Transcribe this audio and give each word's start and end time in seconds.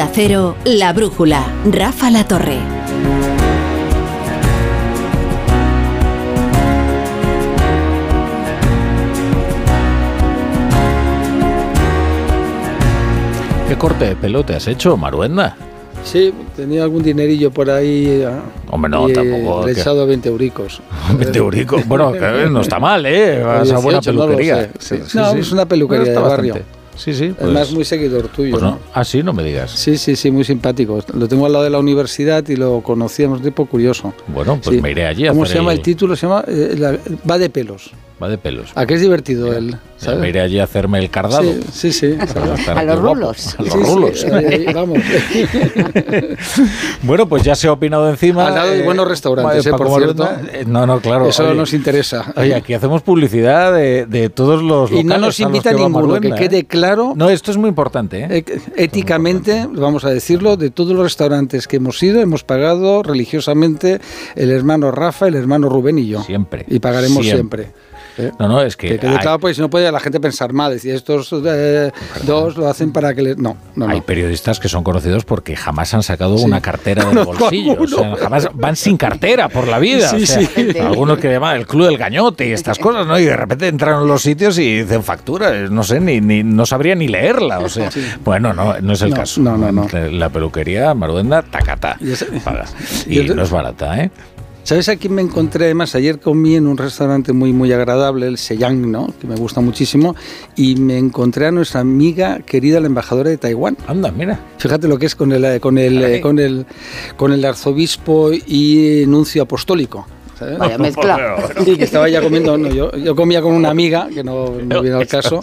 Onda 0.00 0.12
Cero, 0.14 0.56
La 0.64 0.94
Brújula, 0.94 1.44
Rafa 1.66 2.10
La 2.10 2.26
Torre. 2.26 2.56
¿Qué 13.68 13.76
corte 13.76 14.04
de 14.06 14.16
pelo 14.16 14.42
te 14.44 14.54
has 14.56 14.66
hecho, 14.66 14.96
Maruenda? 14.96 15.56
Sí, 16.02 16.32
tenía 16.56 16.82
algún 16.82 17.02
dinerillo 17.02 17.50
por 17.50 17.70
ahí. 17.70 18.24
ah, 18.26 18.40
Hombre, 18.70 18.90
no, 18.90 19.06
y, 19.08 19.12
eh, 19.12 19.14
tampoco, 19.14 19.68
he 19.68 19.74
que- 19.74 19.80
echado 19.80 20.06
20 20.06 20.28
euricos. 20.28 20.80
20 21.16 21.38
euricos. 21.38 21.86
Bueno, 21.86 22.10
que 22.12 22.48
no 22.50 22.62
está 22.62 22.78
mal, 22.80 23.04
¿eh? 23.06 23.42
Vas 23.44 23.70
a 23.70 23.78
buena 23.78 24.00
18, 24.00 24.12
no 24.12 24.18
lo 24.26 24.36
peluquería. 24.36 24.70
No, 25.14 25.32
es 25.34 25.52
una 25.52 25.66
peluquería 25.66 26.12
de 26.12 26.18
barrio. 26.18 26.54
bastante. 26.54 26.79
Sí, 26.96 27.14
sí. 27.14 27.28
pues- 27.28 27.42
Además, 27.42 27.72
muy 27.72 27.84
seguidor 27.84 28.28
tuyo. 28.28 28.50
pues 28.52 28.62
no. 28.62 28.70
¿no? 28.72 28.78
Ah, 28.92 29.04
sí, 29.04 29.22
no 29.22 29.32
me 29.32 29.42
digas. 29.42 29.70
Sí, 29.70 29.96
sí, 29.96 30.16
sí, 30.16 30.30
muy 30.30 30.44
simpático. 30.44 31.00
Lo 31.14 31.28
tengo 31.28 31.46
al 31.46 31.52
lado 31.52 31.64
de 31.64 31.70
la 31.70 31.78
universidad 31.78 32.46
y 32.48 32.56
lo 32.56 32.82
conocíamos, 32.82 33.42
tipo 33.42 33.66
curioso. 33.66 34.12
Bueno, 34.28 34.60
pues 34.62 34.76
Sí. 34.76 34.82
me 34.82 34.90
iré 34.90 35.06
allí 35.06 35.26
a 35.26 35.30
¿Cómo 35.30 35.46
se 35.46 35.54
llama 35.54 35.72
el- 35.72 35.78
el 35.78 35.82
título? 35.84 36.14
Se 36.16 36.26
llama 36.26 36.44
eh, 36.46 36.74
la- 36.76 36.98
Va 37.28 37.38
de 37.38 37.48
pelos. 37.50 37.90
Va 38.22 38.28
de 38.28 38.36
pelos. 38.38 38.70
¿A 38.74 38.84
qué 38.86 38.94
es 38.94 39.00
divertido 39.00 39.52
él? 39.56 39.76
Me 40.18 40.28
iré 40.30 40.40
allí 40.40 40.58
a 40.58 40.64
hacerme 40.64 40.98
el 40.98 41.10
cardado. 41.10 41.52
Sí, 41.72 41.92
sí, 41.92 42.16
A 42.74 42.82
los 42.84 42.98
rulos. 43.00 43.54
A 43.58 43.62
los 43.62 43.72
Sí, 43.72 43.78
rulos. 43.78 44.24
ahí 44.24 44.64
vamos. 44.72 44.98
Bueno, 47.02 47.28
pues 47.28 47.42
ya 47.42 47.54
se 47.54 47.68
ha 47.68 47.72
opinado 47.72 48.08
encima. 48.08 48.46
Al 48.48 48.54
lado 48.54 48.70
de 48.70 48.82
buenos 48.82 49.06
restaurantes, 49.08 49.66
eh, 49.66 49.70
por 49.70 49.88
cierto. 49.98 50.28
Eh, 50.52 50.64
No, 50.66 50.86
no, 50.86 51.00
claro. 51.00 51.28
Eso 51.28 51.44
oye, 51.46 51.54
nos 51.54 51.72
interesa. 51.72 52.32
Oye, 52.36 52.54
aquí 52.54 52.74
hacemos 52.74 53.02
publicidad 53.02 53.72
de, 53.74 54.06
de 54.06 54.28
todos 54.30 54.62
los 54.62 54.90
y 54.90 54.96
no 55.04 55.14
locales 55.14 55.20
nos 55.20 55.40
a 55.40 55.42
invita 55.44 55.70
que 55.70 55.76
va 55.76 55.88
ninguno, 55.88 56.20
que 56.20 56.30
quede 56.32 56.58
¿eh? 56.58 56.64
claro. 56.64 57.12
No, 57.16 57.30
esto 57.30 57.50
es 57.50 57.56
muy 57.56 57.68
importante, 57.68 58.20
¿eh? 58.24 58.26
Eh, 58.30 58.60
Éticamente, 58.76 59.66
vamos 59.70 60.04
a 60.04 60.10
decirlo, 60.10 60.56
de 60.56 60.70
todos 60.70 60.92
los 60.94 61.02
restaurantes 61.04 61.66
que 61.66 61.76
hemos 61.76 62.02
ido, 62.02 62.20
hemos 62.20 62.44
pagado 62.44 63.02
religiosamente 63.02 64.00
el 64.36 64.50
hermano 64.50 64.90
Rafa, 64.90 65.28
el 65.28 65.34
hermano 65.34 65.68
Rubén 65.68 65.98
y 65.98 66.06
yo. 66.06 66.22
Siempre. 66.22 66.64
Y 66.68 66.78
pagaremos 66.78 67.24
Siempre. 67.24 67.64
siempre. 67.64 67.89
¿Eh? 68.26 68.32
No, 68.38 68.48
no, 68.48 68.62
es 68.62 68.76
que, 68.76 68.88
Que 68.88 68.98
quede 68.98 69.10
hay, 69.10 69.18
claro, 69.18 69.38
pues 69.38 69.56
si 69.56 69.62
no 69.62 69.70
puede 69.70 69.90
la 69.90 70.00
gente 70.00 70.20
pensar 70.20 70.52
mal, 70.52 70.72
decir 70.72 70.94
estos 70.94 71.32
eh, 71.44 71.90
dos 72.24 72.56
lo 72.56 72.68
hacen 72.68 72.92
para 72.92 73.14
que 73.14 73.22
les... 73.22 73.38
No, 73.38 73.56
no, 73.76 73.88
hay 73.88 73.98
no. 74.00 74.04
periodistas 74.06 74.60
que 74.60 74.68
son 74.68 74.82
conocidos 74.84 75.24
porque 75.24 75.56
jamás 75.56 75.92
han 75.94 76.02
sacado 76.02 76.38
Sí. 76.38 76.44
una 76.44 76.60
cartera 76.60 77.04
del 77.10 77.24
bolsillo. 77.24 77.76
O 77.80 77.86
sea, 77.86 78.16
jamás 78.16 78.48
van 78.54 78.76
sin 78.76 78.96
cartera 78.96 79.48
por 79.48 79.66
la 79.68 79.78
vida. 79.78 80.08
Sí, 80.08 80.22
o 80.22 80.26
sea, 80.26 80.42
sí. 80.46 80.78
Algunos 80.80 81.18
que 81.18 81.30
llaman 81.30 81.56
el 81.56 81.66
club 81.66 81.86
del 81.86 81.98
gañote 81.98 82.48
y 82.48 82.52
estas 82.52 82.78
cosas, 82.78 83.06
¿no? 83.06 83.18
Y 83.18 83.24
de 83.24 83.36
repente 83.36 83.68
entran 83.68 84.02
en 84.02 84.08
los 84.08 84.22
sitios 84.22 84.58
y 84.58 84.82
dicen 84.82 85.02
factura, 85.02 85.56
eh, 85.56 85.68
no 85.70 85.82
sé, 85.82 86.00
ni, 86.00 86.20
ni 86.20 86.42
no 86.42 86.66
sabría 86.66 86.94
ni 86.94 87.08
leerla. 87.08 87.58
O 87.60 87.68
sea, 87.68 87.90
bueno, 88.24 88.52
no, 88.52 88.78
no 88.80 88.92
es 88.92 89.02
el 89.02 89.10
No, 89.10 89.16
caso. 89.16 89.40
no, 89.40 89.56
no, 89.56 89.70
no. 89.72 89.88
La 90.10 90.28
peluquería 90.28 90.94
Maruenda, 90.94 91.42
tacata. 91.42 91.96
Y 92.00 92.12
ese- 92.12 92.26
y 93.06 93.18
no 93.34 93.42
es 93.42 93.50
barata, 93.50 93.98
¿eh? 94.00 94.10
¿Sabes 94.70 94.88
a 94.88 94.94
quién 94.94 95.14
me 95.14 95.20
encontré? 95.20 95.64
Además, 95.64 95.96
ayer 95.96 96.20
comí 96.20 96.54
en 96.54 96.68
un 96.68 96.76
restaurante 96.78 97.32
muy, 97.32 97.52
muy 97.52 97.72
agradable, 97.72 98.28
el 98.28 98.38
Seyang, 98.38 98.88
¿no? 98.88 99.12
Que 99.20 99.26
me 99.26 99.34
gusta 99.34 99.60
muchísimo. 99.60 100.14
Y 100.54 100.76
me 100.76 100.96
encontré 100.96 101.48
a 101.48 101.50
nuestra 101.50 101.80
amiga 101.80 102.38
querida, 102.38 102.78
la 102.78 102.86
embajadora 102.86 103.30
de 103.30 103.36
Taiwán. 103.36 103.76
Anda, 103.88 104.12
mira. 104.12 104.38
Fíjate 104.58 104.86
lo 104.86 104.96
que 104.96 105.06
es 105.06 105.16
con 105.16 105.32
el, 105.32 105.44
eh, 105.44 105.58
con 105.58 105.76
el, 105.76 106.00
eh, 106.00 106.20
con 106.20 106.38
el, 106.38 106.66
con 107.16 107.32
el 107.32 107.44
arzobispo 107.44 108.30
y 108.32 109.02
nuncio 109.08 109.42
apostólico. 109.42 110.06
¿sabes? 110.38 110.56
Vaya 110.56 110.78
mezcla. 110.78 111.36
Sí, 111.64 111.76
que 111.76 111.82
estaba 111.82 112.08
ya 112.08 112.22
comiendo. 112.22 112.56
no, 112.56 112.68
yo, 112.68 112.92
yo 112.92 113.16
comía 113.16 113.42
con 113.42 113.54
una 113.54 113.70
amiga, 113.70 114.08
que 114.14 114.22
no, 114.22 114.52
no 114.52 114.82
viene 114.82 114.98
al 114.98 115.08
caso, 115.08 115.42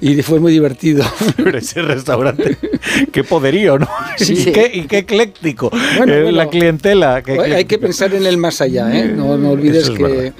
y 0.00 0.22
fue 0.22 0.38
muy 0.40 0.52
divertido. 0.52 1.04
Pero 1.36 1.58
ese 1.58 1.82
restaurante, 1.82 2.56
qué 3.12 3.24
poderío, 3.24 3.78
¿no? 3.78 3.88
Sí. 4.16 4.34
y, 4.48 4.52
qué, 4.52 4.70
y 4.72 4.82
qué 4.82 4.98
ecléctico. 4.98 5.70
Bueno, 5.96 6.12
Eh, 6.12 6.22
bueno. 6.24 6.36
La 6.38 6.48
clientela. 6.48 7.22
Hay 7.54 7.64
que 7.64 7.78
pensar 7.78 8.14
en 8.14 8.24
el 8.26 8.36
más 8.38 8.60
allá, 8.60 8.96
¿eh? 8.98 9.08
No, 9.08 9.36
no 9.36 9.50
olvides 9.50 9.84
Eso 9.84 9.92
es 9.92 9.98
que. 9.98 10.02
verdad. 10.04 10.24
Eso 10.26 10.34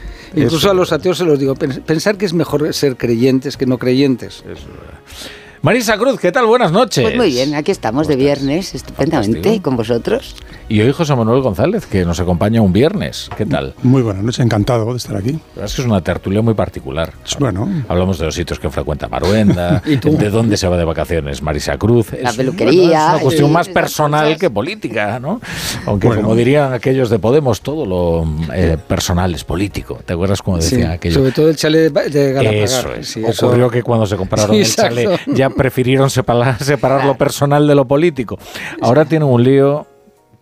Incluso 0.44 0.66
es 0.66 0.72
a 0.72 0.74
los 0.74 0.92
ateos 0.92 1.16
se 1.18 1.24
los 1.24 1.38
digo, 1.38 1.54
pens- 1.54 1.80
pensar 1.82 2.18
que 2.18 2.26
es 2.26 2.34
mejor 2.34 2.72
ser 2.74 2.96
creyentes 2.96 3.56
que 3.56 3.64
no 3.66 3.78
creyentes. 3.78 4.44
Marisa 5.60 5.98
Cruz, 5.98 6.20
¿qué 6.20 6.30
tal? 6.30 6.46
Buenas 6.46 6.70
noches. 6.70 7.02
Pues 7.02 7.16
muy 7.16 7.30
bien, 7.30 7.54
aquí 7.56 7.72
estamos 7.72 8.06
de 8.06 8.14
viernes, 8.14 8.74
estupendamente, 8.76 9.34
Fantástico. 9.38 9.62
con 9.64 9.76
vosotros. 9.76 10.36
Y 10.68 10.80
hoy 10.82 10.92
José 10.92 11.16
Manuel 11.16 11.40
González, 11.40 11.86
que 11.86 12.04
nos 12.04 12.20
acompaña 12.20 12.60
un 12.62 12.72
viernes. 12.72 13.28
¿Qué 13.36 13.44
tal? 13.46 13.74
Muy 13.82 14.02
buenas 14.02 14.22
noches, 14.22 14.40
encantado 14.44 14.90
de 14.92 14.98
estar 14.98 15.16
aquí. 15.16 15.38
La 15.56 15.64
es 15.64 15.74
que 15.74 15.80
es 15.82 15.86
una 15.88 16.00
tertulia 16.02 16.42
muy 16.42 16.54
particular. 16.54 17.12
Bueno. 17.40 17.68
Hablamos 17.88 18.18
de 18.18 18.26
los 18.26 18.34
sitios 18.34 18.60
que 18.60 18.68
frecuenta 18.70 19.08
Maruenda, 19.08 19.82
de 19.84 20.30
dónde 20.30 20.56
se 20.58 20.68
va 20.68 20.76
de 20.76 20.84
vacaciones 20.84 21.42
Marisa 21.42 21.76
Cruz. 21.78 22.12
La 22.22 22.30
Es- 22.30 22.36
peluquería, 22.36 22.82
bueno, 22.82 22.92
es 23.06 23.12
una 23.14 23.20
cuestión 23.22 23.48
sí, 23.48 23.54
más 23.54 23.68
personal 23.70 24.36
que 24.38 24.50
política, 24.50 25.18
¿no? 25.18 25.40
Aunque 25.86 26.06
Bueno. 26.06 26.22
como 26.22 26.34
dirían 26.36 26.72
aquellos 26.72 27.08
de 27.10 27.18
Podemos, 27.18 27.62
todo 27.62 27.84
lo 27.86 28.26
eh, 28.54 28.76
personal 28.86 29.34
es 29.34 29.42
político. 29.44 29.98
¿Te 30.04 30.12
acuerdas 30.12 30.40
cómo 30.42 30.60
Sí, 30.60 30.76
decían 30.76 30.92
aquello? 30.92 31.16
sobre 31.16 31.32
todo 31.32 31.48
el 31.48 31.56
chalet 31.56 31.92
de, 31.92 32.32
Galapagar. 32.32 32.62
Eso 32.64 32.94
es. 32.94 33.08
Sí, 33.08 33.24
eso- 33.26 33.46
Ocurrió 33.48 33.70
que 33.70 33.82
cuando 33.82 34.06
se 34.06 34.16
compraron 34.16 34.54
Sí, 34.54 34.60
el 34.60 34.66
chalet 34.74 35.20
ya 35.28 35.47
prefirieron 35.50 36.10
separar, 36.10 36.58
separar 36.62 37.04
lo 37.04 37.16
personal 37.16 37.66
de 37.66 37.74
lo 37.74 37.86
político. 37.86 38.38
Ahora 38.80 39.04
tienen 39.04 39.28
un 39.28 39.42
lío 39.42 39.86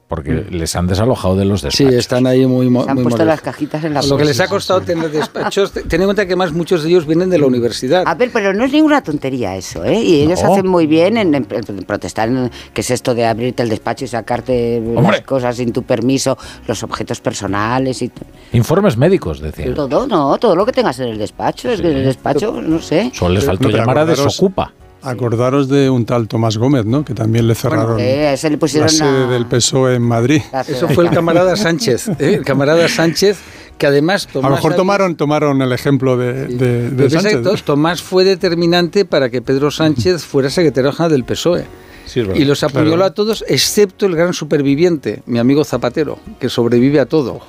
porque 0.08 0.46
les 0.50 0.76
han 0.76 0.86
desalojado 0.86 1.34
de 1.34 1.44
los 1.44 1.62
Sí, 1.62 1.66
despachos. 1.66 1.94
están 1.94 2.28
ahí 2.28 2.46
muy, 2.46 2.66
Se 2.66 2.88
han 2.90 2.94
muy 2.94 3.02
puesto 3.02 3.24
las 3.24 3.26
molestos. 3.26 3.42
cajitas 3.42 3.82
en 3.82 3.92
la 3.94 4.02
Lo 4.02 4.16
que 4.16 4.24
les 4.24 4.38
ha 4.38 4.46
costado 4.46 4.80
tener 4.80 5.10
despachos, 5.10 5.72
te- 5.72 5.82
ten 5.82 6.00
en 6.00 6.06
cuenta 6.06 6.26
que 6.26 6.36
más 6.36 6.52
muchos 6.52 6.84
de 6.84 6.90
ellos 6.90 7.08
vienen 7.08 7.28
de 7.28 7.38
la 7.40 7.46
universidad. 7.46 8.04
A 8.06 8.14
ver, 8.14 8.30
pero 8.32 8.54
no 8.54 8.62
es 8.66 8.72
ninguna 8.72 9.02
tontería 9.02 9.56
eso, 9.56 9.84
¿eh? 9.84 10.00
Y 10.00 10.20
ellos 10.22 10.40
No. 10.44 10.52
hacen 10.52 10.68
muy 10.68 10.86
bien 10.86 11.16
en, 11.16 11.34
en- 11.34 11.44
en 11.50 11.76
protestar, 11.84 12.28
en, 12.28 12.52
que 12.72 12.82
es 12.82 12.90
esto 12.92 13.16
de 13.16 13.26
abrirte 13.26 13.64
el 13.64 13.68
despacho 13.68 14.04
y 14.04 14.08
sacarte 14.08 14.78
Hombre. 14.94 15.02
las 15.16 15.20
cosas 15.22 15.56
sin 15.56 15.72
tu 15.72 15.82
permiso, 15.82 16.38
los 16.68 16.84
objetos 16.84 17.20
personales 17.20 18.00
y 18.00 18.12
Informes 18.52 18.96
médicos, 18.96 19.40
decían. 19.40 19.74
todo, 19.74 20.06
no, 20.06 20.38
todo 20.38 20.54
lo 20.54 20.64
que 20.64 20.70
tengas 20.70 21.00
en 21.00 21.08
el 21.08 21.18
despacho, 21.18 21.68
es 21.68 21.80
que 21.80 21.90
en 21.90 21.96
el 21.96 22.04
despacho, 22.04 22.62
no 22.62 22.78
sé. 22.80 23.10
Solo 23.12 23.34
les 23.34 23.44
faltó 23.44 23.68
llamar 23.70 23.98
a 23.98 24.02
acordaros- 24.04 24.24
Desocupa. 24.24 24.72
Acordaros 25.10 25.68
de 25.68 25.88
un 25.90 26.04
tal 26.04 26.28
Tomás 26.28 26.56
Gómez, 26.58 26.84
¿no? 26.84 27.04
Que 27.04 27.14
también 27.14 27.46
le 27.48 27.54
cerraron 27.54 27.98
Eh, 28.00 28.26
a 28.28 28.32
ese 28.34 28.48
le 28.50 28.56
la 28.56 28.60
pusieron 28.60 28.88
sede 28.88 29.24
a- 29.24 29.26
del 29.28 29.46
PSOE 29.46 29.94
en 29.96 30.02
Madrid. 30.02 30.42
la- 30.52 30.60
Eso 30.62 30.88
fue 30.88 31.04
el 31.04 31.10
camarada 31.10 31.56
Sánchez. 31.56 32.08
¿eh? 32.08 32.34
El 32.34 32.44
camarada 32.44 32.88
Sánchez, 32.88 33.38
que 33.78 33.86
además... 33.86 34.28
A 34.34 34.38
lo 34.38 34.50
mejor 34.50 34.74
tomaron, 34.74 35.16
tomaron 35.16 35.62
el 35.62 35.72
ejemplo 35.72 36.16
de, 36.16 36.48
Sí. 36.48 36.54
de- 36.56 37.10
Sánchez. 37.10 37.42
to- 37.42 37.54
Tomás 37.64 38.02
fue 38.02 38.24
determinante 38.24 39.04
para 39.04 39.30
que 39.30 39.42
Pedro 39.42 39.70
Sánchez 39.70 40.24
fuera 40.24 40.50
secretario 40.50 40.92
general 40.92 41.10
del 41.12 41.24
PSOE. 41.24 41.64
Sí. 42.06 42.20
Y 42.34 42.44
los 42.44 42.62
apuñaló 42.62 42.96
claro. 42.96 43.04
a 43.04 43.10
todos, 43.10 43.44
excepto 43.48 44.06
el 44.06 44.16
gran 44.16 44.32
superviviente, 44.32 45.22
mi 45.26 45.38
amigo 45.38 45.64
Zapatero, 45.64 46.18
que 46.40 46.48
sobrevive 46.48 47.00
a 47.00 47.06
todo. 47.06 47.40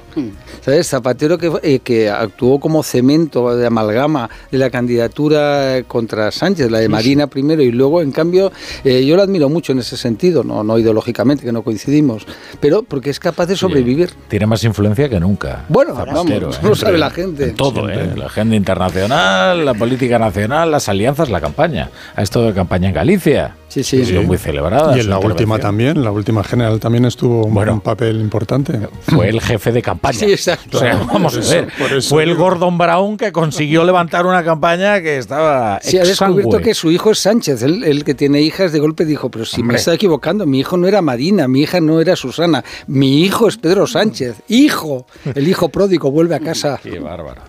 ¿Sabes? 0.61 0.89
Zapatero 0.89 1.37
que, 1.37 1.51
eh, 1.63 1.79
que 1.79 2.09
actuó 2.09 2.59
como 2.59 2.83
cemento 2.83 3.55
de 3.55 3.67
amalgama 3.67 4.29
de 4.51 4.57
la 4.57 4.69
candidatura 4.69 5.83
contra 5.87 6.31
Sánchez, 6.31 6.71
la 6.71 6.79
de 6.79 6.89
Marina 6.89 7.27
primero, 7.27 7.61
y 7.61 7.71
luego, 7.71 8.01
en 8.01 8.11
cambio, 8.11 8.51
eh, 8.83 9.05
yo 9.05 9.15
lo 9.15 9.21
admiro 9.21 9.47
mucho 9.49 9.71
en 9.71 9.79
ese 9.79 9.95
sentido, 9.95 10.43
no, 10.43 10.63
no 10.63 10.77
ideológicamente, 10.77 11.45
que 11.45 11.51
no 11.51 11.61
coincidimos, 11.61 12.25
pero 12.59 12.83
porque 12.83 13.09
es 13.09 13.19
capaz 13.19 13.45
de 13.45 13.55
sobrevivir. 13.55 14.09
Tiene 14.27 14.47
más 14.47 14.63
influencia 14.63 15.07
que 15.07 15.19
nunca. 15.19 15.65
Bueno, 15.69 15.95
Zapatero, 15.95 16.47
vamos, 16.47 16.57
¿eh? 16.57 16.59
no 16.63 16.69
lo 16.69 16.75
sabe 16.75 16.97
la 16.97 17.09
gente. 17.09 17.49
En 17.49 17.55
todo, 17.55 17.89
¿eh? 17.89 18.13
La 18.15 18.25
agenda 18.25 18.55
internacional, 18.55 19.65
la 19.65 19.73
política 19.73 20.19
nacional, 20.19 20.71
las 20.71 20.89
alianzas, 20.89 21.29
la 21.29 21.41
campaña. 21.41 21.89
Ha 22.15 22.23
estado 22.23 22.47
de 22.47 22.53
campaña 22.53 22.89
en 22.89 22.95
Galicia. 22.95 23.55
Sí, 23.67 23.83
sí. 23.83 24.01
Ha 24.01 24.05
sido 24.05 24.23
muy 24.23 24.37
celebrada. 24.37 24.95
Y 24.97 25.01
en 25.01 25.09
la 25.09 25.19
última 25.19 25.59
también, 25.59 26.03
la 26.03 26.11
última 26.11 26.43
general 26.43 26.79
también 26.79 27.05
estuvo 27.05 27.45
un- 27.45 27.53
Bueno. 27.53 27.73
un 27.73 27.81
papel 27.81 28.19
importante. 28.21 28.79
Fue 29.01 29.27
el 29.29 29.41
jefe 29.41 29.71
de 29.71 29.81
campaña. 29.81 30.17
Sí, 30.17 30.25
exacto. 30.31 30.77
O 30.77 30.79
sea, 30.79 30.95
vamos 31.05 31.35
a 31.35 31.39
ver. 31.53 31.67
eso 31.97 32.09
Fue 32.09 32.23
el. 32.23 32.35
Gordon 32.35 32.77
Brown 32.77 33.17
que 33.17 33.31
consiguió 33.31 33.83
levantar 33.83 34.25
una 34.25 34.43
campaña 34.43 35.01
que 35.01 35.17
estaba 35.17 35.79
Sí, 35.81 35.97
ha 35.97 36.03
descubierto 36.03 36.59
que 36.59 36.73
su 36.73 36.91
hijo 36.91 37.11
es 37.11 37.19
Sánchez, 37.19 37.61
él, 37.63 37.83
el 37.83 38.03
que 38.03 38.13
tiene 38.13 38.41
hijas, 38.41 38.71
de 38.71 38.79
golpe 38.79 39.05
dijo, 39.05 39.29
pero 39.31 39.43
si 39.43 39.61
Hombre. 39.61 39.73
me 39.73 39.79
está 39.79 39.93
equivocando, 39.93 40.45
mi 40.45 40.59
hijo 40.59 40.77
no 40.77 40.87
era 40.87 41.01
Marina, 41.01 41.47
mi 41.47 41.61
hija 41.61 41.81
no 41.81 41.99
era 41.99 42.15
Susana, 42.15 42.63
mi 42.87 43.21
hijo 43.23 43.47
es 43.47 43.57
Pedro 43.57 43.85
Sánchez, 43.87 44.35
hijo, 44.47 45.07
el 45.35 45.47
hijo 45.47 45.69
pródigo 45.69 46.11
vuelve 46.11 46.35
a 46.35 46.39
casa. 46.39 46.79
Qué 46.83 46.99
bárbaro. 46.99 47.41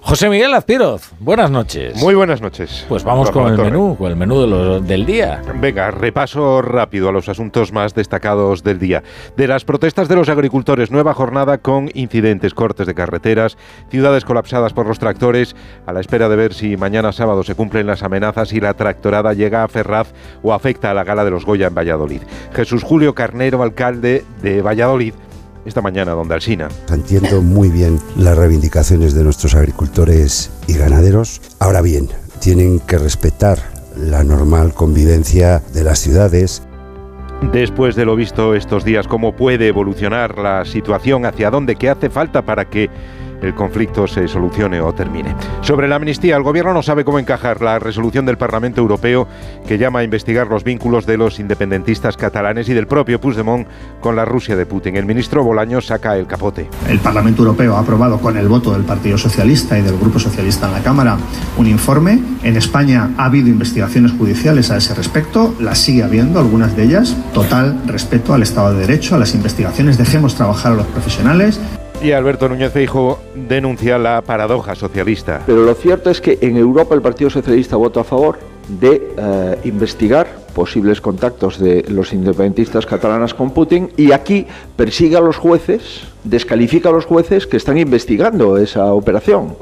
José 0.00 0.28
Miguel 0.28 0.54
Azpiroz, 0.54 1.10
buenas 1.20 1.50
noches. 1.50 1.96
Muy 1.96 2.14
buenas 2.14 2.40
noches. 2.40 2.84
Pues 2.88 3.04
vamos 3.04 3.28
Rafa 3.28 3.40
con 3.40 3.50
el 3.50 3.56
Torre. 3.56 3.70
menú, 3.70 3.96
con 3.96 4.10
el 4.10 4.16
menú 4.16 4.40
de 4.40 4.46
lo- 4.46 4.80
del 4.80 5.04
día. 5.06 5.42
Venga, 5.60 5.90
repaso 5.90 6.62
rápido 6.62 7.08
a 7.08 7.12
los 7.12 7.28
asuntos 7.28 7.72
más 7.72 7.94
destacados 7.94 8.62
del 8.62 8.78
día. 8.78 9.02
De 9.36 9.46
las 9.46 9.64
protestas 9.64 10.08
de 10.08 10.16
los 10.16 10.28
agricultores, 10.28 10.90
nueva 10.90 11.14
jornada 11.14 11.58
con 11.58 11.90
incidentes, 11.94 12.54
cortes 12.54 12.86
de 12.86 12.94
carreteras, 12.94 13.56
ciudades 13.90 14.24
colapsadas 14.24 14.72
por 14.72 14.86
los 14.86 14.98
tractores, 14.98 15.54
a 15.86 15.92
la 15.92 16.00
espera 16.00 16.28
de 16.28 16.36
ver 16.36 16.54
si 16.54 16.76
mañana 16.76 17.12
sábado 17.12 17.42
se 17.42 17.54
cumplen 17.54 17.86
las 17.86 18.02
amenazas 18.02 18.52
y 18.52 18.60
la 18.60 18.74
tractorada 18.74 19.34
llega 19.34 19.62
a 19.62 19.68
Ferraz 19.68 20.12
o 20.42 20.52
afecta 20.52 20.90
a 20.90 20.94
la 20.94 21.04
gala 21.04 21.24
de 21.24 21.30
los 21.30 21.44
Goya 21.44 21.68
en 21.68 21.74
Valladolid. 21.74 22.22
Jesús 22.52 22.82
Julio 22.82 23.14
Carnero, 23.14 23.62
alcalde 23.62 24.24
de 24.42 24.62
Valladolid, 24.62 25.14
esta 25.64 25.80
mañana 25.80 26.12
donde 26.12 26.34
Alsina. 26.34 26.68
Entiendo 26.90 27.40
muy 27.40 27.68
bien 27.68 28.00
las 28.16 28.36
reivindicaciones 28.36 29.14
de 29.14 29.24
nuestros 29.24 29.54
agricultores 29.54 30.50
y 30.66 30.74
ganaderos. 30.74 31.40
Ahora 31.60 31.82
bien, 31.82 32.08
tienen 32.40 32.80
que 32.80 32.98
respetar 32.98 33.71
la 33.96 34.24
normal 34.24 34.72
convivencia 34.74 35.62
de 35.72 35.84
las 35.84 35.98
ciudades. 35.98 36.62
después 37.52 37.96
de 37.96 38.04
lo 38.04 38.14
visto 38.14 38.54
estos 38.54 38.84
días, 38.84 39.08
cómo 39.08 39.34
puede 39.34 39.68
evolucionar 39.68 40.38
la 40.38 40.64
situación, 40.64 41.26
hacia 41.26 41.50
dónde, 41.50 41.76
qué 41.76 41.90
hace 41.90 42.08
falta 42.08 42.42
para 42.42 42.70
que 42.70 42.88
el 43.42 43.54
conflicto 43.54 44.06
se 44.06 44.28
solucione 44.28 44.80
o 44.80 44.92
termine. 44.92 45.34
Sobre 45.60 45.88
la 45.88 45.96
amnistía, 45.96 46.36
el 46.36 46.42
Gobierno 46.42 46.72
no 46.72 46.82
sabe 46.82 47.04
cómo 47.04 47.18
encajar 47.18 47.60
la 47.60 47.78
resolución 47.78 48.24
del 48.24 48.38
Parlamento 48.38 48.80
Europeo 48.80 49.28
que 49.66 49.78
llama 49.78 50.00
a 50.00 50.04
investigar 50.04 50.46
los 50.46 50.64
vínculos 50.64 51.06
de 51.06 51.16
los 51.16 51.38
independentistas 51.38 52.16
catalanes 52.16 52.68
y 52.68 52.74
del 52.74 52.86
propio 52.86 53.20
Puigdemont 53.20 53.66
con 54.00 54.16
la 54.16 54.24
Rusia 54.24 54.56
de 54.56 54.66
Putin. 54.66 54.96
El 54.96 55.06
ministro 55.06 55.44
Bolaño 55.44 55.80
saca 55.80 56.16
el 56.16 56.26
capote. 56.26 56.68
El 56.88 57.00
Parlamento 57.00 57.42
Europeo 57.42 57.76
ha 57.76 57.80
aprobado 57.80 58.18
con 58.18 58.36
el 58.36 58.48
voto 58.48 58.72
del 58.72 58.82
Partido 58.82 59.18
Socialista 59.18 59.78
y 59.78 59.82
del 59.82 59.98
Grupo 59.98 60.18
Socialista 60.18 60.66
en 60.66 60.72
la 60.72 60.82
Cámara 60.82 61.16
un 61.56 61.66
informe. 61.66 62.20
En 62.42 62.56
España 62.56 63.10
ha 63.16 63.26
habido 63.26 63.48
investigaciones 63.48 64.12
judiciales 64.12 64.70
a 64.70 64.76
ese 64.76 64.94
respecto, 64.94 65.54
las 65.60 65.78
sigue 65.78 66.02
habiendo, 66.02 66.40
algunas 66.40 66.76
de 66.76 66.84
ellas. 66.84 67.16
Total 67.34 67.80
respeto 67.86 68.34
al 68.34 68.42
Estado 68.42 68.74
de 68.74 68.80
Derecho, 68.80 69.14
a 69.14 69.18
las 69.18 69.34
investigaciones. 69.34 69.98
Dejemos 69.98 70.34
trabajar 70.34 70.72
a 70.72 70.76
los 70.76 70.86
profesionales. 70.86 71.60
Y 72.02 72.10
Alberto 72.10 72.48
Núñez 72.48 72.72
Feijóo 72.72 73.20
denuncia 73.34 73.96
la 73.96 74.22
paradoja 74.22 74.74
socialista. 74.74 75.42
Pero 75.46 75.62
lo 75.62 75.74
cierto 75.74 76.10
es 76.10 76.20
que 76.20 76.36
en 76.40 76.56
Europa 76.56 76.96
el 76.96 77.02
Partido 77.02 77.30
Socialista 77.30 77.76
votó 77.76 78.00
a 78.00 78.04
favor 78.04 78.38
de 78.68 79.14
eh, 79.16 79.58
investigar 79.64 80.26
posibles 80.52 81.00
contactos 81.00 81.58
de 81.58 81.84
los 81.88 82.12
independentistas 82.12 82.86
catalanas 82.86 83.34
con 83.34 83.50
Putin 83.52 83.90
y 83.96 84.12
aquí 84.12 84.46
persigue 84.76 85.16
a 85.16 85.20
los 85.20 85.36
jueces, 85.36 86.02
descalifica 86.24 86.88
a 86.88 86.92
los 86.92 87.06
jueces 87.06 87.46
que 87.46 87.56
están 87.56 87.78
investigando 87.78 88.58
esa 88.58 88.92
operación. 88.92 89.54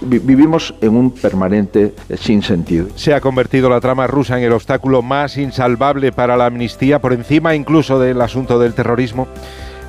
Vivimos 0.00 0.74
en 0.80 0.96
un 0.96 1.10
permanente 1.10 1.92
sinsentido. 2.16 2.86
Se 2.94 3.14
ha 3.14 3.20
convertido 3.20 3.68
la 3.68 3.80
trama 3.80 4.06
rusa 4.06 4.38
en 4.38 4.44
el 4.44 4.52
obstáculo 4.52 5.02
más 5.02 5.36
insalvable 5.36 6.12
para 6.12 6.36
la 6.36 6.46
amnistía, 6.46 7.00
por 7.00 7.12
encima 7.12 7.54
incluso 7.54 7.98
del 7.98 8.20
asunto 8.20 8.58
del 8.58 8.74
terrorismo. 8.74 9.26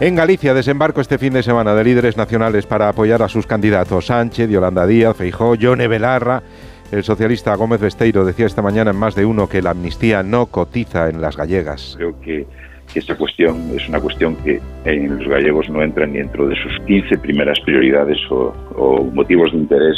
En 0.02 0.14
Galicia 0.14 0.54
desembarco 0.54 1.00
este 1.00 1.18
fin 1.18 1.32
de 1.32 1.42
semana 1.42 1.74
de 1.74 1.86
líderes 1.86 2.18
nacionales 2.18 2.66
para 2.66 2.90
apoyar 2.90 3.22
a 3.22 3.30
sus 3.30 3.48
candidatos 3.48 4.08
Sánchez, 4.08 4.50
Yolanda 4.50 4.86
Díaz, 4.86 5.16
Feijó, 5.16 5.56
Yone 5.56 5.88
Belarra. 5.88 6.44
El 6.92 7.04
socialista 7.04 7.56
Gómez 7.56 7.80
Besteiro 7.80 8.26
decía 8.26 8.46
esta 8.46 8.62
mañana 8.62 8.92
en 8.92 8.98
más 8.98 9.16
de 9.16 9.26
uno 9.26 9.48
que 9.48 9.62
la 9.62 9.70
amnistía 9.70 10.22
no 10.22 10.48
cotiza 10.48 11.08
en 11.10 11.22
las 11.22 11.38
gallegas. 11.38 11.96
Creo 11.96 12.20
que, 12.20 12.46
esta 12.94 13.16
cuestión 13.16 13.72
es 13.74 13.88
una 13.88 14.02
cuestión 14.02 14.36
que 14.38 14.62
en 14.84 15.18
los 15.18 15.28
gallegos 15.28 15.70
no 15.70 15.82
entra 15.82 16.06
ni 16.06 16.18
dentro 16.18 16.48
de 16.48 16.56
sus 16.56 16.86
15 16.86 17.18
primeras 17.20 17.60
prioridades 17.62 18.18
o, 18.30 18.54
o 18.76 19.04
motivos 19.04 19.52
de 19.54 19.60
interés 19.60 19.98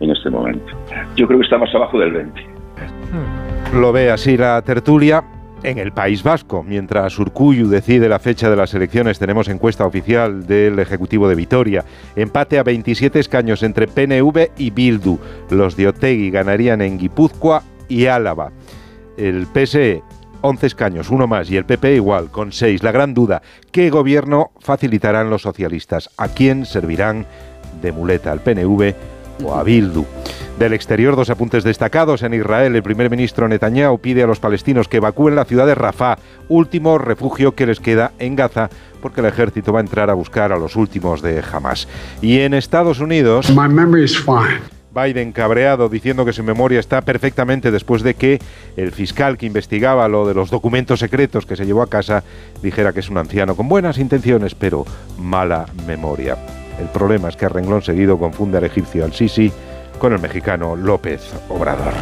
en 0.00 0.10
este 0.10 0.30
momento. 0.30 0.66
Yo 1.14 1.26
creo 1.26 1.38
que 1.38 1.44
está 1.44 1.58
más 1.58 1.74
abajo 1.74 1.98
del 1.98 2.12
20. 2.12 2.40
Lo 3.74 3.92
ve 3.92 4.10
así 4.10 4.36
la 4.36 4.60
tertulia 4.62 5.24
en 5.66 5.78
el 5.78 5.92
País 5.92 6.22
Vasco. 6.22 6.62
Mientras 6.62 7.18
Urcuyu 7.18 7.68
decide 7.68 8.08
la 8.08 8.20
fecha 8.20 8.48
de 8.48 8.56
las 8.56 8.72
elecciones, 8.72 9.18
tenemos 9.18 9.48
encuesta 9.48 9.84
oficial 9.84 10.46
del 10.46 10.78
Ejecutivo 10.78 11.28
de 11.28 11.34
Vitoria. 11.34 11.84
Empate 12.14 12.58
a 12.58 12.62
27 12.62 13.18
escaños 13.18 13.64
entre 13.64 13.88
PNV 13.88 14.52
y 14.56 14.70
Bildu. 14.70 15.18
Los 15.50 15.76
de 15.76 15.88
Otegui 15.88 16.30
ganarían 16.30 16.82
en 16.82 16.98
Guipúzcoa 16.98 17.64
y 17.88 18.06
Álava. 18.06 18.52
El 19.16 19.48
PSE 19.52 20.02
11 20.42 20.66
escaños, 20.68 21.10
uno 21.10 21.26
más, 21.26 21.50
y 21.50 21.56
el 21.56 21.64
PP 21.64 21.96
igual, 21.96 22.30
con 22.30 22.52
6. 22.52 22.84
La 22.84 22.92
gran 22.92 23.12
duda, 23.12 23.42
¿qué 23.72 23.90
gobierno 23.90 24.52
facilitarán 24.60 25.30
los 25.30 25.42
socialistas? 25.42 26.10
¿A 26.16 26.28
quién 26.28 26.64
servirán 26.64 27.26
de 27.82 27.90
muleta? 27.90 28.30
¿Al 28.30 28.40
PNV 28.40 28.94
o 29.42 29.54
a 29.54 29.62
Bildu? 29.62 30.04
Del 30.58 30.72
exterior, 30.72 31.16
dos 31.16 31.28
apuntes 31.28 31.64
destacados. 31.64 32.22
En 32.22 32.32
Israel, 32.32 32.74
el 32.74 32.82
primer 32.82 33.10
ministro 33.10 33.46
Netanyahu 33.46 33.98
pide 33.98 34.22
a 34.22 34.26
los 34.26 34.40
palestinos 34.40 34.88
que 34.88 34.96
evacúen 34.96 35.34
la 35.34 35.44
ciudad 35.44 35.66
de 35.66 35.74
Rafah, 35.74 36.16
último 36.48 36.96
refugio 36.96 37.54
que 37.54 37.66
les 37.66 37.78
queda 37.78 38.12
en 38.18 38.36
Gaza, 38.36 38.70
porque 39.02 39.20
el 39.20 39.26
ejército 39.26 39.72
va 39.72 39.80
a 39.80 39.82
entrar 39.82 40.08
a 40.08 40.14
buscar 40.14 40.52
a 40.52 40.58
los 40.58 40.74
últimos 40.74 41.20
de 41.20 41.42
Hamas. 41.52 41.88
Y 42.22 42.40
en 42.40 42.54
Estados 42.54 43.00
Unidos... 43.00 43.52
Biden 44.96 45.32
cabreado 45.32 45.90
diciendo 45.90 46.24
que 46.24 46.32
su 46.32 46.42
memoria 46.42 46.80
está 46.80 47.02
perfectamente 47.02 47.70
después 47.70 48.02
de 48.02 48.14
que 48.14 48.40
el 48.78 48.92
fiscal 48.92 49.36
que 49.36 49.44
investigaba 49.44 50.08
lo 50.08 50.26
de 50.26 50.32
los 50.32 50.50
documentos 50.50 51.00
secretos 51.00 51.44
que 51.44 51.54
se 51.54 51.66
llevó 51.66 51.82
a 51.82 51.90
casa 51.90 52.24
dijera 52.62 52.94
que 52.94 53.00
es 53.00 53.10
un 53.10 53.18
anciano 53.18 53.56
con 53.56 53.68
buenas 53.68 53.98
intenciones 53.98 54.54
pero 54.54 54.86
mala 55.18 55.66
memoria. 55.86 56.38
El 56.80 56.88
problema 56.88 57.28
es 57.28 57.36
que 57.36 57.46
a 57.46 57.48
renglón 57.48 57.82
seguido 57.82 58.18
confunde 58.18 58.58
al 58.58 58.64
egipcio 58.64 59.04
al 59.04 59.12
Sisi 59.12 59.52
con 59.98 60.12
el 60.12 60.18
mexicano 60.18 60.76
López 60.76 61.32
Obrador. 61.48 61.94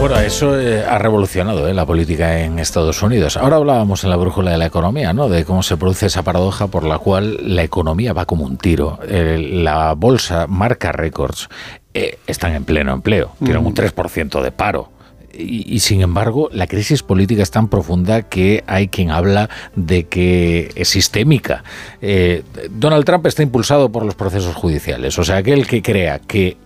Bueno, 0.00 0.18
eso 0.18 0.58
eh, 0.60 0.84
ha 0.84 0.98
revolucionado 0.98 1.66
eh, 1.66 1.72
la 1.72 1.86
política 1.86 2.40
en 2.40 2.58
Estados 2.58 3.02
Unidos. 3.02 3.36
Ahora 3.36 3.56
hablábamos 3.56 4.04
en 4.04 4.10
la 4.10 4.16
brújula 4.16 4.50
de 4.50 4.58
la 4.58 4.66
economía, 4.66 5.12
¿no? 5.12 5.28
De 5.28 5.44
cómo 5.44 5.62
se 5.62 5.76
produce 5.76 6.06
esa 6.06 6.22
paradoja 6.22 6.66
por 6.66 6.84
la 6.84 6.98
cual 6.98 7.38
la 7.40 7.62
economía 7.62 8.12
va 8.12 8.26
como 8.26 8.44
un 8.44 8.58
tiro. 8.58 8.98
la 9.08 9.94
bolsa 9.94 10.46
marca 10.46 10.92
récords. 10.92 11.48
Eh, 11.96 12.18
están 12.26 12.54
en 12.54 12.64
pleno 12.64 12.92
empleo, 12.92 13.30
tienen 13.38 13.64
un 13.64 13.72
3% 13.72 14.42
de 14.42 14.50
paro. 14.50 14.88
Y, 15.36 15.80
sin 15.80 16.00
embargo, 16.00 16.48
la 16.52 16.66
crisis 16.66 17.02
política 17.02 17.42
es 17.42 17.50
tan 17.50 17.68
profunda 17.68 18.22
que 18.22 18.64
hay 18.66 18.88
quien 18.88 19.10
habla 19.10 19.50
de 19.76 20.04
que 20.04 20.70
es 20.74 20.88
sistémica. 20.88 21.64
Donald 22.70 23.04
Trump 23.04 23.26
está 23.26 23.42
impulsado 23.42 23.90
por 23.90 24.04
los 24.04 24.14
procesos 24.14 24.54
judiciales. 24.54 25.18
O 25.18 25.24
sea, 25.24 25.36
aquel 25.36 25.66
que 25.66 25.82
crea 25.82 26.18
que 26.18 26.56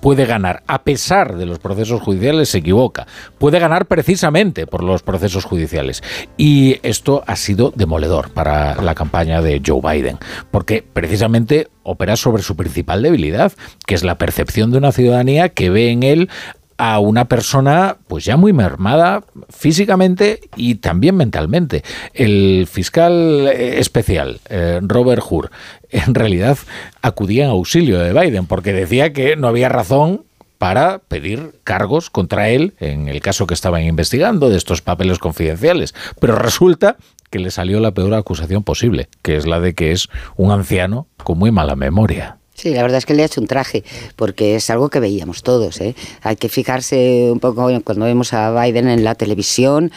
puede 0.00 0.26
ganar, 0.26 0.62
a 0.68 0.82
pesar 0.84 1.36
de 1.36 1.44
los 1.44 1.58
procesos 1.58 2.00
judiciales, 2.00 2.48
se 2.48 2.58
equivoca. 2.58 3.06
Puede 3.38 3.58
ganar 3.58 3.86
precisamente 3.86 4.66
por 4.66 4.84
los 4.84 5.02
procesos 5.02 5.44
judiciales. 5.44 6.02
Y 6.36 6.78
esto 6.84 7.24
ha 7.26 7.36
sido 7.36 7.72
demoledor 7.74 8.30
para 8.30 8.80
la 8.80 8.94
campaña 8.94 9.42
de 9.42 9.60
Joe 9.64 9.80
Biden, 9.82 10.18
porque 10.50 10.84
precisamente 10.92 11.68
opera 11.82 12.16
sobre 12.16 12.42
su 12.42 12.54
principal 12.54 13.02
debilidad, 13.02 13.52
que 13.86 13.94
es 13.94 14.04
la 14.04 14.18
percepción 14.18 14.70
de 14.70 14.78
una 14.78 14.92
ciudadanía 14.92 15.48
que 15.48 15.70
ve 15.70 15.90
en 15.90 16.02
él 16.04 16.30
a 16.78 17.00
una 17.00 17.26
persona 17.26 17.98
pues 18.06 18.24
ya 18.24 18.36
muy 18.36 18.52
mermada 18.52 19.24
físicamente 19.50 20.40
y 20.56 20.76
también 20.76 21.16
mentalmente. 21.16 21.82
El 22.14 22.66
fiscal 22.70 23.48
eh, 23.48 23.80
especial, 23.80 24.40
eh, 24.48 24.80
Robert 24.82 25.22
Hur, 25.28 25.50
en 25.90 26.14
realidad 26.14 26.56
acudía 27.02 27.44
en 27.44 27.50
auxilio 27.50 27.98
de 27.98 28.12
Biden 28.12 28.46
porque 28.46 28.72
decía 28.72 29.12
que 29.12 29.36
no 29.36 29.48
había 29.48 29.68
razón 29.68 30.24
para 30.58 30.98
pedir 30.98 31.52
cargos 31.64 32.10
contra 32.10 32.48
él 32.48 32.74
en 32.80 33.08
el 33.08 33.20
caso 33.20 33.46
que 33.46 33.54
estaban 33.54 33.82
investigando 33.82 34.48
de 34.48 34.56
estos 34.56 34.82
papeles 34.82 35.18
confidenciales. 35.18 35.94
Pero 36.20 36.36
resulta 36.36 36.96
que 37.30 37.38
le 37.38 37.50
salió 37.50 37.80
la 37.80 37.92
peor 37.92 38.14
acusación 38.14 38.64
posible, 38.64 39.08
que 39.22 39.36
es 39.36 39.46
la 39.46 39.60
de 39.60 39.74
que 39.74 39.92
es 39.92 40.08
un 40.36 40.50
anciano 40.50 41.06
con 41.22 41.38
muy 41.38 41.50
mala 41.50 41.76
memoria. 41.76 42.37
Sí, 42.58 42.70
la 42.74 42.82
verdad 42.82 42.98
es 42.98 43.06
que 43.06 43.14
le 43.14 43.22
ha 43.22 43.26
hecho 43.26 43.40
un 43.40 43.46
traje, 43.46 43.84
porque 44.16 44.56
es 44.56 44.68
algo 44.68 44.88
que 44.88 44.98
veíamos 44.98 45.44
todos. 45.44 45.80
¿eh? 45.80 45.94
Hay 46.22 46.34
que 46.34 46.48
fijarse 46.48 47.30
un 47.30 47.38
poco 47.38 47.70
cuando 47.84 48.04
vemos 48.04 48.32
a 48.32 48.50
Biden 48.60 48.88
en 48.88 49.04
la 49.04 49.14
televisión. 49.14 49.92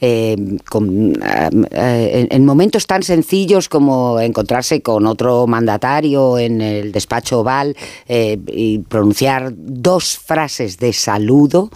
Eh, 0.00 0.36
eh, 0.40 2.28
en, 2.30 2.46
momentos 2.46 2.86
tan 2.86 3.02
sencillos 3.02 3.68
como 3.68 4.20
encontrarse 4.20 4.80
con 4.80 5.06
otro 5.06 5.46
mandatario 5.48 6.38
en 6.38 6.60
el 6.60 6.92
despacho 6.92 7.40
oval 7.40 7.76
y 8.08 8.78
pronunciar 8.78 9.52
dos 9.54 10.16
frases 10.16 10.78
de 10.78 10.92
saludo 10.92 11.70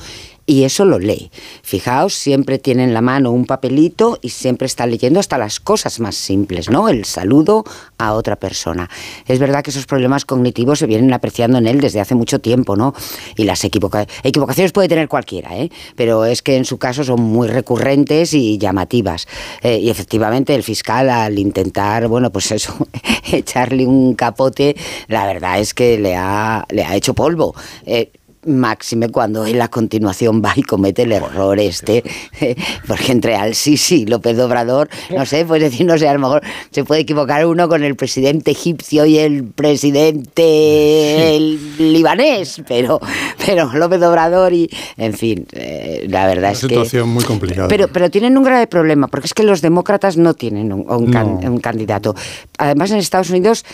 y 0.46 0.64
eso 0.64 0.84
lo 0.84 0.99
lee. 0.99 1.30
Fijaos, 1.62 2.14
siempre 2.14 2.58
tiene 2.58 2.84
en 2.84 2.94
la 2.94 3.00
mano 3.00 3.30
un 3.30 3.46
papelito 3.46 4.18
y 4.22 4.30
siempre 4.30 4.66
está 4.66 4.87
leyendo 4.87 5.20
hasta 5.20 5.38
las 5.38 5.61
cosas 5.61 6.00
más 6.00 6.16
simples, 6.16 6.68
¿no? 6.68 6.88
El 6.88 7.04
saludo 7.04 7.64
a 7.99 8.14
otra 8.14 8.37
persona. 8.37 8.90
Es 9.28 9.38
verdad 9.38 9.62
que 9.62 9.70
esos 9.70 9.87
problemas 9.87 10.25
cognitivos 10.25 10.80
se 10.80 10.87
vienen 10.87 11.12
apreciando 11.12 11.58
en 11.58 11.66
él 11.66 11.80
desde 11.80 12.00
hace 12.00 12.14
mucho 12.14 12.40
tiempo, 12.40 12.76
¿no? 12.76 12.94
Y 13.37 13.44
las 13.44 13.64
equivocaciones 13.64 14.72
puede 14.72 14.88
tener 14.88 15.08
cualquiera, 15.08 15.56
¿eh? 15.56 15.70
Pero 15.96 16.25
es 16.25 16.42
que 16.42 16.56
en 16.56 16.64
su 16.64 16.78
caso 16.78 17.04
son 17.04 17.20
muy 17.20 17.49
recurrentes 17.49 18.34
y 18.34 18.58
llamativas. 18.58 19.28
Eh, 19.62 19.78
y 19.78 19.90
efectivamente 19.90 20.54
el 20.54 20.62
fiscal 20.62 21.08
al 21.11 21.38
intentar, 21.38 22.08
bueno, 22.08 22.30
pues 22.30 22.50
eso, 22.50 22.75
echarle 23.32 23.87
un 23.87 24.14
capote, 24.14 24.76
la 25.08 25.26
verdad 25.26 25.61
es 25.61 25.75
que 25.75 25.99
le 25.99 26.16
ha, 26.16 26.66
le 26.70 26.84
ha 26.84 26.96
hecho 26.96 27.14
polvo. 27.14 27.54
Eh, 27.87 28.11
máxime 28.46 29.08
cuando 29.08 29.46
él 29.46 29.61
a 29.61 29.68
continuación 29.68 30.42
va 30.44 30.52
y 30.56 30.62
comete 30.62 31.02
el 31.02 31.12
error 31.12 31.58
este, 31.61 32.02
porque 32.87 33.12
entre 33.12 33.37
al 33.37 33.54
Sisi 33.54 34.02
y 34.02 34.06
López 34.06 34.38
Obrador, 34.38 34.88
no 35.14 35.25
sé, 35.26 35.44
pues 35.44 35.62
decir, 35.62 35.87
no 35.87 35.96
sé, 35.99 36.08
a 36.08 36.14
lo 36.14 36.18
mejor 36.18 36.42
se 36.70 36.84
puede 36.84 37.02
equivocar 37.02 37.46
uno 37.46 37.68
con 37.68 37.84
el 37.84 37.94
presidente 37.96 38.50
egipcio 38.50 39.06
y 39.06 39.18
el 39.18 39.44
presidente 39.44 41.38
libanés, 41.78 42.62
pero, 42.66 43.00
pero 43.46 43.72
López 43.72 44.02
Obrador 44.02 44.52
y, 44.52 44.68
en 44.96 45.14
fin, 45.14 45.46
eh, 45.52 46.06
la 46.08 46.26
verdad 46.26 46.52
es 46.52 46.61
que... 46.61 46.66
Una 46.66 46.75
situación 46.75 47.08
muy 47.08 47.25
complicada. 47.25 47.68
Pero, 47.68 47.88
pero 47.88 48.11
tienen 48.11 48.37
un 48.37 48.44
grave 48.44 48.66
problema, 48.66 49.08
porque 49.08 49.26
es 49.26 49.34
que 49.34 49.42
los 49.44 49.61
demócratas 49.61 50.16
no 50.16 50.34
tienen 50.34 50.72
un, 50.72 50.84
un 50.88 51.61
candidato. 51.61 52.14
Además, 52.58 52.90
en 52.90 52.99
Estados 52.99 53.30
Unidos, 53.30 53.64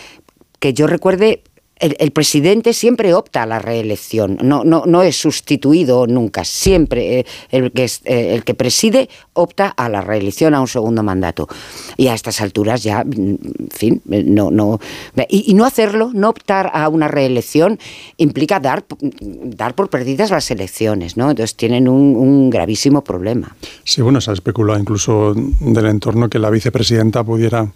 que 0.58 0.75
yo 0.75 0.87
recuerde, 0.87 1.42
el, 1.80 2.11
presidente 2.11 2.73
siempre 2.73 3.14
opta 3.14 3.42
a 3.42 3.47
la 3.47 3.58
reelección, 3.58 4.38
no, 4.42 4.64
no, 4.64 4.85
no 4.87 5.02
es 5.02 5.16
sustituido 5.16 6.06
nunca, 6.06 6.44
siempre 6.44 7.20
eh, 7.20 7.26
el, 7.50 7.73
que, 7.73 7.85
eh, 7.85 8.35
el 8.35 8.44
que 8.44 8.54
preside 8.54 9.08
opta 9.35 9.68
a 9.68 9.88
la 9.88 10.00
reelección, 10.00 10.54
a 10.54 10.61
un 10.61 10.68
segundo 10.68 11.02
mandato. 11.02 11.49
Y 11.97 12.08
a 12.08 12.14
estas 12.14 12.40
alturas 12.40 12.82
ya, 12.82 13.04
mm, 13.04 13.11
en 13.16 13.68
fin, 13.70 14.02
eh, 14.11 14.25
no, 14.26 14.50
no. 14.50 14.80
Y, 15.28 15.54
no 15.54 15.64
hacerlo, 15.64 16.11
no 16.14 16.28
optar 16.28 16.70
a 16.73 16.88
una 16.88 17.08
reelección, 17.08 17.78
implica 18.16 18.61
dar, 18.61 18.85
dar 19.20 19.75
por 19.75 19.90
perdidas 19.90 20.30
las 20.30 20.50
elecciones, 20.50 21.16
¿no? 21.16 21.30
Entonces 21.30 21.56
tienen 21.56 21.88
un, 21.88 22.16
un 22.16 22.50
gravísimo 22.50 23.02
problema. 23.02 23.56
Sí, 23.85 24.02
bueno, 24.02 24.20
se 24.20 24.30
ha 24.30 24.35
especulado 24.35 24.78
incluso 24.78 25.35
del 25.35 25.87
entorno 25.87 26.28
que 26.28 26.38
la 26.38 26.50
vicepresidenta 26.50 27.25
pudiera 27.25 27.70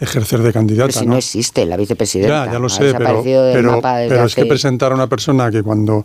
ejercer 0.00 0.42
de 0.42 0.52
candidata. 0.52 0.88
Pero 0.88 1.00
si 1.00 1.06
¿no? 1.06 1.16
existe 1.16 1.66
la 1.66 1.76
vicepresidenta. 1.76 2.46
Ya, 2.46 2.52
ya 2.52 2.58
lo 2.58 2.68
sé, 2.68 2.92
pero, 2.94 3.22
pero, 3.22 4.24
es 4.24 4.34
que 4.34 4.46
presentar 4.46 4.92
a 4.92 4.94
una 4.94 5.06
persona 5.06 5.50
que 5.50 5.62
cuando 5.62 6.04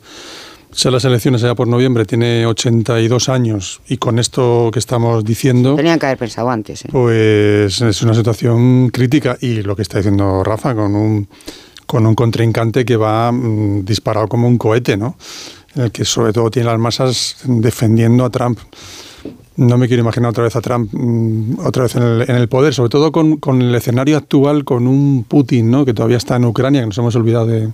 sean 0.71 0.93
las 0.93 1.03
elecciones 1.03 1.43
allá 1.43 1.55
por 1.55 1.67
noviembre 1.67 2.05
tiene 2.05 2.45
82 2.45 3.29
años 3.29 3.81
y 3.87 3.97
con 3.97 4.19
esto 4.19 4.69
que 4.71 4.79
estamos 4.79 5.23
diciendo... 5.23 5.75
Tenían 5.75 5.99
que 5.99 6.05
haber 6.05 6.17
pensado 6.17 6.49
antes. 6.49 6.85
¿eh? 6.85 6.89
Pues 6.91 7.81
es 7.81 8.01
una 8.01 8.13
situación 8.13 8.89
crítica 8.89 9.37
y 9.41 9.61
lo 9.63 9.75
que 9.75 9.81
está 9.81 9.97
diciendo 9.97 10.43
Rafa 10.43 10.73
con 10.73 10.95
un, 10.95 11.27
con 11.85 12.05
un 12.05 12.15
contrincante 12.15 12.85
que 12.85 12.95
va 12.95 13.31
mm, 13.31 13.83
disparado 13.83 14.27
como 14.27 14.47
un 14.47 14.57
cohete, 14.57 14.95
¿no? 14.95 15.17
En 15.75 15.83
el 15.83 15.91
que 15.91 16.05
sobre 16.05 16.33
todo 16.33 16.49
tiene 16.49 16.69
las 16.69 16.79
masas 16.79 17.37
defendiendo 17.43 18.25
a 18.25 18.29
Trump 18.29 18.59
no 19.61 19.77
me 19.77 19.87
quiero 19.87 20.01
imaginar 20.01 20.31
otra 20.31 20.43
vez 20.43 20.55
a 20.55 20.61
Trump 20.61 20.89
mm, 20.91 21.59
otra 21.65 21.83
vez 21.83 21.95
en 21.95 22.35
el, 22.35 22.49
poder, 22.49 22.73
sobre 22.73 22.89
todo 22.89 23.11
con, 23.11 23.37
con, 23.37 23.61
el 23.61 23.73
escenario 23.75 24.17
actual, 24.17 24.65
con 24.65 24.87
un 24.87 25.23
Putin 25.23 25.69
¿no? 25.69 25.85
que 25.85 25.93
todavía 25.93 26.17
está 26.17 26.35
en 26.35 26.45
Ucrania, 26.45 26.81
que 26.81 26.87
nos 26.87 26.97
hemos 26.97 27.15
olvidado 27.15 27.45
de, 27.45 27.71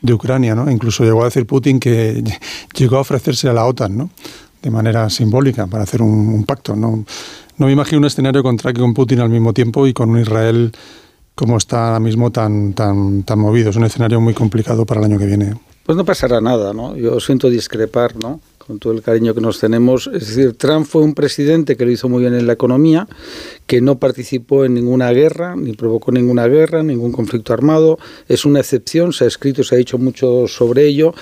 de 0.00 0.12
Ucrania. 0.12 0.54
¿no? 0.54 0.70
Incluso 0.70 1.04
llegó 1.04 1.22
a 1.22 1.26
decir 1.26 1.46
Putin 1.46 1.78
que 1.78 2.22
llegó 2.74 2.96
a 2.96 3.00
ofrecerse 3.00 3.48
a 3.48 3.52
la 3.52 3.64
OTAN 3.66 3.96
¿no? 3.96 4.10
de 4.60 4.70
manera 4.70 5.08
simbólica 5.10 5.66
para 5.66 5.84
hacer 5.84 6.02
un, 6.02 6.44
pacto. 6.44 6.74
¿no? 6.74 7.04
no 7.56 7.66
me 7.66 7.72
imagino 7.72 7.98
un 7.98 8.06
escenario 8.06 8.42
contra 8.42 8.72
que 8.72 8.80
con 8.80 8.92
Putin 8.92 9.20
al 9.20 9.30
mismo 9.30 9.52
tiempo 9.52 9.86
y 9.86 9.92
con 9.92 10.10
un 10.10 10.20
Israel 10.20 10.72
como 11.34 11.56
está 11.56 11.86
ahora 11.86 12.00
mismo 12.00 12.30
tan, 12.30 12.74
tan, 12.74 13.22
tan 13.22 13.38
movido. 13.38 13.70
Es 13.70 13.76
un 13.76 13.84
escenario 13.84 14.20
muy 14.20 14.34
complicado 14.34 14.84
para 14.84 15.00
el 15.00 15.06
año 15.06 15.18
que 15.18 15.26
viene. 15.26 15.54
Pues 15.84 15.96
no 15.96 16.04
pasará 16.04 16.40
nada, 16.40 16.72
¿no? 16.72 16.96
Yo 16.96 17.18
siento 17.20 17.48
discrepar, 17.48 18.16
¿no? 18.16 18.40
Con 18.66 18.78
todo 18.78 18.92
el 18.92 19.02
cariño 19.02 19.34
que 19.34 19.40
nos 19.40 19.60
tenemos. 19.60 20.08
Es 20.12 20.28
decir, 20.28 20.56
Trump 20.56 20.86
fue 20.86 21.02
un 21.02 21.14
presidente 21.14 21.76
que 21.76 21.84
lo 21.84 21.90
hizo 21.90 22.08
muy 22.08 22.20
bien 22.20 22.34
en 22.34 22.46
la 22.46 22.52
economía, 22.52 23.08
que 23.66 23.80
no 23.80 23.98
participó 23.98 24.64
en 24.64 24.74
ninguna 24.74 25.10
guerra, 25.12 25.56
ni 25.56 25.72
provocó 25.72 26.12
ninguna 26.12 26.46
guerra, 26.46 26.82
ningún 26.82 27.12
conflicto 27.12 27.52
armado. 27.52 27.98
Es 28.28 28.44
una 28.44 28.60
excepción, 28.60 29.12
se 29.12 29.24
ha 29.24 29.28
escrito, 29.28 29.64
se 29.64 29.74
ha 29.74 29.78
dicho 29.78 29.98
mucho 29.98 30.46
sobre 30.48 30.86
ello. 30.86 31.14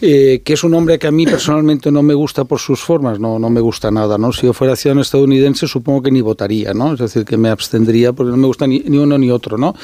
Eh, 0.00 0.42
que 0.44 0.52
es 0.52 0.64
un 0.64 0.74
hombre 0.74 0.98
que 0.98 1.06
a 1.06 1.10
mí 1.10 1.24
personalmente 1.26 1.90
no 1.90 2.02
me 2.02 2.14
gusta 2.14 2.44
por 2.44 2.58
sus 2.58 2.80
formas, 2.80 3.18
no, 3.18 3.38
no 3.38 3.50
me 3.50 3.60
gusta 3.60 3.90
nada. 3.90 4.18
¿no? 4.18 4.32
Si 4.32 4.46
yo 4.46 4.52
fuera 4.52 4.76
ciudadano 4.76 5.02
estadounidense, 5.02 5.66
supongo 5.66 6.02
que 6.02 6.10
ni 6.10 6.20
votaría, 6.20 6.74
¿no? 6.74 6.94
es 6.94 7.00
decir, 7.00 7.24
que 7.24 7.36
me 7.36 7.48
abstendría 7.48 8.12
porque 8.12 8.30
no 8.30 8.36
me 8.36 8.46
gusta 8.46 8.66
ni, 8.66 8.80
ni 8.80 8.98
uno 8.98 9.16
ni 9.18 9.30
otro. 9.30 9.56
¿no? 9.56 9.74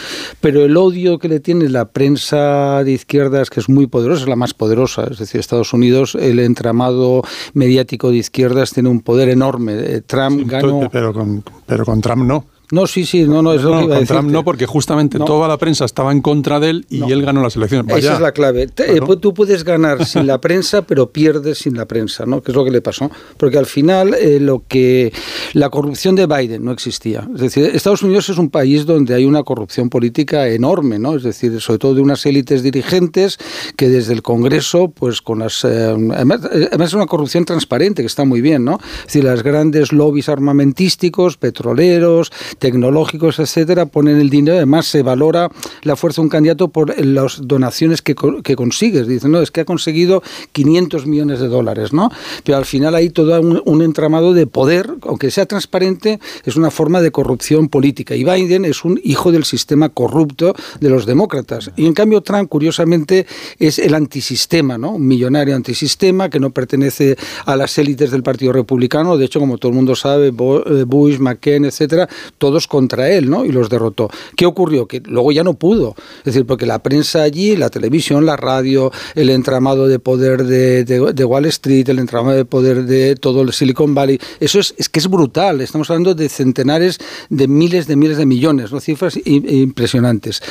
Pero 0.41 0.65
el 0.65 0.77
odio 0.77 1.19
que 1.19 1.29
le 1.29 1.41
tiene 1.41 1.69
la 1.69 1.87
prensa 1.87 2.85
de 2.85 2.93
izquierdas, 2.93 3.51
que 3.51 3.61
es 3.61 3.69
muy 3.69 3.87
poderosa, 3.87 4.23
es 4.23 4.29
la 4.29 4.37
más 4.37 4.55
poderosa, 4.55 5.05
es 5.11 5.19
decir, 5.19 5.41
Estados 5.41 5.73
Unidos, 5.73 6.15
el 6.15 6.39
entramado 6.39 7.23
mediático 7.55 8.11
de 8.11 8.19
izquierdas 8.19 8.73
tiene 8.73 8.89
un 8.89 9.01
poder 9.01 9.29
enorme. 9.29 9.75
Eh, 9.79 10.03
Trump 10.07 10.49
ganó... 10.49 10.89
Pero 10.91 11.13
con, 11.13 11.43
pero 11.67 11.85
con 11.85 12.00
Trump 12.01 12.25
no. 12.25 12.45
No, 12.73 12.87
sí, 12.87 13.05
sí, 13.05 13.25
no, 13.25 13.43
no, 13.43 13.53
es 13.53 13.63
lo 13.63 13.79
que 13.79 13.85
iba 13.85 13.97
a 13.97 14.01
decir. 14.01 14.23
no, 14.23 14.45
porque 14.45 14.67
justamente 14.67 15.19
toda 15.19 15.49
la 15.49 15.59
prensa 15.59 15.85
estaba 15.85 16.13
en 16.13 16.21
contra 16.21 16.61
de 16.61 16.71
él 16.71 16.87
y 16.89 17.11
él 17.11 17.23
ganó 17.23 17.43
las 17.43 17.57
elecciones. 17.57 17.97
Esa 17.97 18.15
es 18.15 18.21
la 18.21 18.33
clave. 18.33 18.69
Eh, 18.77 19.01
tú 19.21 19.35
puedes 19.35 19.65
ganar 19.65 20.05
sin 20.07 20.27
la 20.27 20.41
prensa, 20.41 20.83
pero 20.83 21.11
pierdes 21.11 21.59
sin 21.59 21.77
la 21.77 21.87
prensa, 21.87 22.27
¿no? 22.27 22.43
Que 22.43 22.53
es 22.53 22.57
lo 22.57 22.65
que 22.65 22.71
le 22.71 22.81
pasó. 22.81 23.11
Porque 23.37 23.59
al 23.59 23.67
final 23.67 24.15
eh, 24.15 24.39
lo 24.41 24.63
que 24.67 25.13
la 25.53 25.71
corrupción 25.71 26.15
de 26.15 26.27
Biden 26.27 26.65
no 26.65 26.73
existía. 26.73 27.29
Es 27.35 27.41
decir, 27.41 27.65
Estados 27.75 28.03
Unidos 28.03 28.29
es 28.29 28.39
un 28.39 28.51
país 28.51 28.87
donde 28.87 29.15
hay 29.15 29.25
una 29.25 29.43
corrupción 29.43 29.89
política 29.91 30.49
enorme, 30.49 30.99
¿no? 30.99 31.17
Es 31.17 31.23
decir, 31.23 31.61
sobre 31.61 31.79
todo 31.79 31.95
de 31.95 32.03
unas 32.03 32.25
élites 32.27 32.63
dirigentes 32.63 33.39
que 33.77 33.89
desde 33.89 34.13
el 34.13 34.23
Congreso, 34.23 34.89
pues 34.91 35.23
con 35.23 35.41
las 35.41 35.65
eh, 35.65 35.95
además, 36.15 36.41
es 36.53 36.95
una 36.95 37.07
corrupción 37.07 37.45
transparente 37.45 38.03
que 38.03 38.07
está 38.07 38.25
muy 38.25 38.41
bien, 38.41 38.65
¿no? 38.65 38.79
Es 39.01 39.07
decir, 39.07 39.25
las 39.25 39.43
grandes 39.43 39.93
lobbies 39.93 40.29
armamentísticos, 40.29 41.37
petroleros, 41.37 42.31
tecnológicos, 42.61 43.41
etcétera, 43.41 43.87
ponen 43.87 44.21
el 44.21 44.31
dinero. 44.31 44.57
Además, 44.57 44.87
se 44.87 45.03
valora 45.03 45.51
la 45.83 45.97
fuerza 45.97 46.21
de 46.21 46.27
un 46.27 46.29
candidato 46.29 46.69
por 46.69 46.97
las 47.05 47.41
donaciones 47.43 48.03
que, 48.03 48.15
que 48.45 48.55
consigues. 48.55 49.09
Dicen, 49.09 49.33
no, 49.33 49.41
es 49.41 49.51
que 49.51 49.63
ha 49.63 49.65
conseguido 49.65 50.23
500 50.53 51.07
millones 51.07 51.41
de 51.41 51.49
dólares, 51.49 51.93
¿no? 51.93 52.11
Pero 52.45 52.59
al 52.59 52.67
final 52.67 52.95
hay 52.95 53.11
todo 53.11 53.41
un, 53.41 53.83
entramado 53.83 54.35
de 54.35 54.47
poder, 54.47 54.91
aunque 55.03 55.31
sea 55.31 55.47
transparente, 55.47 56.21
es 56.45 56.57
una 56.57 56.71
forma 56.71 57.01
de 57.01 57.11
corrupción 57.11 57.69
política. 57.69 58.15
Y 58.15 58.25
Biden 58.25 58.65
es 58.67 58.85
un 58.85 59.01
hijo 59.03 59.33
del 59.33 59.45
sistema 59.45 59.89
corrupto 59.89 60.55
de 60.81 60.91
los 60.91 61.07
demócratas. 61.07 61.71
Y 61.77 61.87
en 61.87 61.95
cambio, 61.95 62.21
Trump, 62.21 62.49
curiosamente, 62.49 63.27
es 63.59 63.79
el 63.79 63.95
antisistema, 63.95 64.77
¿no? 64.77 64.93
Un 64.93 65.07
millonario 65.07 65.57
antisistema 65.57 66.29
que 66.29 66.39
no 66.39 66.51
pertenece 66.51 67.17
a 67.47 67.57
las 67.57 67.79
élites 67.79 68.11
del 68.11 68.23
Partido 68.23 68.53
Republicano. 68.53 69.17
De 69.17 69.25
hecho, 69.25 69.41
como 69.41 69.57
todo 69.57 69.71
el 69.71 69.77
mundo 69.77 69.97
sabe, 69.97 70.29
eh, 70.29 70.85
Bush, 70.87 71.19
McCain, 71.19 71.65
etcétera, 71.65 72.09
todos 72.51 72.67
contra 72.67 73.09
él, 73.09 73.31
¿no? 73.31 73.45
Y 73.45 73.53
los 73.53 73.71
derrotó. 73.71 74.11
¿Qué 74.35 74.45
ocurrió? 74.45 74.89
Que 74.89 75.01
luego 75.07 75.31
ya 75.31 75.45
no 75.45 75.55
pudo. 75.55 75.95
Es 76.19 76.25
decir, 76.25 76.47
porque 76.47 76.67
la 76.67 76.81
prensa 76.81 77.23
allí, 77.23 77.55
la 77.55 77.71
televisión, 77.71 78.27
la 78.27 78.37
radio, 78.37 78.91
el 79.15 79.31
entramado 79.31 79.87
de 79.87 80.01
poder 80.01 80.43
de, 80.43 81.25
Wall 81.25 81.47
Street, 81.47 81.89
el 81.89 82.01
entramado 82.01 82.37
de 82.37 82.45
poder 82.45 82.87
de 82.87 83.15
todo 83.15 83.43
el 83.43 83.53
Silicon 83.53 83.95
Valley, 83.95 84.19
eso 84.41 84.59
es, 84.59 84.89
que 84.89 84.99
es 84.99 85.09
brutal. 85.09 85.61
Estamos 85.61 85.89
hablando 85.91 86.17
de 86.17 86.29
centenares 86.29 86.99
de 87.29 87.47
miles 87.47 87.87
de 87.87 87.95
miles 87.95 88.19
de 88.19 88.27
millones, 88.27 88.73
¿no? 88.73 88.81
Cifras 88.81 89.17
impresionantes. 89.25 90.43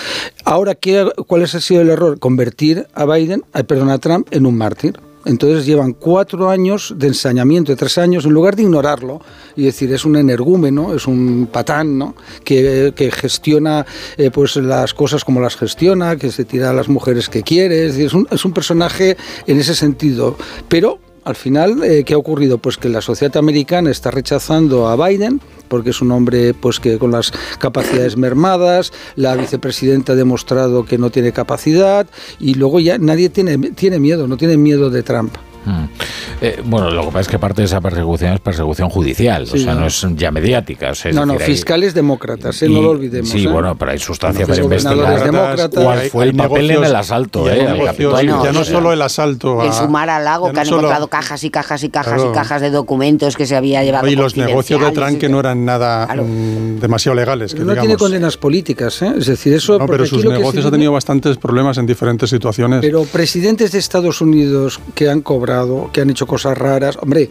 Ahora, 0.45 0.75
¿qué, 0.75 1.05
¿cuál 1.27 1.43
ha 1.43 1.47
sido 1.47 1.81
el 1.81 1.89
error? 1.89 2.17
Convertir 2.19 2.87
a 2.93 3.05
Biden, 3.05 3.43
perdón, 3.67 3.89
a 3.89 3.97
Trump 3.97 4.25
en 4.31 4.45
un 4.45 4.55
mártir. 4.57 5.08
Entonces 5.25 5.65
llevan 5.65 5.93
cuatro 5.93 6.49
años 6.49 6.93
de 6.97 7.07
ensañamiento, 7.07 7.71
de 7.71 7.75
tres 7.75 7.97
años, 7.97 8.25
en 8.25 8.31
lugar 8.31 8.55
de 8.55 8.63
ignorarlo 8.63 9.21
y 9.55 9.63
decir 9.63 9.91
es 9.93 10.05
un 10.05 10.15
energúmeno, 10.15 10.93
es 10.93 11.07
un 11.07 11.49
patán, 11.51 11.97
¿no? 11.97 12.15
que, 12.43 13.11
gestiona 13.13 13.85
eh, 14.17 14.31
pues 14.31 14.55
las 14.55 14.93
cosas 14.93 15.25
como 15.25 15.41
las 15.41 15.55
gestiona, 15.55 16.15
que 16.15 16.31
se 16.31 16.45
tira 16.45 16.69
a 16.69 16.73
las 16.73 16.87
mujeres 16.87 17.27
que 17.27 17.43
quiere, 17.43 17.87
es, 17.87 18.13
un, 18.13 18.27
es 18.31 18.45
un 18.45 18.53
personaje 18.53 19.17
en 19.45 19.59
ese 19.59 19.75
sentido. 19.75 20.37
Pero 20.69 20.99
al 21.25 21.35
final, 21.35 21.83
eh, 21.83 22.03
¿qué 22.05 22.13
ha 22.13 22.17
ocurrido? 22.17 22.57
Pues 22.57 22.77
que 22.77 22.89
la 22.89 23.01
sociedad 23.01 23.37
americana 23.37 23.91
está 23.91 24.11
rechazando 24.11 24.87
a 24.87 24.95
Biden 25.07 25.41
porque 25.69 25.91
es 25.91 26.01
un 26.01 26.11
hombre 26.11 26.53
pues 26.53 26.79
que 26.79 26.97
con 26.97 27.11
las 27.11 27.31
capacidades 27.59 28.17
mermadas, 28.17 28.91
la 29.15 29.35
vicepresidenta 29.35 30.13
ha 30.13 30.15
demostrado 30.15 30.83
que 30.83 30.97
no 30.97 31.09
tiene 31.09 31.31
capacidad 31.31 32.07
y 32.39 32.55
luego 32.55 32.79
ya 32.79 32.97
nadie 32.97 33.29
tiene, 33.29 33.57
tiene 33.71 33.99
miedo, 33.99 34.27
no 34.27 34.35
tiene 34.35 34.57
miedo 34.57 34.89
de 34.89 35.03
Trump. 35.03 35.33
Mm. 35.65 35.85
Eh, 36.41 36.61
bueno, 36.63 36.89
lo 36.89 37.01
que 37.01 37.07
pasa 37.07 37.19
es 37.21 37.27
que 37.27 37.39
parte 37.39 37.61
de 37.61 37.65
esa 37.65 37.81
persecución 37.81 38.33
es 38.33 38.39
persecución 38.39 38.89
judicial, 38.89 39.43
o 39.43 39.57
sea, 39.57 39.75
no. 39.75 39.87
es 39.87 40.05
ya 40.15 40.31
mediática. 40.31 40.93
no, 41.11 41.25
no, 41.25 41.37
fiscales 41.37 41.93
demócratas, 41.93 42.61
eh, 42.61 42.69
no 42.69 42.81
lo 42.81 42.91
olvidemos. 42.91 43.29
Sí, 43.29 43.43
¿eh? 43.43 43.47
bueno, 43.47 43.75
pero 43.77 43.91
hay 43.91 43.99
sustancia 43.99 44.47
para 44.47 44.61
investigar 44.61 45.69
cuál 45.71 45.99
fue 46.09 46.25
el 46.25 46.35
papel 46.35 46.71
en 46.71 46.83
el 46.83 46.95
asalto. 46.95 47.45
ya 47.47 48.51
no 48.51 48.63
solo 48.63 48.93
el 48.93 49.01
asalto. 49.01 49.63
En 49.63 49.73
sumar 49.73 50.09
al 50.09 50.23
lago, 50.23 50.51
que 50.51 50.59
han 50.59 50.67
encontrado 50.67 51.07
cajas 51.07 51.43
y 51.43 51.49
cajas 51.49 51.83
y 51.83 51.89
cajas 51.89 52.21
y 52.23 52.33
cajas 52.33 52.61
de 52.61 52.69
documentos 52.69 53.35
que 53.35 53.45
se 53.45 53.55
había 53.55 53.83
llevado. 53.83 54.07
Y 54.07 54.15
los 54.15 54.37
negocios 54.37 54.81
de 54.81 54.91
Trump 54.91 55.19
que 55.19 55.29
no 55.29 55.39
eran 55.39 55.65
nada 55.65 56.07
mm, 56.07 56.79
demasiado 56.79 57.15
legales. 57.15 57.53
no 57.55 57.75
tiene 57.75 57.97
condenas 57.97 58.37
políticas, 58.37 59.01
es 59.01 59.25
decir, 59.25 59.53
eso. 59.53 59.77
No, 59.77 59.87
pero 59.87 60.05
sus 60.05 60.23
negocios 60.23 60.65
han 60.65 60.71
tenido 60.71 60.93
bastantes 60.93 61.37
problemas 61.37 61.77
en 61.77 61.85
diferentes 61.85 62.29
situaciones. 62.29 62.79
Pero 62.81 63.03
presidentes 63.03 63.71
de 63.73 63.79
Estados 63.79 64.21
Unidos 64.21 64.79
que 64.95 65.09
han 65.09 65.21
cobrado 65.21 65.48
que 65.91 66.01
han 66.01 66.09
hecho 66.09 66.27
cosas 66.27 66.57
raras. 66.57 66.97
Hombre, 67.01 67.29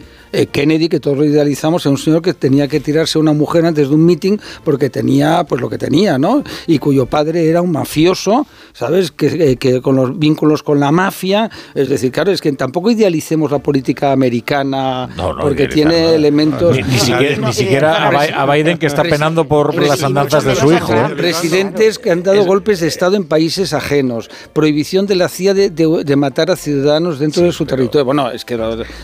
Kennedy, 0.51 0.89
que 0.89 0.99
todos 0.99 1.17
lo 1.17 1.25
idealizamos, 1.25 1.85
es 1.85 1.91
un 1.91 1.97
señor 1.97 2.21
que 2.21 2.33
tenía 2.33 2.67
que 2.67 2.79
tirarse 2.79 3.17
a 3.17 3.21
una 3.21 3.33
mujer 3.33 3.65
antes 3.65 3.89
de 3.89 3.95
un 3.95 4.05
meeting 4.05 4.37
porque 4.63 4.89
tenía 4.89 5.43
pues 5.43 5.61
lo 5.61 5.69
que 5.69 5.77
tenía, 5.77 6.17
¿no? 6.17 6.43
Y 6.67 6.79
cuyo 6.79 7.05
padre 7.05 7.49
era 7.49 7.61
un 7.61 7.71
mafioso, 7.71 8.45
¿sabes? 8.73 9.11
Que, 9.11 9.57
eh, 9.61 9.81
con 9.81 9.95
los 9.95 10.17
vínculos 10.17 10.63
con 10.63 10.79
la 10.79 10.91
mafia. 10.91 11.49
Es 11.75 11.89
decir, 11.89 12.11
claro, 12.11 12.31
es 12.31 12.41
que 12.41 12.51
tampoco 12.53 12.91
idealicemos 12.91 13.51
la 13.51 13.59
política 13.59 14.11
americana 14.11 15.09
porque 15.39 15.67
tiene 15.67 16.15
elementos. 16.15 16.75
Ni, 16.75 17.53
siquiera, 17.53 18.09
a 18.09 18.45
Biden 18.45 18.77
que 18.77 18.87
está 18.87 19.03
penando 19.03 19.45
por 19.45 19.75
las 19.75 20.03
andanzas 20.03 20.43
de 20.43 20.55
su 20.55 20.71
hijo. 20.71 20.93
¿eh? 20.93 21.15
Presidentes 21.15 21.99
que 21.99 22.11
han 22.11 22.23
dado 22.23 22.43
golpes 22.45 22.79
de 22.79 22.87
Estado 22.87 23.15
en 23.15 23.25
países 23.25 23.73
ajenos, 23.73 24.29
prohibición 24.53 25.05
de 25.05 25.15
la 25.15 25.29
CIA 25.29 25.53
de, 25.53 26.15
matar 26.15 26.51
a 26.51 26.55
ciudadanos 26.55 27.19
dentro 27.19 27.43
de 27.43 27.51
su 27.53 27.65
territorio 27.65 27.99
bueno, 28.03 28.31
es 28.31 28.45
que 28.45 28.57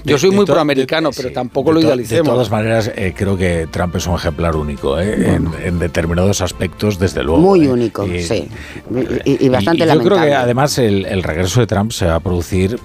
yo 0.03 0.17
soy 0.17 0.31
muy 0.31 0.45
proamericano, 0.45 1.11
pero 1.15 1.31
tampoco 1.31 1.71
lo 1.71 1.79
idealicemos. 1.79 2.25
De 2.25 2.31
todas 2.31 2.49
maneras, 2.49 2.91
eh, 2.95 3.13
creo 3.15 3.37
que 3.37 3.67
Trump 3.71 3.95
es 3.95 4.07
un 4.07 4.15
ejemplar 4.15 4.55
único, 4.55 4.99
¿eh? 4.99 5.39
en, 5.63 5.79
determinados 5.79 6.41
aspectos, 6.41 6.99
desde 6.99 7.23
luego. 7.23 7.41
Muy 7.41 7.67
único, 7.67 8.05
sí. 8.05 8.47
Y, 9.25 9.49
bastante 9.49 9.85
lamentable. 9.85 9.95
Yo 9.95 10.03
creo 10.03 10.21
que 10.21 10.33
además 10.33 10.77
el, 10.77 11.23
regreso 11.23 11.59
de 11.59 11.67
Trump 11.67 11.91
se 11.91 12.05
va 12.05 12.15
a 12.15 12.19
producir. 12.19 12.79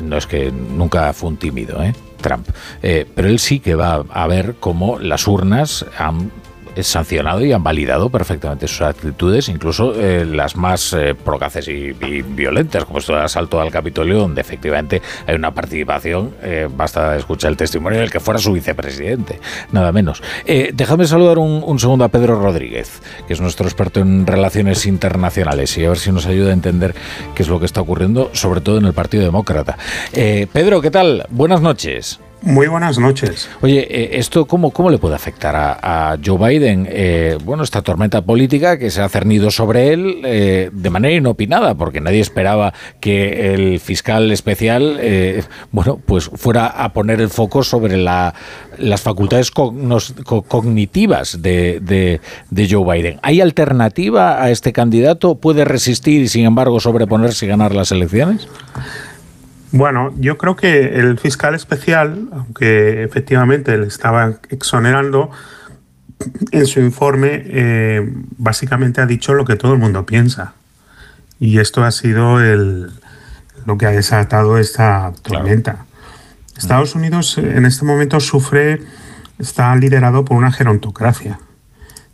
no 0.00 0.16
es 0.16 0.26
que 0.26 0.50
nunca 0.50 1.12
fue 1.12 1.30
un 1.30 1.36
tímido, 1.36 1.82
¿eh? 1.82 1.94
Trump. 2.20 2.48
pero 2.80 3.28
él 3.28 3.40
sí 3.40 3.58
que 3.58 3.74
va 3.74 4.04
a 4.08 4.26
ver 4.28 4.54
cómo 4.60 4.98
las 5.00 5.26
urnas 5.26 5.84
han 5.98 6.30
sancionado 6.80 7.44
y 7.44 7.52
han 7.52 7.62
validado 7.62 8.08
perfectamente 8.08 8.66
sus 8.68 8.82
actitudes, 8.82 9.48
incluso 9.48 9.94
eh, 9.94 10.24
las 10.24 10.56
más 10.56 10.92
eh, 10.92 11.14
procaces 11.14 11.68
y, 11.68 11.92
violentas, 11.92 12.84
como 12.84 12.98
esto 12.98 13.14
el 13.14 13.22
asalto 13.22 13.60
al 13.60 13.70
Capitolio, 13.70 14.18
donde 14.18 14.40
efectivamente 14.40 15.02
hay 15.26 15.34
una 15.34 15.52
participación, 15.52 16.34
eh, 16.42 16.68
basta 16.74 17.16
escuchar 17.16 17.50
el 17.50 17.56
testimonio 17.56 18.00
del 18.00 18.10
que 18.10 18.20
fuera 18.20 18.38
su 18.38 18.52
vicepresidente, 18.52 19.40
nada 19.72 19.92
menos. 19.92 20.22
déjame 20.46 21.06
saludar 21.06 21.38
un, 21.38 21.62
un, 21.64 21.78
segundo 21.78 22.04
a 22.04 22.08
Pedro 22.08 22.40
Rodríguez, 22.40 23.02
que 23.26 23.34
es 23.34 23.40
nuestro 23.40 23.66
experto 23.66 24.00
en 24.00 24.26
relaciones 24.26 24.86
internacionales, 24.86 25.76
y 25.76 25.84
a 25.84 25.88
ver 25.88 25.98
si 25.98 26.12
nos 26.12 26.26
ayuda 26.26 26.50
a 26.50 26.54
entender 26.54 26.94
qué 27.34 27.42
es 27.42 27.48
lo 27.48 27.58
que 27.58 27.66
está 27.66 27.80
ocurriendo, 27.80 28.30
sobre 28.32 28.60
todo 28.60 28.78
en 28.78 28.86
el 28.86 28.92
Partido 28.92 29.24
Demócrata. 29.24 29.76
Pedro, 30.12 30.80
¿qué 30.80 30.90
tal? 30.90 31.26
Buenas 31.30 31.60
noches. 31.60 32.20
Muy 32.42 32.66
buenas 32.66 32.98
noches. 32.98 33.48
Oye, 33.60 33.86
eh, 33.88 34.18
¿esto 34.18 34.46
cómo, 34.46 34.72
cómo 34.72 34.90
le 34.90 34.98
puede 34.98 35.14
afectar 35.14 35.54
a, 35.56 36.18
Joe 36.24 36.38
Biden? 36.38 36.88
Eh, 36.90 37.38
bueno, 37.44 37.62
esta 37.62 37.82
tormenta 37.82 38.22
política 38.22 38.78
que 38.78 38.90
se 38.90 39.00
ha 39.00 39.08
cernido 39.08 39.52
sobre 39.52 39.92
él 39.92 40.22
eh, 40.24 40.70
de 40.72 40.90
manera 40.90 41.14
inopinada, 41.14 41.76
porque 41.76 42.00
nadie 42.00 42.18
esperaba 42.18 42.74
que 42.98 43.54
el 43.54 43.78
fiscal 43.78 44.32
especial, 44.32 45.00
bueno, 45.70 46.00
pues 46.04 46.24
fuera 46.34 46.66
a 46.66 46.92
poner 46.92 47.20
el 47.20 47.28
foco 47.28 47.62
sobre 47.62 47.96
la, 47.96 48.34
las 48.76 49.00
facultades 49.00 49.52
cognitivas 49.52 51.42
de, 51.42 51.78
de, 51.80 52.20
de 52.50 52.68
Joe 52.68 52.84
Biden. 52.92 53.20
¿Hay 53.22 53.40
alternativa 53.40 54.42
a 54.42 54.50
este 54.50 54.72
candidato? 54.72 55.36
¿Puede 55.36 55.64
resistir 55.64 56.22
y, 56.22 56.28
sin 56.28 56.44
embargo, 56.44 56.80
sobreponerse 56.80 57.46
y 57.46 57.48
ganar 57.48 57.72
las 57.72 57.92
elecciones? 57.92 58.48
Bueno, 59.72 60.14
yo 60.18 60.36
creo 60.36 60.54
que 60.54 61.00
el 61.00 61.18
fiscal 61.18 61.54
especial, 61.54 62.28
aunque 62.32 63.02
efectivamente 63.04 63.76
le 63.78 63.86
estaba 63.86 64.34
exonerando, 64.50 65.30
en 66.50 66.66
su 66.66 66.80
informe 66.80 67.42
eh, 67.46 68.12
básicamente 68.36 69.00
ha 69.00 69.06
dicho 69.06 69.34
lo 69.34 69.44
que 69.44 69.56
todo 69.56 69.72
el 69.72 69.78
mundo 69.78 70.04
piensa. 70.06 70.52
Y 71.40 71.58
esto 71.58 71.82
ha 71.82 71.90
sido 71.90 72.40
el, 72.40 72.92
lo 73.66 73.78
que 73.78 73.86
ha 73.86 73.90
desatado 73.90 74.58
esta 74.58 75.12
tormenta. 75.22 75.86
Estados 76.56 76.94
Unidos 76.94 77.38
en 77.38 77.64
este 77.64 77.84
momento 77.84 78.20
sufre, 78.20 78.82
está 79.38 79.74
liderado 79.74 80.24
por 80.24 80.36
una 80.36 80.52
gerontocracia 80.52 81.38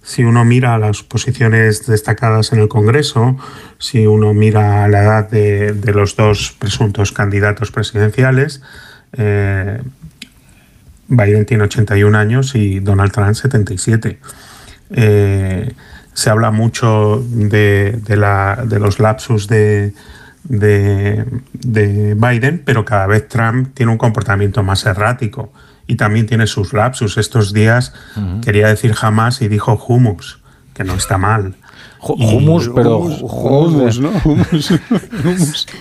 si 0.09 0.25
uno 0.25 0.43
mira 0.43 0.79
las 0.79 1.03
posiciones 1.03 1.87
destacadas 1.87 2.55
en 2.55 2.61
el 2.61 2.69
Congreso, 2.69 3.37
si 3.79 4.07
uno 4.07 4.33
mira 4.33 4.88
la 4.88 5.03
edad 5.03 5.29
de, 5.29 5.93
los 5.93 6.17
dos 6.17 6.57
presuntos 6.59 7.12
candidatos 7.12 7.71
presidenciales, 7.71 8.62
eh, 9.12 9.83
Biden 11.09 11.45
tiene 11.45 11.65
81 11.65 12.17
años 12.17 12.55
y 12.55 12.81
Donald 12.81 13.12
Trump 13.12 13.35
77. 13.35 14.19
Eh, 14.93 15.75
se 16.15 16.31
habla 16.31 16.53
mucho 16.53 17.23
de, 17.29 18.00
los 18.81 19.00
lapsus 19.00 19.47
de, 19.47 19.93
de 20.45 22.15
Biden, 22.17 22.62
pero 22.65 22.83
cada 22.87 23.07
vez 23.07 23.29
Trump 23.29 23.75
tiene 23.75 23.93
un 23.93 23.99
comportamiento 23.99 24.62
más 24.62 24.87
errático 24.87 25.53
y 25.88 25.97
también 25.97 26.26
tiene 26.26 26.47
sus 26.47 26.73
lapsus. 26.73 27.18
Estos 27.18 27.52
días 27.52 27.92
quería 28.45 28.68
decir 28.68 28.92
jamás 28.92 29.42
y 29.42 29.48
dijo 29.48 29.74
humus, 29.88 30.38
que 30.74 30.85
no 30.85 30.94
está 30.94 31.18
mal. 31.18 31.57
Humus, 32.01 32.70
pero 32.72 32.98
humus, 32.98 33.98
¿no? 33.98 34.12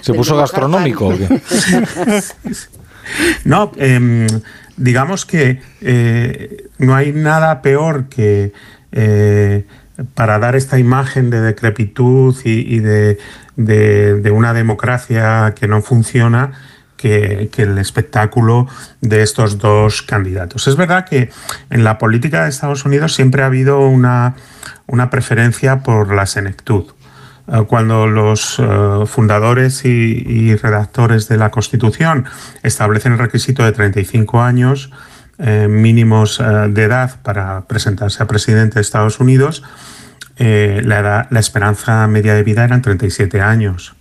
¿Se 0.02 0.14
puso 0.14 0.36
gastronómico? 0.36 1.14
no, 3.46 3.72
em, 3.76 4.28
digamos 4.78 5.26
que 5.26 5.62
eh, 5.82 6.70
no 6.80 6.96
hay 6.96 7.12
nada 7.12 7.62
peor 7.62 8.06
que 8.10 8.54
eh, 8.92 9.66
para 10.16 10.40
dar 10.40 10.56
esta 10.56 10.80
imagen 10.80 11.30
de 11.30 11.42
decrepitud 11.42 12.36
y, 12.46 12.80
de, 12.80 13.20
de, 13.56 14.32
una 14.32 14.54
democracia 14.54 15.54
que 15.56 15.68
no 15.68 15.82
funciona 15.82 16.54
que, 16.98 17.50
el 17.58 17.78
espectáculo 17.78 18.68
de 19.02 19.22
estos 19.22 19.58
dos 19.58 20.02
candidatos. 20.02 20.68
Es 20.68 20.76
verdad 20.76 21.06
que 21.06 21.30
en 21.70 21.84
la 21.84 21.98
política 21.98 22.44
de 22.44 22.50
Estados 22.50 22.84
Unidos 22.84 23.14
siempre 23.14 23.44
ha 23.44 23.46
habido 23.46 23.80
una, 23.80 24.36
preferencia 25.10 25.84
por 25.84 26.14
la 26.14 26.26
senectud. 26.26 26.86
Eh, 27.48 27.64
cuando 27.68 28.08
los 28.08 28.60
eh, 28.60 28.64
fundadores 29.06 29.86
y, 29.86 30.56
redactores 30.56 31.30
de 31.30 31.38
la 31.38 31.52
Constitución 31.52 32.26
establecen 32.64 33.14
el 33.14 33.20
requisito 33.20 33.64
de 33.64 33.72
35 33.72 34.42
años 34.42 34.92
eh, 35.40 35.68
mínimos 35.70 36.40
de 36.40 36.84
edad 36.84 37.22
para 37.22 37.62
presentarse 37.68 38.24
a 38.24 38.28
presidente 38.28 38.76
de 38.76 38.82
Estados 38.82 39.20
Unidos, 39.20 39.64
la, 40.40 41.28
la, 41.30 41.40
esperanza 41.40 42.08
media 42.08 42.36
de 42.36 42.44
vida 42.44 42.64
eran 42.64 42.82
37 42.84 43.42
años. 43.42 43.96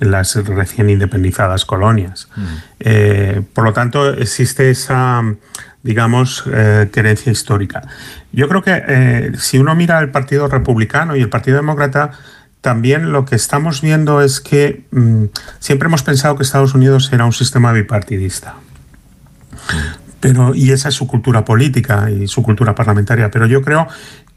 En 0.00 0.10
las 0.10 0.34
recién 0.34 0.90
independizadas 0.90 1.64
colonias. 1.64 2.28
Mm. 2.36 2.44
Eh, 2.80 3.42
por 3.52 3.64
lo 3.64 3.72
tanto, 3.72 4.12
existe 4.12 4.70
esa, 4.70 5.22
digamos, 5.82 6.44
eh, 6.52 6.88
creencia 6.92 7.32
histórica. 7.32 7.82
Yo 8.32 8.48
creo 8.48 8.62
que 8.62 8.82
eh, 8.86 9.32
si 9.38 9.58
uno 9.58 9.74
mira 9.74 9.98
el 10.00 10.10
Partido 10.10 10.48
Republicano 10.48 11.16
y 11.16 11.22
el 11.22 11.28
Partido 11.28 11.56
Demócrata, 11.56 12.12
también 12.60 13.12
lo 13.12 13.24
que 13.24 13.36
estamos 13.36 13.80
viendo 13.80 14.20
es 14.20 14.40
que 14.40 14.84
mm, 14.90 15.24
siempre 15.60 15.86
hemos 15.86 16.02
pensado 16.02 16.36
que 16.36 16.42
Estados 16.42 16.74
Unidos 16.74 17.10
era 17.12 17.24
un 17.24 17.32
sistema 17.32 17.72
bipartidista. 17.72 18.56
Pero, 20.20 20.54
y 20.54 20.72
esa 20.72 20.88
es 20.88 20.94
su 20.94 21.06
cultura 21.06 21.44
política 21.44 22.10
y 22.10 22.26
su 22.26 22.42
cultura 22.42 22.74
parlamentaria. 22.74 23.30
Pero 23.30 23.46
yo 23.46 23.62
creo 23.62 23.86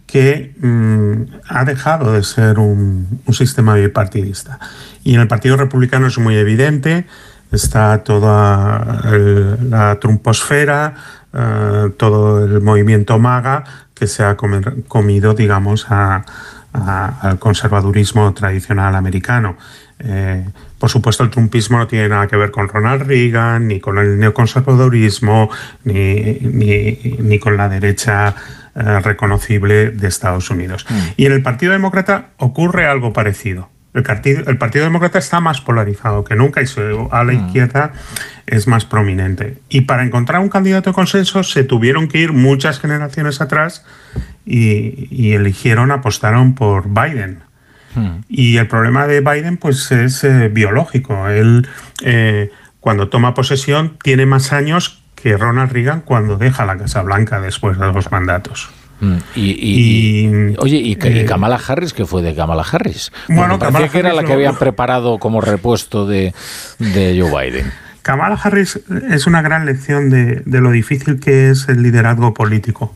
que 0.10 0.56
mm, 0.60 1.36
ha 1.50 1.66
dejado 1.66 2.14
de 2.14 2.24
ser 2.24 2.58
un, 2.58 3.22
sistema 3.32 3.76
bipartidista. 3.76 4.60
Y 5.04 5.14
en 5.14 5.22
el 5.22 5.28
Partido 5.28 5.56
Republicano 5.56 6.08
es 6.08 6.18
muy 6.18 6.36
evidente, 6.36 7.06
está 7.52 8.04
toda 8.04 9.02
la 9.70 10.00
trumposfera, 10.00 10.96
eh, 11.32 11.92
todo 11.98 12.44
el 12.44 12.60
movimiento 12.62 13.20
MAGA 13.20 13.64
que 13.94 14.08
se 14.08 14.24
ha 14.24 14.36
comido, 14.36 15.34
digamos, 15.36 15.86
al 15.92 17.40
conservadurismo 17.40 18.34
tradicional 18.34 18.96
americano. 18.96 19.58
Eh, 20.00 20.44
por 20.80 20.90
supuesto, 20.90 21.24
el 21.24 21.30
trumpismo 21.30 21.78
no 21.78 21.88
tiene 21.88 22.10
nada 22.10 22.26
que 22.26 22.38
ver 22.38 22.50
con 22.50 22.68
Ronald 22.68 23.04
Reagan, 23.04 23.68
ni 23.68 23.80
con 23.80 23.98
el 23.98 24.18
neoconservadurismo, 24.18 25.50
ni, 25.84 26.40
ni 27.20 27.40
con 27.40 27.58
la 27.58 27.70
derecha 27.70 28.34
eh, 28.80 29.00
reconocible 29.02 29.92
de 29.92 30.08
Estados 30.08 30.50
Unidos. 30.50 30.86
Mm. 30.90 31.00
Y 31.18 31.26
en 31.26 31.34
el 31.34 31.44
Partido 31.44 31.74
Demócrata 31.74 32.30
ocurre 32.38 32.88
algo 32.88 33.12
parecido. 33.12 33.70
El 33.94 34.04
partido, 34.04 34.44
el 34.48 34.58
partido 34.58 34.86
Demócrata 34.86 35.20
está 35.20 35.42
más 35.42 35.60
polarizado 35.60 36.24
que 36.24 36.36
nunca 36.36 36.62
y 36.62 36.66
a 37.12 37.24
la 37.24 37.34
mm. 37.34 37.46
izquierda 37.48 37.92
es 38.46 38.68
más 38.68 38.86
prominente. 38.86 39.58
Y 39.68 39.82
para 39.82 40.04
encontrar 40.04 40.40
un 40.42 40.50
candidato 40.50 40.92
de 40.92 40.94
consenso 40.94 41.44
se 41.44 41.64
tuvieron 41.66 42.08
que 42.08 42.20
ir 42.20 42.32
muchas 42.32 42.80
generaciones 42.80 43.42
atrás 43.42 43.84
y, 44.46 45.34
eligieron, 45.34 45.92
apostaron 45.92 46.56
por 46.56 46.88
Biden. 46.88 47.40
Mm. 47.96 48.20
Y 48.30 48.58
el 48.58 48.68
problema 48.68 49.08
de 49.08 49.20
Biden 49.20 49.58
pues 49.58 49.92
es 49.92 50.24
eh, 50.24 50.48
biológico. 50.48 51.28
Él 51.28 51.68
eh, 52.02 52.52
cuando 52.80 53.10
toma 53.10 53.34
posesión 53.34 53.98
tiene 54.02 54.26
más 54.26 54.54
años 54.54 54.99
que 55.22 55.38
Ronald 55.38 55.72
Reagan 55.72 56.02
cuando 56.02 56.38
deja 56.38 56.66
la 56.66 56.78
Casa 56.78 57.02
Blanca 57.02 57.40
después 57.40 57.78
de 57.78 57.92
dos 57.92 58.12
mandatos. 58.12 58.70
Mm, 59.02 59.18
y, 59.36 60.56
oye, 60.58 60.78
¿y, 60.78 60.98
eh, 61.02 61.26
Kamala 61.26 61.60
Harris 61.66 61.94
qué 61.94 62.06
fue 62.06 62.22
de 62.22 62.36
Kamala 62.36 62.66
Harris? 62.70 63.12
Bueno, 63.30 63.58
que 63.58 64.00
era 64.00 64.14
la 64.14 64.24
que 64.24 64.34
habían 64.34 64.56
preparado 64.56 65.20
como 65.20 65.42
repuesto 65.42 66.06
de, 66.06 66.34
Joe 66.80 67.50
Biden. 67.50 67.72
Kamala 68.02 68.36
Harris 68.42 68.80
es 69.10 69.28
una 69.28 69.42
gran 69.42 69.66
lección 69.66 70.10
de, 70.10 70.44
lo 70.46 70.72
difícil 70.72 71.20
que 71.20 71.50
es 71.50 71.70
el 71.70 71.82
liderazgo 71.82 72.34
político. 72.34 72.96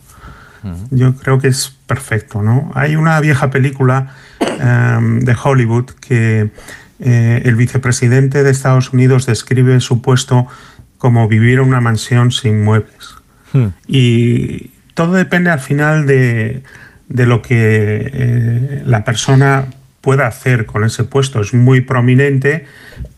Yo 0.92 1.14
creo 1.16 1.40
que 1.40 1.50
es 1.50 1.76
perfecto, 1.88 2.42
¿no? 2.42 2.72
Hay 2.74 2.96
una 2.96 3.20
vieja 3.20 3.52
película 3.52 4.16
em, 4.40 5.20
de 5.20 5.36
Hollywood 5.42 5.92
que 6.00 6.52
eh, 7.00 7.42
el 7.44 7.56
vicepresidente 7.56 8.44
de 8.44 8.52
Estados 8.52 8.94
Unidos 8.94 9.26
describe 9.26 9.82
su 9.82 10.02
puesto 10.02 10.48
como 11.04 11.28
vivir 11.28 11.56
en 11.56 11.66
una 11.66 11.82
mansión 11.82 12.32
sin 12.32 12.64
muebles. 12.64 13.16
Hmm. 13.52 13.72
Y 13.88 14.70
todo 14.94 15.16
depende 15.16 15.50
al 15.50 15.60
final 15.60 16.08
de, 16.08 16.64
lo 17.10 17.42
que 17.42 18.10
eh, 18.14 18.84
la 18.86 19.04
persona 19.04 19.66
pueda 20.00 20.28
hacer 20.28 20.66
con 20.66 20.86
ese 20.86 21.04
puesto 21.04 21.42
es 21.42 21.54
muy 21.54 21.82
prominente, 21.82 22.68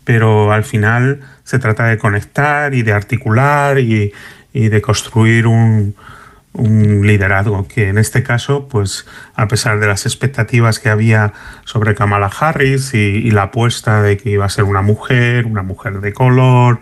pero 0.04 0.52
al 0.52 0.64
final 0.64 1.20
se 1.44 1.60
trata 1.60 1.86
de 1.86 2.00
conectar 2.00 2.74
y 2.74 2.82
de 2.82 2.92
articular 2.92 3.78
y, 3.78 4.12
de 4.52 4.82
construir 4.82 5.46
un, 5.46 5.94
liderazgo 6.58 7.68
que 7.68 7.90
en 7.90 8.00
este 8.00 8.24
caso, 8.24 8.68
pues 8.68 9.06
a 9.36 9.48
pesar 9.48 9.80
de 9.80 9.86
las 9.86 10.08
expectativas 10.08 10.80
que 10.80 10.90
había 10.90 11.34
sobre 11.66 11.94
Kamala 11.94 12.32
Harris 12.40 12.96
y, 12.96 13.30
la 13.30 13.44
apuesta 13.44 14.02
de 14.02 14.18
que 14.18 14.32
iba 14.32 14.46
a 14.46 14.50
ser 14.50 14.64
una 14.64 14.82
mujer, 14.82 15.46
una 15.46 15.62
mujer 15.62 16.00
de 16.00 16.14
color, 16.14 16.80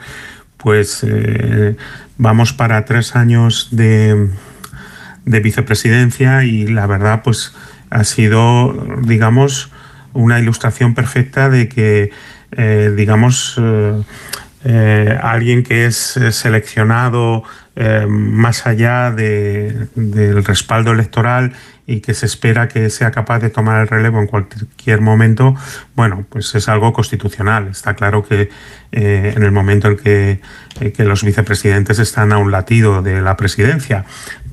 pues 0.63 1.03
eh, 1.03 1.75
vamos 2.17 2.53
para 2.53 2.85
tres 2.85 3.15
años 3.15 3.67
de, 3.71 4.29
de 5.25 5.39
vicepresidencia 5.41 6.45
y 6.45 6.67
la 6.67 6.87
verdad 6.87 7.21
pues 7.21 7.53
ha 7.89 8.05
sido, 8.05 8.73
digamos, 9.01 9.69
una 10.13 10.39
ilustración 10.39 10.95
perfecta 10.95 11.49
de 11.49 11.67
que, 11.67 12.11
eh, 12.53 12.93
digamos, 12.95 13.59
eh, 14.63 15.19
alguien 15.21 15.63
que 15.63 15.85
es 15.85 16.19
seleccionado 16.31 17.43
más 18.07 18.67
allá 18.67 19.11
del 19.11 20.43
respaldo 20.45 20.91
electoral 20.91 21.53
y 21.85 22.01
que 22.01 22.13
se 22.13 22.27
espera 22.27 22.67
que 22.67 22.89
sea 22.89 23.11
capaz 23.11 23.39
de 23.39 23.49
tomar 23.49 23.81
el 23.81 23.87
relevo 23.87 24.19
en 24.19 24.27
cualquier 24.27 25.01
momento, 25.01 25.55
bueno, 25.95 26.25
pues 26.29 26.53
es 26.55 26.69
algo 26.69 26.93
constitucional. 26.93 27.67
Está 27.67 27.95
claro 27.95 28.23
que 28.23 28.49
en 28.91 29.41
el 29.41 29.51
momento 29.51 29.87
en 29.87 29.97
que, 29.97 30.39
que, 30.95 31.03
los 31.03 31.23
vicepresidentes 31.23 31.97
están 31.97 32.31
a 32.31 32.37
un 32.37 32.51
latido 32.51 33.01
de 33.01 33.21
la 33.21 33.35
presidencia, 33.35 34.05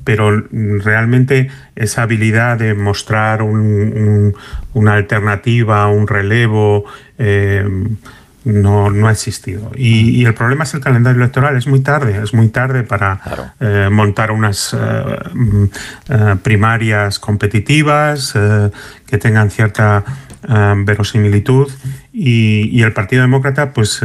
pero 0.03 0.31
realmente 0.51 1.49
esa 1.75 2.03
habilidad 2.03 2.57
de 2.57 2.73
mostrar 2.73 3.43
una 3.43 4.93
alternativa, 4.93 5.87
un 5.87 6.07
relevo, 6.07 6.85
eh, 7.17 7.67
no, 8.43 8.89
no, 8.89 9.07
ha 9.07 9.11
existido. 9.11 9.71
Y, 9.75 10.25
el 10.25 10.33
problema 10.33 10.63
es 10.63 10.73
el 10.73 10.81
calendario 10.81 11.21
electoral, 11.21 11.55
es 11.55 11.67
muy 11.67 11.81
tarde, 11.81 12.21
es 12.23 12.33
muy 12.33 12.49
tarde 12.49 12.83
para 12.83 13.53
eh, 13.59 13.89
montar 13.91 14.31
unas 14.31 14.73
eh, 14.73 14.77
mm, 15.33 16.37
primarias 16.41 17.19
competitivas 17.19 18.33
que 19.05 19.17
tengan 19.17 19.51
cierta 19.51 20.03
verosimilitud. 20.85 21.71
Y, 22.13 22.81
el 22.81 22.93
Partido 22.93 23.21
Demócrata, 23.21 23.73
pues 23.73 24.01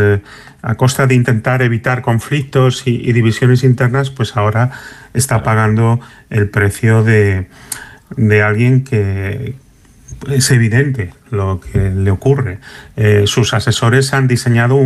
a 0.67 0.75
costa 0.75 1.07
de 1.07 1.15
intentar 1.15 1.63
evitar 1.63 2.03
conflictos 2.03 2.83
y, 2.87 3.13
divisiones 3.13 3.63
internas, 3.63 4.11
pues 4.11 4.37
ahora 4.37 4.73
está 5.15 5.45
pagando 5.45 6.01
el 6.29 6.51
precio 6.51 7.05
de, 7.05 7.49
alguien 8.45 8.83
que 8.83 9.55
es 10.31 10.51
evidente 10.51 11.13
lo 11.31 11.61
que 11.61 11.91
le 11.91 12.11
ocurre. 12.11 12.59
Eh, 12.97 13.25
sus 13.27 13.55
asesores 13.55 14.13
han 14.13 14.29
diseñado 14.29 14.79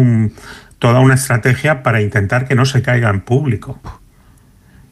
toda 0.78 1.00
una 1.00 1.14
estrategia 1.14 1.82
para 1.82 2.00
intentar 2.00 2.46
que 2.46 2.54
no 2.54 2.64
se 2.64 2.82
caiga 2.82 3.10
en 3.10 3.20
público. 3.20 3.80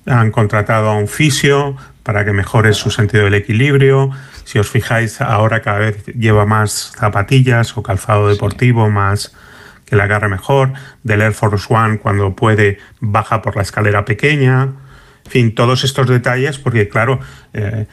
Han 0.06 0.30
contratado 0.30 0.88
a 0.88 0.94
un 0.94 1.08
fisio 1.08 1.76
para 2.02 2.24
que 2.24 2.32
mejore 2.32 2.72
su 2.72 2.90
sentido 2.90 3.24
del 3.24 3.34
equilibrio. 3.34 4.10
Si 4.44 4.58
os 4.58 4.70
fijáis, 4.70 5.20
ahora 5.20 5.60
cada 5.60 5.78
vez 5.78 6.06
lleva 6.06 6.46
más 6.46 6.92
zapatillas 6.96 7.76
o 7.76 7.82
calzado 7.82 8.28
deportivo 8.28 8.88
más 8.88 9.34
que 9.84 9.96
le 9.96 10.02
agarre 10.02 10.28
mejor, 10.28 10.72
del 11.02 11.22
Air 11.22 11.32
Force 11.32 11.66
One 11.68 11.98
cuando 11.98 12.36
puede 12.36 12.78
baja 13.00 13.40
por 13.40 13.56
la 13.56 13.62
escalera 13.62 14.04
pequeña, 14.04 14.64
en 15.24 15.30
fin, 15.30 15.54
todos 15.54 15.84
estos 15.84 16.06
detalles, 16.06 16.58
porque 16.58 16.88
claro, 16.88 17.20
eh, 17.54 17.86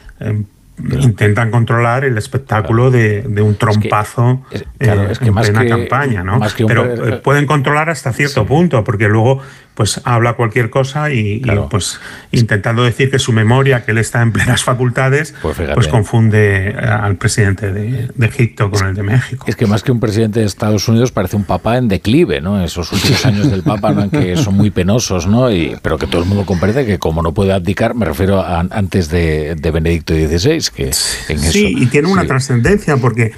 intentan 0.78 1.50
controlar 1.50 2.04
el 2.04 2.18
espectáculo 2.18 2.90
de, 2.90 3.24
un 3.40 3.56
trompazo 3.56 4.42
en 4.78 5.34
plena 5.34 5.66
campaña, 5.66 6.22
¿no? 6.22 6.40
Pero 6.66 7.08
eh, 7.08 7.16
pueden 7.16 7.46
controlar 7.46 7.90
hasta 7.90 8.12
cierto 8.12 8.46
punto, 8.46 8.84
porque 8.84 9.08
luego 9.08 9.40
pues 9.76 10.00
habla 10.04 10.32
cualquier 10.32 10.70
cosa 10.70 11.12
y, 11.12 11.42
pues 11.70 12.00
intentando 12.32 12.82
decir 12.82 13.10
que 13.10 13.18
su 13.18 13.32
memoria, 13.32 13.84
que 13.84 13.90
él 13.90 13.98
está 13.98 14.22
en 14.22 14.32
plenas 14.32 14.64
facultades, 14.64 15.34
pues, 15.42 15.58
pues 15.74 15.88
confunde 15.88 16.74
al 16.74 17.16
presidente 17.16 17.74
de, 17.74 18.08
Egipto 18.26 18.70
con 18.70 18.86
el 18.86 18.94
de 18.94 19.02
México. 19.02 19.44
Es 19.46 19.54
que 19.54 19.66
más 19.66 19.82
que 19.82 19.92
un 19.92 20.00
presidente 20.00 20.40
de 20.40 20.46
Estados 20.46 20.88
Unidos 20.88 21.12
parece 21.12 21.36
un 21.36 21.44
papa 21.44 21.76
en 21.76 21.88
declive, 21.88 22.40
¿no? 22.40 22.64
Esos 22.64 22.90
últimos 22.90 23.24
años 23.26 23.50
del 23.50 23.62
papa 23.62 23.92
¿no? 23.92 24.10
que 24.10 24.36
son 24.36 24.56
muy 24.56 24.70
penosos, 24.70 25.26
¿no? 25.26 25.52
Y, 25.52 25.76
pero 25.82 25.98
que 25.98 26.06
todo 26.06 26.22
el 26.22 26.28
mundo 26.28 26.46
comprende 26.46 26.86
que 26.86 26.98
como 26.98 27.22
no 27.22 27.34
puede 27.34 27.52
abdicar, 27.52 27.94
me 27.94 28.06
refiero 28.06 28.40
a 28.40 28.60
antes 28.60 29.10
de, 29.10 29.54
Benedicto 29.60 30.14
XVI, 30.14 30.70
que 30.74 30.90
en 31.28 31.38
sí, 31.38 31.74
y 31.78 31.86
tiene 31.86 32.08
una 32.08 32.26
trascendencia 32.26 32.96
porque... 32.96 33.32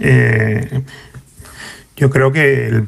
Eh, 0.00 0.82
yo 1.96 2.10
creo 2.10 2.32
que 2.32 2.84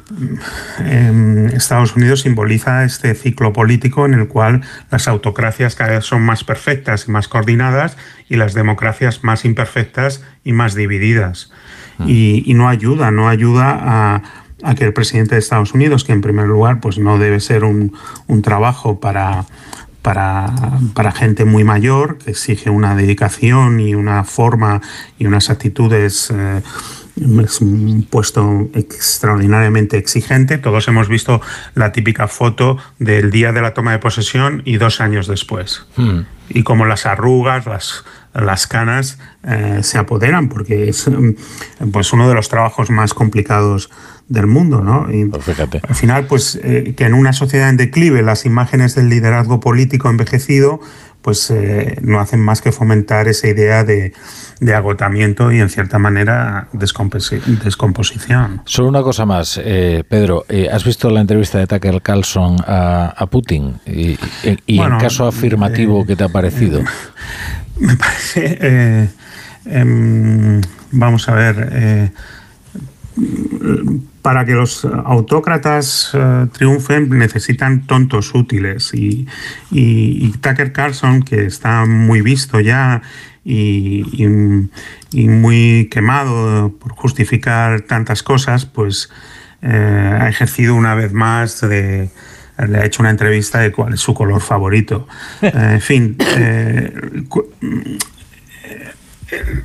em, 0.80 1.46
Estados 1.48 1.94
Unidos 1.94 2.22
simboliza 2.22 2.84
este 2.84 3.14
ciclo 3.14 3.52
político 3.52 4.04
en 4.04 4.14
el 4.14 4.26
cual 4.26 4.62
las 4.90 5.06
autocracias 5.06 5.76
cada 5.76 5.92
vez 5.92 6.04
son 6.04 6.22
más 6.22 6.42
perfectas 6.42 7.06
y 7.06 7.12
más 7.12 7.28
coordinadas 7.28 7.96
y 8.28 8.36
las 8.36 8.52
democracias 8.54 9.22
más 9.22 9.44
imperfectas 9.44 10.24
y 10.42 10.52
más 10.52 10.74
divididas. 10.74 11.52
Mm. 11.98 12.04
Y, 12.08 12.54
no 12.54 12.68
ayuda, 12.68 13.12
no 13.12 13.28
ayuda 13.28 14.22
a, 14.64 14.74
que 14.74 14.84
el 14.84 14.92
presidente 14.92 15.36
de 15.36 15.38
Estados 15.38 15.72
Unidos, 15.72 16.02
que 16.02 16.12
en 16.12 16.20
primer 16.20 16.46
lugar 16.46 16.80
pues 16.80 16.98
no 16.98 17.18
debe 17.18 17.38
ser 17.38 17.62
un, 17.62 17.92
trabajo 18.42 18.98
para, 18.98 19.44
para, 20.02 21.12
gente 21.14 21.44
muy 21.44 21.62
mayor, 21.62 22.18
que 22.18 22.32
exige 22.32 22.70
una 22.70 22.96
dedicación 22.96 23.78
y 23.78 23.94
una 23.94 24.24
forma 24.24 24.80
y 25.16 25.26
unas 25.26 25.48
actitudes 25.48 26.32
eh, 26.34 26.62
es 27.16 27.60
un 27.60 28.06
puesto 28.08 28.68
extraordinariamente 28.74 29.96
exigente. 29.96 30.58
Todos 30.58 30.86
hemos 30.88 31.08
visto 31.08 31.40
la 31.74 31.92
típica 31.92 32.28
foto 32.28 32.76
del 32.98 33.30
día 33.30 33.52
de 33.52 33.62
la 33.62 33.74
toma 33.74 33.92
de 33.92 33.98
posesión 33.98 34.62
y 34.64 34.76
dos 34.76 35.00
años 35.00 35.26
después. 35.26 35.86
Hmm. 35.96 36.20
Y 36.48 36.62
como 36.62 36.84
las 36.84 37.06
arrugas, 37.06 37.66
las, 37.66 38.04
las 38.34 38.66
canas 38.66 39.18
eh, 39.44 39.80
se 39.82 39.98
apoderan, 39.98 40.48
porque 40.48 40.88
es 40.88 41.08
mm, 41.08 41.90
pues 41.90 42.12
uno 42.12 42.28
de 42.28 42.34
los 42.34 42.48
trabajos 42.48 42.90
más 42.90 43.14
complicados 43.14 43.90
del 44.28 44.46
mundo, 44.46 44.80
¿no? 44.82 45.06
Y 45.12 45.24
pues 45.26 45.48
al 45.58 45.94
final, 45.94 46.26
pues 46.26 46.58
eh, 46.62 46.94
que 46.96 47.04
en 47.04 47.14
una 47.14 47.32
sociedad 47.32 47.68
en 47.68 47.76
declive 47.76 48.22
las 48.22 48.44
imágenes 48.44 48.94
del 48.94 49.08
liderazgo 49.08 49.60
político 49.60 50.10
envejecido, 50.10 50.80
pues 51.26 51.50
eh, 51.50 51.98
no 52.02 52.20
hacen 52.20 52.38
más 52.38 52.62
que 52.62 52.70
fomentar 52.70 53.26
esa 53.26 53.48
idea 53.48 53.82
de, 53.82 54.12
de 54.60 54.74
agotamiento 54.76 55.50
y 55.50 55.58
en 55.58 55.68
cierta 55.68 55.98
manera 55.98 56.68
descomposición. 56.72 58.62
Solo 58.64 58.88
una 58.90 59.02
cosa 59.02 59.26
más, 59.26 59.60
eh, 59.60 60.04
Pedro, 60.08 60.44
eh, 60.48 60.68
¿has 60.70 60.84
visto 60.84 61.10
la 61.10 61.20
entrevista 61.20 61.58
de 61.58 61.66
Tucker 61.66 62.00
Carlson 62.00 62.58
a, 62.64 63.26
Putin? 63.28 63.74
Y, 63.84 64.16
en 64.68 64.98
caso 65.00 65.26
afirmativo, 65.26 66.06
¿qué 66.06 66.14
te 66.14 66.22
ha 66.22 66.28
parecido? 66.28 66.80
Me 67.80 67.96
parece, 67.96 69.08
em, 69.64 70.60
vamos 70.92 71.28
a 71.28 71.34
ver, 71.34 72.12
para 74.22 74.44
que 74.44 74.52
los 74.52 74.84
autócratas 74.84 76.10
eh, 76.12 76.46
triunfen 76.52 77.08
necesitan 77.10 77.86
tontos 77.86 78.34
útiles 78.34 78.92
y, 78.92 79.26
Tucker 80.40 80.72
Carlson, 80.72 81.22
que 81.22 81.46
está 81.46 81.86
muy 81.86 82.20
visto 82.22 82.60
ya 82.60 83.02
y, 83.44 84.26
muy 85.12 85.88
quemado 85.90 86.72
por 86.78 86.92
justificar 86.92 87.82
tantas 87.82 88.22
cosas, 88.22 88.66
pues 88.66 89.10
eh, 89.62 90.18
ha 90.20 90.28
ejercido 90.28 90.74
una 90.74 90.94
vez 90.94 91.12
más 91.12 91.60
de, 91.60 92.10
le 92.68 92.78
ha 92.78 92.84
hecho 92.84 93.02
una 93.02 93.10
entrevista 93.10 93.60
de 93.60 93.72
cuál 93.72 93.94
es 93.94 94.00
su 94.00 94.12
color 94.12 94.40
favorito. 94.40 95.06
Eh, 95.42 95.52
en 95.54 95.80
fin, 95.80 96.16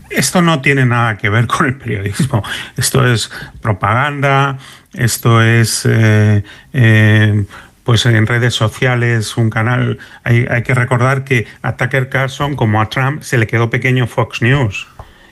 esto 0.10 0.42
no 0.42 0.62
tiene 0.62 0.86
nada 0.86 1.18
que 1.18 1.30
ver 1.30 1.48
con 1.48 1.66
el 1.66 1.78
periodismo. 1.78 2.44
Esto 2.78 3.06
es 3.08 3.30
propaganda, 3.62 4.58
esto 4.94 5.42
es... 5.42 5.86
Eh, 5.86 6.44
eh, 6.74 7.46
pues 7.84 8.06
en 8.06 8.28
redes 8.28 8.54
sociales, 8.54 9.38
un 9.38 9.50
canal. 9.50 9.98
Hay, 10.24 10.46
que 10.64 10.74
recordar 10.74 11.24
que 11.24 11.48
a 11.62 11.76
Tucker 11.78 12.10
Carlson, 12.10 12.56
como 12.56 12.80
a 12.80 12.90
Trump, 12.90 13.24
se 13.24 13.38
le 13.38 13.48
quedó 13.48 13.70
pequeño 13.70 14.08
Fox 14.08 14.42
News. 14.42 14.88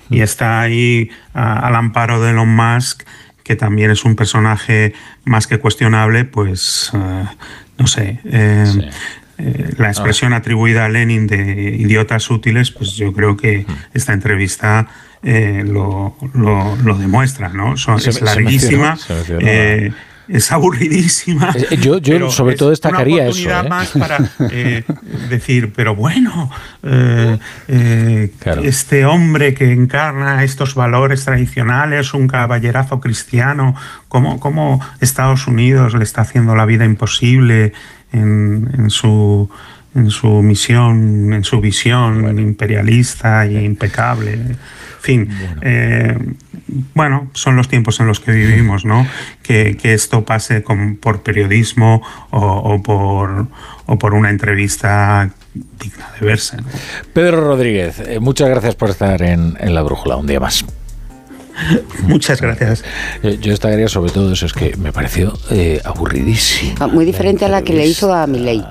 Y 0.10 0.22
está 0.22 0.60
ahí 0.60 1.12
al 1.34 1.76
amparo 1.76 2.20
de 2.20 2.32
Elon 2.32 2.50
Musk, 2.50 3.04
que 3.44 3.56
también 3.56 3.92
es 3.92 4.04
un 4.04 4.16
personaje 4.16 4.94
más 5.24 5.48
que 5.48 5.60
cuestionable, 5.60 6.26
pues 6.26 6.92
eh, 6.94 7.26
no 7.78 7.88
sé. 7.88 8.20
Eh, 8.26 8.92
la 9.78 9.88
expresión 9.88 10.34
atribuida 10.34 10.86
a 10.86 10.90
Lenin 10.90 11.28
de 11.28 11.76
idiotas 11.80 12.30
útiles, 12.30 12.72
pues 12.72 12.96
yo 12.96 13.14
creo 13.14 13.38
que 13.38 13.66
esta 13.94 14.14
entrevista 14.14 14.88
eh, 15.24 15.64
lo, 15.66 16.16
lo, 16.34 16.98
demuestra, 16.98 17.50
¿no? 17.50 17.76
es 17.76 18.22
larguísima. 18.22 18.98
es 20.30 20.52
aburridísima. 20.52 21.54
Eh, 21.56 21.78
yo, 21.78 21.98
yo 21.98 22.30
sobre 22.32 22.56
todo 22.56 22.70
destacaría 22.70 23.28
eso. 23.28 23.42
Una 23.48 23.62
oportunidad 23.62 23.70
más 23.70 23.90
para 23.90 24.32
eh, 24.52 24.84
decir, 25.30 25.74
pero 25.76 25.96
bueno, 25.96 26.52
eh, 26.84 28.32
este 28.64 29.06
hombre 29.06 29.54
que 29.54 29.72
encarna 29.72 30.44
estos 30.44 30.76
valores 30.76 31.26
tradicionales, 31.26 32.14
un 32.14 32.28
caballerazo 32.28 33.00
cristiano, 33.00 33.76
¿cómo, 34.08 34.40
cómo 34.40 34.82
Estados 35.02 35.48
Unidos 35.48 35.96
le 35.96 36.04
está 36.04 36.22
haciendo 36.22 36.56
la 36.56 36.66
vida 36.66 36.86
imposible 36.86 37.74
en, 38.12 38.90
su 38.90 39.50
en 39.96 40.12
su 40.12 40.28
misión, 40.28 41.34
en 41.34 41.44
su 41.44 41.60
visión 41.60 42.40
imperialista 42.40 43.46
e 43.46 43.64
impecable. 43.64 44.34
En 44.34 44.58
fin, 45.02 45.30
bueno, 46.94 47.30
son 47.34 47.56
los 47.56 47.68
tiempos 47.68 48.00
en 48.00 48.08
los 48.08 48.20
que 48.20 48.32
vivimos, 48.32 48.86
¿no? 48.86 49.08
Que, 49.42 49.78
esto 49.84 50.24
pase 50.24 50.64
por 51.00 51.24
periodismo 51.24 52.02
o, 52.32 52.82
por, 52.84 53.48
por 54.00 54.14
una 54.14 54.30
entrevista 54.30 55.30
digna 55.54 56.10
de 56.20 56.26
verse. 56.26 56.58
Pedro 57.14 57.42
Rodríguez, 57.42 58.00
eh, 58.00 58.20
muchas 58.20 58.50
gracias 58.50 58.76
por 58.76 58.90
estar 58.90 59.22
en, 59.22 59.56
La 59.74 59.82
Brújula 59.82 60.16
un 60.16 60.28
día 60.28 60.40
más. 60.40 60.66
Muchas 62.04 62.42
gracias. 62.42 62.84
Eh, 63.24 63.38
yo 63.42 63.54
estaría 63.54 63.88
sobre 63.88 64.12
todo 64.12 64.34
eso, 64.34 64.46
es 64.46 64.54
que 64.54 64.76
me 64.78 64.92
pareció 64.92 65.34
eh, 65.52 65.82
aburridísimo. 65.84 66.76
Ah, 66.80 66.88
muy 66.88 67.06
diferente 67.06 67.46
a 67.46 67.50
la 67.50 67.62
que 67.62 67.74
le 67.74 67.86
hizo 67.86 68.14
a 68.14 68.28
Milei, 68.28 68.64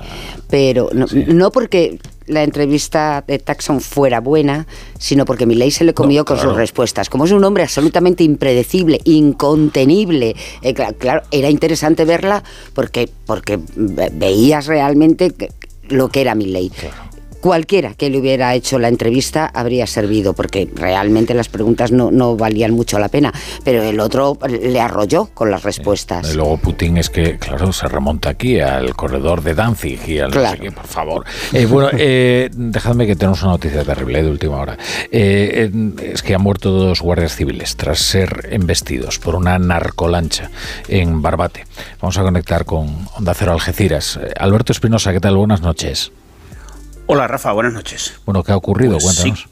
pero 0.49 0.89
no 0.93 1.51
porque 1.51 1.99
la 2.27 2.43
entrevista 2.43 3.23
de 3.27 3.39
Taxon 3.39 3.81
fuera 3.81 4.19
buena, 4.19 4.67
sino 4.99 5.25
porque 5.25 5.45
Milei 5.47 5.71
se 5.71 5.83
le 5.83 5.93
comió 5.93 6.25
con 6.25 6.37
sus 6.37 6.55
respuestas. 6.55 7.09
Como 7.09 7.25
es 7.25 7.31
un 7.31 7.43
hombre 7.43 7.63
absolutamente 7.63 8.23
impredecible, 8.23 8.99
incontenible, 9.03 10.35
eh, 10.61 10.73
claro, 10.73 11.23
era 11.31 11.49
interesante 11.49 12.05
verla 12.05 12.43
porque, 12.73 13.09
porque 13.25 13.59
veías 13.75 14.67
realmente 14.67 15.33
lo 15.89 16.09
que 16.09 16.21
era 16.21 16.35
Milei 16.35 16.71
cualquiera 17.39 17.93
que 17.93 18.09
le 18.09 18.19
hubiera 18.19 18.53
hecho 18.53 18.79
la 18.79 18.87
entrevista 18.87 19.49
habría 19.53 19.87
servido, 19.87 20.33
porque 20.33 20.69
realmente 20.73 21.33
las 21.33 21.49
preguntas 21.49 21.91
no, 21.91 22.11
no 22.11 22.35
valían 22.35 22.71
mucho 22.71 22.99
la 22.99 23.09
pena, 23.09 23.33
pero 23.63 23.83
el 23.83 23.99
otro 23.99 24.37
le 24.47 24.79
arrolló 24.79 25.25
con 25.33 25.51
las 25.51 25.63
respuestas. 25.63 26.31
Y 26.31 26.35
luego 26.35 26.57
Putin 26.57 26.97
es 26.97 27.09
que, 27.09 27.37
claro, 27.37 27.71
se 27.73 27.87
remonta 27.87 28.29
aquí 28.29 28.59
al 28.59 28.95
corredor 28.95 29.41
de 29.41 29.55
Danzig 29.55 29.99
y 30.07 30.19
al 30.19 30.31
claro. 30.31 30.71
por 30.73 30.87
favor. 30.87 31.25
Eh, 31.53 31.65
bueno, 31.65 31.89
eh, 31.93 32.49
dejadme 32.53 33.07
que 33.07 33.15
tenemos 33.15 33.41
una 33.43 33.53
noticia 33.53 33.83
terrible 33.83 34.23
de 34.23 34.29
última 34.29 34.57
hora. 34.57 34.77
Eh, 35.11 35.71
es 36.03 36.21
que 36.21 36.35
han 36.35 36.41
muerto 36.41 36.71
dos 36.71 37.01
guardias 37.01 37.35
civiles 37.35 37.75
tras 37.75 37.99
ser 37.99 38.49
embestidos 38.51 39.19
por 39.19 39.35
una 39.35 39.57
narcolancha 39.59 40.49
en 40.87 41.21
Barbate. 41.21 41.65
Vamos 42.01 42.17
a 42.17 42.23
conectar 42.23 42.65
con 42.65 43.07
Onda 43.15 43.33
Cero 43.33 43.53
Algeciras. 43.53 44.19
Alberto 44.37 44.71
Espinosa, 44.71 45.13
¿qué 45.13 45.19
tal? 45.19 45.37
Buenas 45.37 45.61
noches. 45.61 46.11
Hola 47.11 47.27
Rafa, 47.27 47.51
buenas 47.53 47.73
noches. 47.73 48.21
Bueno, 48.23 48.43
¿qué 48.43 48.51
ha 48.51 48.55
ocurrido? 48.55 48.99
Pues 48.99 49.19
Cuéntanos. 49.23 49.49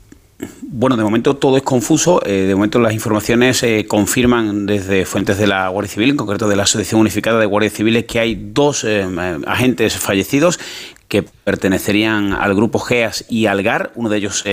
Bueno, 0.62 0.96
de 0.96 1.04
momento 1.04 1.38
todo 1.38 1.58
es 1.58 1.64
confuso. 1.64 2.22
Eh, 2.24 2.46
de 2.46 2.54
momento 2.54 2.78
las 2.78 2.94
informaciones 2.94 3.64
eh, 3.64 3.88
confirman 3.88 4.68
desde 4.68 5.06
fuentes 5.06 5.40
de 5.40 5.48
la 5.48 5.68
Guardia 5.70 5.92
Civil, 5.92 6.12
en 6.12 6.18
concreto 6.18 6.48
de 6.48 6.56
la 6.56 6.64
Asociación 6.64 7.02
Unificada 7.02 7.40
de 7.40 7.48
Guardias 7.48 7.74
Civiles, 7.74 8.06
que 8.06 8.20
hay 8.20 8.36
dos 8.36 8.84
eh, 8.84 9.04
agentes 9.48 9.98
fallecidos 9.98 10.60
que 11.08 11.24
pertenecerían 11.24 12.34
al 12.34 12.54
grupo 12.54 12.80
GEAS 12.80 13.26
y 13.30 13.46
Algar. 13.46 13.92
Uno 13.96 14.10
de 14.10 14.18
ellos 14.18 14.44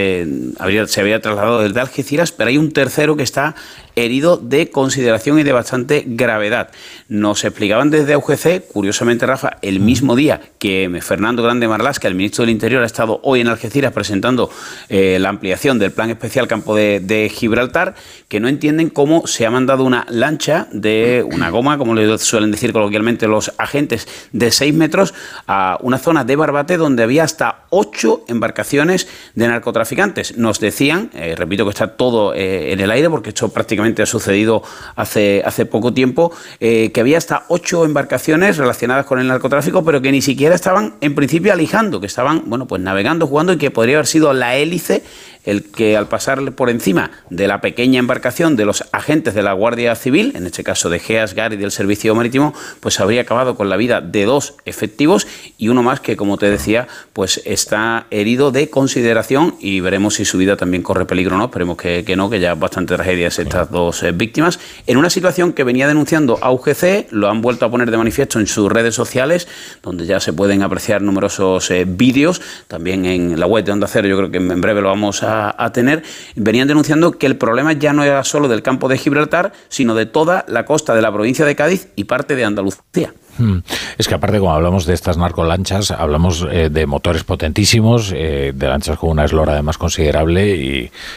habría, 0.59 0.87
se 0.87 1.01
había 1.01 1.21
trasladado 1.21 1.61
desde 1.63 1.81
Algeciras, 1.81 2.33
pero 2.33 2.51
hay 2.51 2.59
un 2.59 2.73
tercero 2.73 3.17
que 3.17 3.25
está 3.25 3.55
herido 3.97 4.37
de 4.37 4.71
consideración 4.71 5.39
y 5.39 5.43
de 5.43 5.53
bastante 5.53 6.05
gravedad. 6.07 6.71
Nos 7.09 7.45
explicaban 7.45 7.91
desde 7.91 8.17
UGC, 8.17 8.67
curiosamente 8.73 9.27
Rafa, 9.27 9.59
el 9.63 9.81
mismo 9.81 10.17
día 10.17 10.41
que 10.59 10.99
Fernando 11.03 11.43
Grande 11.43 11.69
Marlasca, 11.69 12.09
el 12.09 12.15
ministro 12.15 12.43
del 12.43 12.51
Interior, 12.51 12.83
ha 12.83 12.87
estado 12.87 13.21
hoy 13.23 13.41
en 13.41 13.49
Algeciras 13.49 13.93
presentando 13.93 14.51
eh, 14.89 15.19
la 15.21 15.29
ampliación 15.29 15.79
del 15.79 15.93
Plan 15.93 16.11
Especial 16.11 16.49
Campo 16.49 16.75
de, 16.75 17.31
Gibraltar, 17.33 17.95
que 18.29 18.41
no 18.41 18.49
entienden 18.49 18.91
cómo 18.91 19.27
se 19.27 19.47
ha 19.47 19.51
mandado 19.51 19.85
una 19.85 20.07
lancha 20.09 20.67
de 20.73 21.25
una 21.31 21.51
goma, 21.51 21.79
como 21.79 21.95
le 21.95 22.19
suelen 22.19 22.51
decir 22.51 22.73
coloquialmente 22.73 23.29
los 23.29 23.53
agentes, 23.59 24.09
de 24.33 24.51
6 24.51 24.75
metros 24.75 25.15
a 25.47 25.79
una 25.81 25.99
zona 25.99 26.25
de 26.25 26.37
Barbate 26.45 26.77
donde 26.77 27.03
había 27.03 27.25
hasta 27.25 27.65
ocho 27.71 28.23
embarcaciones 28.29 29.09
de 29.35 29.49
narcotraficantes. 29.49 30.37
Nos 30.37 30.61
decían, 30.61 31.11
eh, 31.15 31.35
repito 31.37 31.65
que 31.65 31.71
está 31.71 31.97
todo 31.97 32.35
eh, 32.35 32.73
en 32.73 32.81
el 32.81 32.91
aire 32.91 33.09
porque 33.09 33.31
esto 33.31 33.49
prácticamente 33.49 34.03
ha 34.03 34.07
sucedido 34.07 34.63
hace, 34.95 35.43
hace 35.47 35.65
poco 35.65 35.95
tiempo, 35.95 36.33
eh, 36.61 36.93
que 36.93 37.01
había 37.01 37.17
hasta 37.17 37.45
ocho 37.49 37.87
embarcaciones 37.87 38.59
relacionadas 38.59 39.07
con 39.07 39.21
el 39.21 39.27
narcotráfico, 39.27 39.83
pero 39.85 40.03
que 40.03 40.13
ni 40.13 40.21
siquiera 40.21 40.55
estaban 40.55 40.97
en 41.01 41.15
principio 41.15 41.51
alijando, 41.51 41.99
que 41.99 42.07
estaban, 42.07 42.43
bueno, 42.45 42.67
pues 42.67 42.83
navegando, 42.83 43.27
jugando 43.27 43.55
y 43.55 43.57
que 43.57 43.71
podría 43.71 43.97
haber 43.97 44.07
sido 44.07 44.35
la 44.35 44.57
hélice 44.57 45.03
el 45.45 45.65
que 45.65 45.97
al 45.97 46.09
pasar 46.09 46.53
por 46.53 46.71
encima 46.71 47.11
de 47.31 47.49
la 47.49 47.61
pequeña 47.61 47.99
embarcación 47.99 48.57
de 48.57 48.65
los 48.65 48.85
agentes 48.93 49.35
de 49.35 49.43
la 49.43 49.53
Guardia 49.53 49.95
Civil, 49.95 50.33
en 50.35 50.47
este 50.47 50.65
caso 50.65 50.91
de 50.91 50.99
GEAS, 50.99 51.35
GAR 51.35 51.53
y 51.53 51.57
del 51.57 51.71
Servicio 51.71 52.15
Marítimo, 52.15 52.55
pues 52.81 53.01
habría 53.01 53.23
acabado 53.23 53.55
con 53.55 53.69
la 53.69 53.77
vida 53.77 54.01
de 54.01 54.25
dos 54.25 54.55
efectivos 54.65 55.27
y 55.59 55.69
uno 55.69 55.83
más 55.83 56.01
que, 56.01 56.17
como 56.17 56.39
te 56.39 56.51
decía, 56.51 56.89
pues 57.13 57.41
está 57.45 58.07
herido 58.11 58.51
de 58.51 58.71
consideración 58.71 59.57
y 59.61 59.81
veremos 59.81 60.15
si 60.15 60.25
su 60.25 60.39
vida 60.39 60.57
también 60.57 60.83
corre 60.83 61.05
peligro 61.05 61.37
o 61.37 61.39
no. 61.39 61.45
Esperemos 61.45 61.77
que, 61.77 62.15
no, 62.17 62.31
que 62.31 62.41
ya 62.41 62.55
bastante 62.55 62.95
tragedias 62.95 63.39
estas 63.39 63.71
dos 63.71 64.03
eh, 64.03 64.13
víctimas. 64.13 64.59
En 64.87 64.97
una 64.97 65.11
situación 65.11 65.53
que 65.53 65.65
venía 65.65 65.87
denunciando 65.87 66.39
a 66.41 66.51
UGC, 66.51 67.09
lo 67.11 67.29
han 67.29 67.43
vuelto 67.43 67.67
a 67.67 67.71
poner 67.71 67.91
de 67.91 67.97
manifiesto 67.97 68.41
en 68.41 68.47
sus 68.47 68.71
redes 68.71 68.95
sociales, 68.95 69.49
donde 69.83 70.07
ya 70.07 70.21
se 70.21 70.33
pueden 70.33 70.63
apreciar 70.63 71.03
numerosos 71.03 71.71
eh, 71.71 71.85
vídeos, 71.87 72.41
también 72.69 73.05
en 73.05 73.39
la 73.39 73.47
web 73.47 73.65
de 73.65 73.73
Onda 73.73 73.87
Cero, 73.87 74.09
yo 74.09 74.17
creo 74.17 74.31
que 74.31 74.39
en 74.39 74.61
breve 74.61 74.81
lo 74.81 74.89
vamos 74.89 75.23
a 75.23 75.34
a, 75.35 75.73
tener, 75.73 76.03
venían 76.37 76.69
denunciando 76.69 77.13
que 77.13 77.27
el 77.27 77.37
problema 77.37 77.73
ya 77.73 77.93
no 77.93 78.05
era 78.05 78.25
solo 78.25 78.49
del 78.49 78.63
campo 78.63 78.89
de 78.89 78.99
Gibraltar, 78.99 79.53
sino 79.69 79.95
de 79.95 80.07
toda 80.07 80.45
la 80.49 80.65
costa 80.65 80.95
de 80.95 81.03
la 81.03 81.13
provincia 81.13 81.45
de 81.45 81.57
Cádiz 81.57 81.89
y 81.97 82.05
parte 82.05 82.37
de 82.37 82.45
Andalucía. 82.45 83.13
Hmm. 83.39 83.59
Es 83.99 84.09
que 84.09 84.15
aparte, 84.15 84.39
como 84.39 84.53
hablamos 84.53 84.87
de 84.87 84.95
estas 84.95 85.17
narcolanchas, 85.17 85.91
hablamos 85.91 86.47
eh, 86.51 86.71
de 86.71 86.87
motores 86.87 87.25
potentísimos, 87.25 88.13
eh, 88.15 88.53
de 88.55 88.69
lanchas 88.69 88.99
con 88.99 89.11
una 89.11 89.25
eslora 89.25 89.53
además 89.53 89.79
considerable 89.79 90.57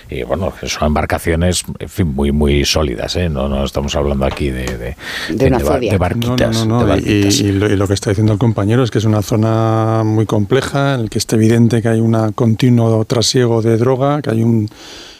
y, 0.09 0.23
bueno, 0.23 0.53
son 0.63 0.87
embarcaciones, 0.87 1.63
en 1.79 1.89
fin, 1.89 2.07
muy 2.07 2.31
muy 2.31 2.65
sólidas. 2.65 3.15
¿eh? 3.15 3.29
No, 3.29 3.47
no 3.47 3.63
estamos 3.63 3.95
hablando 3.95 4.25
aquí 4.25 4.49
de, 4.49 4.65
de, 4.65 4.95
de, 5.29 5.97
barquitas. 5.97 6.65
y, 7.05 7.51
lo, 7.51 7.87
que 7.87 7.93
está 7.93 8.09
diciendo 8.09 8.33
el 8.33 8.39
compañero 8.39 8.83
es 8.83 8.91
que 8.91 8.97
es 8.97 9.05
una 9.05 9.21
zona 9.21 10.03
muy 10.03 10.25
compleja, 10.25 10.95
en 10.95 11.03
la 11.03 11.09
que 11.09 11.17
está 11.17 11.35
evidente 11.35 11.81
que 11.81 11.89
hay 11.89 11.99
un 11.99 12.31
continuo 12.33 13.03
trasiego 13.05 13.61
de 13.61 13.77
droga, 13.77 14.21
que 14.21 14.31
hay 14.31 14.43
un 14.43 14.69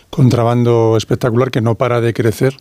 contrabando 0.10 0.96
espectacular 0.98 1.52
que 1.52 1.62
no 1.62 1.76
para 1.76 2.02
de 2.02 2.14
crecer 2.14 2.58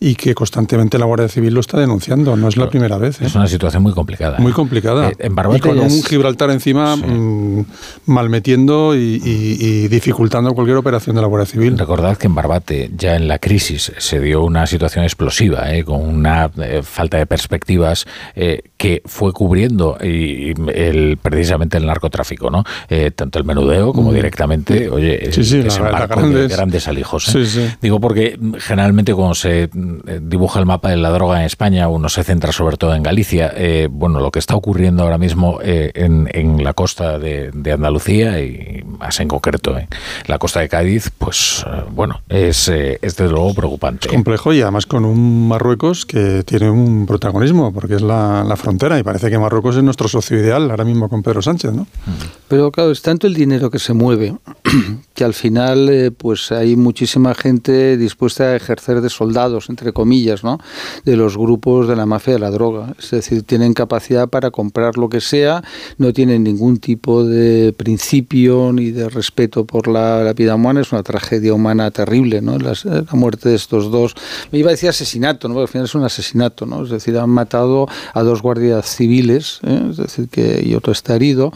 y 0.00 0.14
que 0.14 0.34
constantemente 0.34 0.98
la 0.98 1.06
Guardia 1.06 1.28
Civil 1.28 1.54
lo 1.54 1.60
está 1.60 1.78
denunciando. 1.78 2.36
No 2.36 2.48
es 2.48 2.56
la 2.56 2.70
primera 2.70 2.98
vez. 2.98 3.20
¿eh? 3.20 3.26
Es 3.26 3.34
una 3.34 3.48
situación 3.48 3.82
muy 3.82 3.92
complicada. 3.92 4.38
Muy 4.38 4.52
¿eh? 4.52 4.54
complicada. 4.54 5.10
en 5.18 5.32
y 5.54 5.60
con 5.60 5.78
un 5.78 6.02
Gibraltar 6.02 6.50
encima 6.50 6.94
mm, 6.96 7.64
malmetiendo 8.06 8.94
y, 8.94 9.88
dificultando 9.88 10.54
cualquier 10.54 10.76
operación 10.76 11.16
de 11.16 11.22
la 11.22 11.28
Guardia 11.28 11.46
Civil. 11.46 11.78
Recordad 11.78 12.16
que 12.16 12.26
en 12.26 12.34
Barbate, 12.34 12.90
ya 12.96 13.16
en 13.16 13.26
la 13.26 13.38
crisis, 13.38 13.92
se 13.98 14.20
dio 14.20 14.44
una 14.44 14.66
situación 14.66 15.04
explosiva, 15.04 15.74
¿eh? 15.74 15.84
con 15.84 16.00
una 16.00 16.50
falta 16.82 17.18
de 17.18 17.26
perspectivas 17.26 18.06
que 18.76 19.02
fue 19.04 19.32
cubriendo 19.32 19.98
y, 20.02 20.54
el, 20.72 21.18
precisamente 21.20 21.76
el 21.76 21.86
narcotráfico, 21.86 22.50
¿no? 22.50 22.64
tanto 23.14 23.38
el 23.38 23.44
menudeo 23.44 23.92
como 23.92 24.12
mm. 24.12 24.14
directamente, 24.14 24.88
oye, 24.88 25.32
sí, 25.32 25.44
sí, 25.44 25.62
la, 25.62 26.06
grandes, 26.06 26.56
grandes 26.56 26.86
alijos. 26.86 27.36
Digo 27.80 28.00
porque 28.00 28.38
generalmente 28.58 29.14
cuando 29.14 29.34
se 29.34 29.48
eh, 29.58 29.68
dibuja 30.20 30.60
el 30.60 30.66
mapa 30.66 30.90
de 30.90 30.96
la 30.96 31.10
droga 31.10 31.40
en 31.40 31.46
España, 31.46 31.88
uno 31.88 32.08
se 32.08 32.24
centra 32.24 32.52
sobre 32.52 32.76
todo 32.76 32.94
en 32.94 33.02
Galicia. 33.02 33.52
Eh, 33.54 33.88
bueno, 33.90 34.20
lo 34.20 34.30
que 34.30 34.38
está 34.38 34.54
ocurriendo 34.54 35.02
ahora 35.02 35.18
mismo 35.18 35.58
eh, 35.62 35.92
en, 35.94 36.62
la 36.62 36.72
costa 36.74 37.18
de, 37.18 37.50
Andalucía 37.72 38.40
y 38.40 38.82
más 38.98 39.20
en 39.20 39.28
concreto 39.28 39.78
en 39.78 39.88
la 40.26 40.38
costa 40.38 40.60
de 40.60 40.68
Cádiz, 40.68 41.10
pues 41.16 41.64
bueno, 41.90 42.22
es, 42.28 42.68
es 42.68 43.16
desde 43.16 43.28
luego 43.28 43.54
preocupante. 43.54 44.08
Es 44.08 44.14
complejo 44.14 44.52
y 44.52 44.62
además 44.62 44.86
con 44.86 45.04
un 45.04 45.48
Marruecos 45.48 46.06
que 46.06 46.42
tiene 46.44 46.70
un 46.70 47.06
protagonismo, 47.06 47.72
porque 47.72 47.96
es 47.96 48.02
la, 48.02 48.44
frontera 48.56 48.98
y 48.98 49.02
parece 49.02 49.30
que 49.30 49.38
Marruecos 49.38 49.76
es 49.76 49.82
nuestro 49.82 50.08
socio 50.08 50.38
ideal 50.38 50.70
ahora 50.70 50.84
mismo 50.84 51.08
con 51.08 51.22
Pedro 51.22 51.42
Sánchez, 51.42 51.72
¿no? 51.72 51.86
Pero 52.48 52.72
claro, 52.72 52.90
es 52.90 53.02
tanto 53.02 53.26
el 53.26 53.34
dinero 53.34 53.70
que 53.70 53.78
se 53.78 53.92
mueve 53.92 54.34
que 55.14 55.24
al 55.24 55.34
final 55.34 56.12
pues 56.16 56.50
hay 56.50 56.76
muchísima 56.76 57.34
gente 57.34 57.96
dispuesta 57.96 58.44
a 58.44 58.56
ejercer 58.56 59.00
de 59.00 59.10
soldados 59.10 59.68
entre 59.78 59.92
comillas, 59.92 60.42
¿no? 60.42 60.58
de 61.04 61.16
los 61.16 61.36
grupos 61.36 61.88
de 61.88 61.96
la 61.96 62.06
mafia 62.06 62.34
de 62.34 62.38
la 62.38 62.50
droga. 62.50 62.94
Es 62.98 63.10
decir, 63.10 63.42
tienen 63.42 63.74
capacidad 63.74 64.28
para 64.28 64.50
comprar 64.50 64.98
lo 64.98 65.08
que 65.08 65.20
sea, 65.20 65.62
no 65.96 66.12
tienen 66.12 66.44
ningún 66.44 66.78
tipo 66.78 67.24
de 67.24 67.72
principio 67.72 68.72
ni 68.72 68.90
de 68.90 69.08
respeto 69.08 69.64
por 69.64 69.88
la, 69.88 70.32
vida 70.36 70.54
humana. 70.54 70.80
Es 70.80 70.92
una 70.92 71.02
tragedia 71.02 71.54
humana 71.54 71.90
terrible, 71.90 72.42
¿no? 72.42 72.58
La, 72.58 72.74
muerte 73.12 73.48
de 73.48 73.54
estos 73.54 73.90
dos. 73.90 74.14
Me 74.52 74.58
iba 74.58 74.68
a 74.68 74.72
decir 74.72 74.88
asesinato, 74.88 75.48
¿no? 75.48 75.60
al 75.60 75.68
final 75.68 75.86
es 75.86 75.94
un 75.94 76.04
asesinato, 76.04 76.66
¿no? 76.66 76.84
Es 76.84 76.90
decir, 76.90 77.16
han 77.18 77.30
matado 77.30 77.86
a 78.14 78.22
dos 78.22 78.42
guardias 78.42 78.94
civiles, 78.94 79.60
¿eh? 79.64 79.88
es 79.90 79.96
decir, 79.96 80.28
que 80.28 80.62
y 80.64 80.74
otro 80.74 80.92
está 80.92 81.16
herido. 81.16 81.52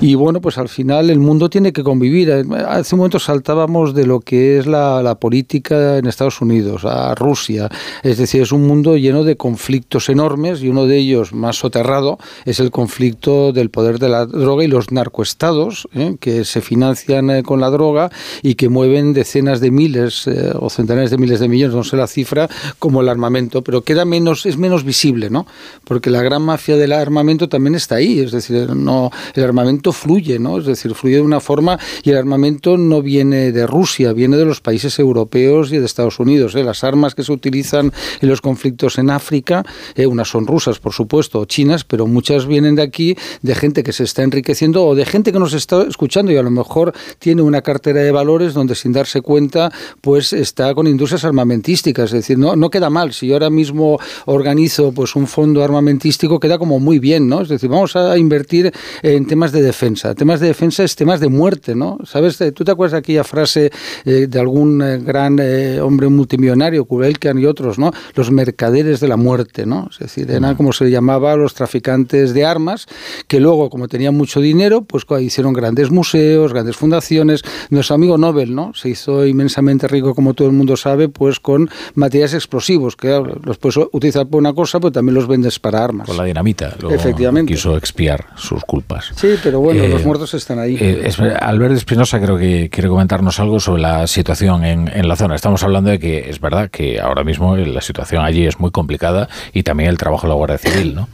Y 0.00 0.14
bueno, 0.14 0.40
pues 0.40 0.58
al 0.58 0.68
final 0.68 1.10
el 1.10 1.18
mundo 1.18 1.48
tiene 1.48 1.72
que 1.72 1.82
convivir. 1.82 2.30
Hace 2.30 2.94
un 2.94 2.98
momento 2.98 3.18
saltábamos 3.18 3.94
de 3.94 4.06
lo 4.06 4.20
que 4.20 4.58
es 4.58 4.66
la, 4.66 5.02
la 5.02 5.14
política 5.14 5.98
en 5.98 6.06
Estados 6.06 6.40
Unidos, 6.40 6.84
a 6.84 7.14
Rusia. 7.14 7.65
Es 8.02 8.18
decir, 8.18 8.42
es 8.42 8.52
un 8.52 8.66
mundo 8.66 8.96
lleno 8.96 9.24
de 9.24 9.36
conflictos 9.36 10.08
enormes 10.08 10.62
y 10.62 10.68
uno 10.68 10.86
de 10.86 10.98
ellos 10.98 11.32
más 11.32 11.56
soterrado 11.56 12.18
es 12.44 12.60
el 12.60 12.70
conflicto 12.70 13.52
del 13.52 13.70
poder 13.70 13.98
de 13.98 14.08
la 14.08 14.26
droga 14.26 14.64
y 14.64 14.68
los 14.68 14.92
narcoestados 14.92 15.88
¿eh? 15.94 16.16
que 16.20 16.44
se 16.44 16.60
financian 16.60 17.30
eh, 17.30 17.42
con 17.42 17.60
la 17.60 17.70
droga 17.70 18.10
y 18.42 18.54
que 18.54 18.68
mueven 18.68 19.12
decenas 19.12 19.60
de 19.60 19.70
miles 19.70 20.26
eh, 20.26 20.52
o 20.58 20.70
centenares 20.70 21.10
de 21.10 21.18
miles 21.18 21.40
de 21.40 21.48
millones, 21.48 21.74
no 21.74 21.84
sé 21.84 21.96
la 21.96 22.06
cifra, 22.06 22.48
como 22.78 23.00
el 23.00 23.08
armamento, 23.08 23.62
pero 23.62 23.82
queda 23.82 24.04
menos, 24.04 24.46
es 24.46 24.56
menos 24.56 24.84
visible, 24.84 25.30
¿no? 25.30 25.46
Porque 25.84 26.10
la 26.10 26.22
gran 26.22 26.42
mafia 26.42 26.76
del 26.76 26.92
armamento 26.92 27.48
también 27.48 27.74
está 27.74 27.96
ahí, 27.96 28.20
es 28.20 28.32
decir, 28.32 28.74
no, 28.74 29.10
el 29.34 29.44
armamento 29.44 29.92
fluye, 29.92 30.38
¿no? 30.38 30.58
Es 30.58 30.66
decir, 30.66 30.94
fluye 30.94 31.16
de 31.16 31.22
una 31.22 31.40
forma 31.40 31.78
y 32.02 32.10
el 32.10 32.16
armamento 32.16 32.76
no 32.76 33.02
viene 33.02 33.52
de 33.52 33.66
Rusia, 33.66 34.12
viene 34.12 34.36
de 34.36 34.44
los 34.44 34.60
países 34.60 34.98
europeos 34.98 35.72
y 35.72 35.78
de 35.78 35.84
Estados 35.84 36.18
Unidos. 36.18 36.54
Las 36.54 36.84
armas 36.84 37.14
que 37.14 37.22
se 37.22 37.32
utilizan 37.32 37.55
en 37.72 37.92
los 38.28 38.40
conflictos 38.40 38.98
en 38.98 39.10
África, 39.10 39.64
unas 39.96 40.28
son 40.28 40.46
rusas, 40.46 40.78
por 40.78 40.92
supuesto, 40.92 41.40
o 41.40 41.44
chinas, 41.44 41.84
pero 41.84 42.06
muchas 42.06 42.46
vienen 42.46 42.74
de 42.76 42.82
aquí, 42.82 43.16
de 43.42 43.54
gente 43.54 43.82
que 43.82 43.92
se 43.92 44.04
está 44.04 44.22
enriqueciendo 44.22 44.84
o 44.84 44.94
de 44.94 45.04
gente 45.04 45.32
que 45.32 45.38
nos 45.38 45.52
está 45.52 45.82
escuchando 45.82 46.32
y 46.32 46.36
a 46.36 46.42
lo 46.42 46.50
mejor 46.50 46.92
tiene 47.18 47.42
una 47.42 47.62
cartera 47.62 48.00
de 48.00 48.12
valores 48.12 48.54
donde 48.54 48.74
sin 48.74 48.92
darse 48.92 49.20
cuenta 49.20 49.72
pues 50.00 50.32
está 50.32 50.74
con 50.74 50.86
industrias 50.86 51.24
armamentísticas. 51.24 52.06
Es 52.06 52.12
decir, 52.12 52.38
no, 52.38 52.56
no 52.56 52.70
queda 52.70 52.90
mal. 52.90 53.12
Si 53.12 53.28
yo 53.28 53.34
ahora 53.34 53.50
mismo 53.50 53.98
organizo 54.26 54.92
pues 54.92 55.16
un 55.16 55.26
fondo 55.26 55.62
armamentístico, 55.62 56.40
queda 56.40 56.58
como 56.58 56.78
muy 56.78 56.98
bien, 56.98 57.28
¿no? 57.28 57.42
Es 57.42 57.48
decir, 57.48 57.68
vamos 57.68 57.96
a 57.96 58.16
invertir 58.18 58.72
en 59.02 59.26
temas 59.26 59.52
de 59.52 59.62
defensa. 59.62 60.14
Temas 60.14 60.40
de 60.40 60.48
defensa 60.48 60.84
es 60.84 60.96
temas 60.96 61.20
de 61.20 61.28
muerte, 61.28 61.74
¿no? 61.74 61.98
¿Sabes? 62.04 62.38
¿Tú 62.54 62.64
te 62.64 62.70
acuerdas 62.70 62.92
de 62.92 62.98
aquella 62.98 63.24
frase 63.24 63.70
eh, 64.04 64.26
de 64.28 64.40
algún 64.40 64.82
eh, 64.82 64.98
gran 64.98 65.38
eh, 65.40 65.80
hombre 65.80 66.08
multimillonario, 66.08 66.84
Kubelkan 66.84 67.38
y 67.46 67.48
otros, 67.48 67.78
¿no? 67.78 67.92
Los 68.14 68.30
mercaderes 68.30 69.00
de 69.00 69.08
la 69.08 69.16
muerte, 69.16 69.66
¿no? 69.66 69.88
Es 69.90 69.98
decir, 69.98 70.30
eran 70.30 70.54
como 70.56 70.72
se 70.72 70.90
llamaba 70.90 71.32
a 71.32 71.36
los 71.36 71.54
traficantes 71.54 72.34
de 72.34 72.44
armas, 72.44 72.86
que 73.28 73.40
luego, 73.40 73.70
como 73.70 73.88
tenían 73.88 74.14
mucho 74.16 74.40
dinero, 74.40 74.82
pues 74.82 75.04
hicieron 75.20 75.52
grandes 75.52 75.90
museos, 75.90 76.52
grandes 76.52 76.76
fundaciones. 76.76 77.42
Nuestro 77.70 77.94
amigo 77.94 78.18
Nobel, 78.18 78.54
¿no? 78.54 78.72
Se 78.74 78.88
hizo 78.88 79.26
inmensamente 79.26 79.88
rico, 79.88 80.14
como 80.14 80.34
todo 80.34 80.48
el 80.48 80.54
mundo 80.54 80.76
sabe, 80.76 81.08
pues 81.08 81.40
con 81.40 81.70
materiales 81.94 82.34
explosivos, 82.34 82.96
que 82.96 83.08
los 83.42 83.58
puedes 83.58 83.76
utilizar 83.92 84.26
para 84.26 84.38
una 84.38 84.52
cosa, 84.52 84.80
pero 84.80 84.92
también 84.92 85.14
los 85.14 85.28
vendes 85.28 85.58
para 85.58 85.84
armas. 85.84 86.06
Con 86.06 86.16
la 86.16 86.24
dinamita. 86.24 86.74
Efectivamente. 86.90 87.52
Quiso 87.52 87.76
expiar 87.76 88.26
sus 88.36 88.64
culpas. 88.64 89.12
Sí, 89.14 89.34
pero 89.42 89.60
bueno, 89.60 89.86
los 89.86 90.02
eh, 90.02 90.04
muertos 90.04 90.34
están 90.34 90.58
ahí. 90.58 90.76
Eh, 90.80 91.10
Albert 91.40 91.74
Espinosa 91.74 92.20
creo 92.20 92.36
que 92.38 92.68
quiere 92.70 92.88
comentarnos 92.88 93.38
algo 93.38 93.60
sobre 93.60 93.82
la 93.82 94.06
situación 94.06 94.64
en, 94.64 94.88
en 94.88 95.08
la 95.08 95.16
zona. 95.16 95.34
Estamos 95.34 95.62
hablando 95.62 95.90
de 95.90 95.98
que 95.98 96.30
es 96.30 96.40
verdad 96.40 96.70
que 96.70 96.98
ahora 97.00 97.24
mismo 97.24 97.35
la 97.38 97.80
situación 97.80 98.24
allí 98.24 98.46
es 98.46 98.58
muy 98.58 98.70
complicada 98.70 99.28
y 99.52 99.62
también 99.62 99.90
el 99.90 99.98
trabajo 99.98 100.22
de 100.22 100.28
la 100.28 100.34
Guardia 100.34 100.58
Civil, 100.58 100.94
¿no? 100.94 101.08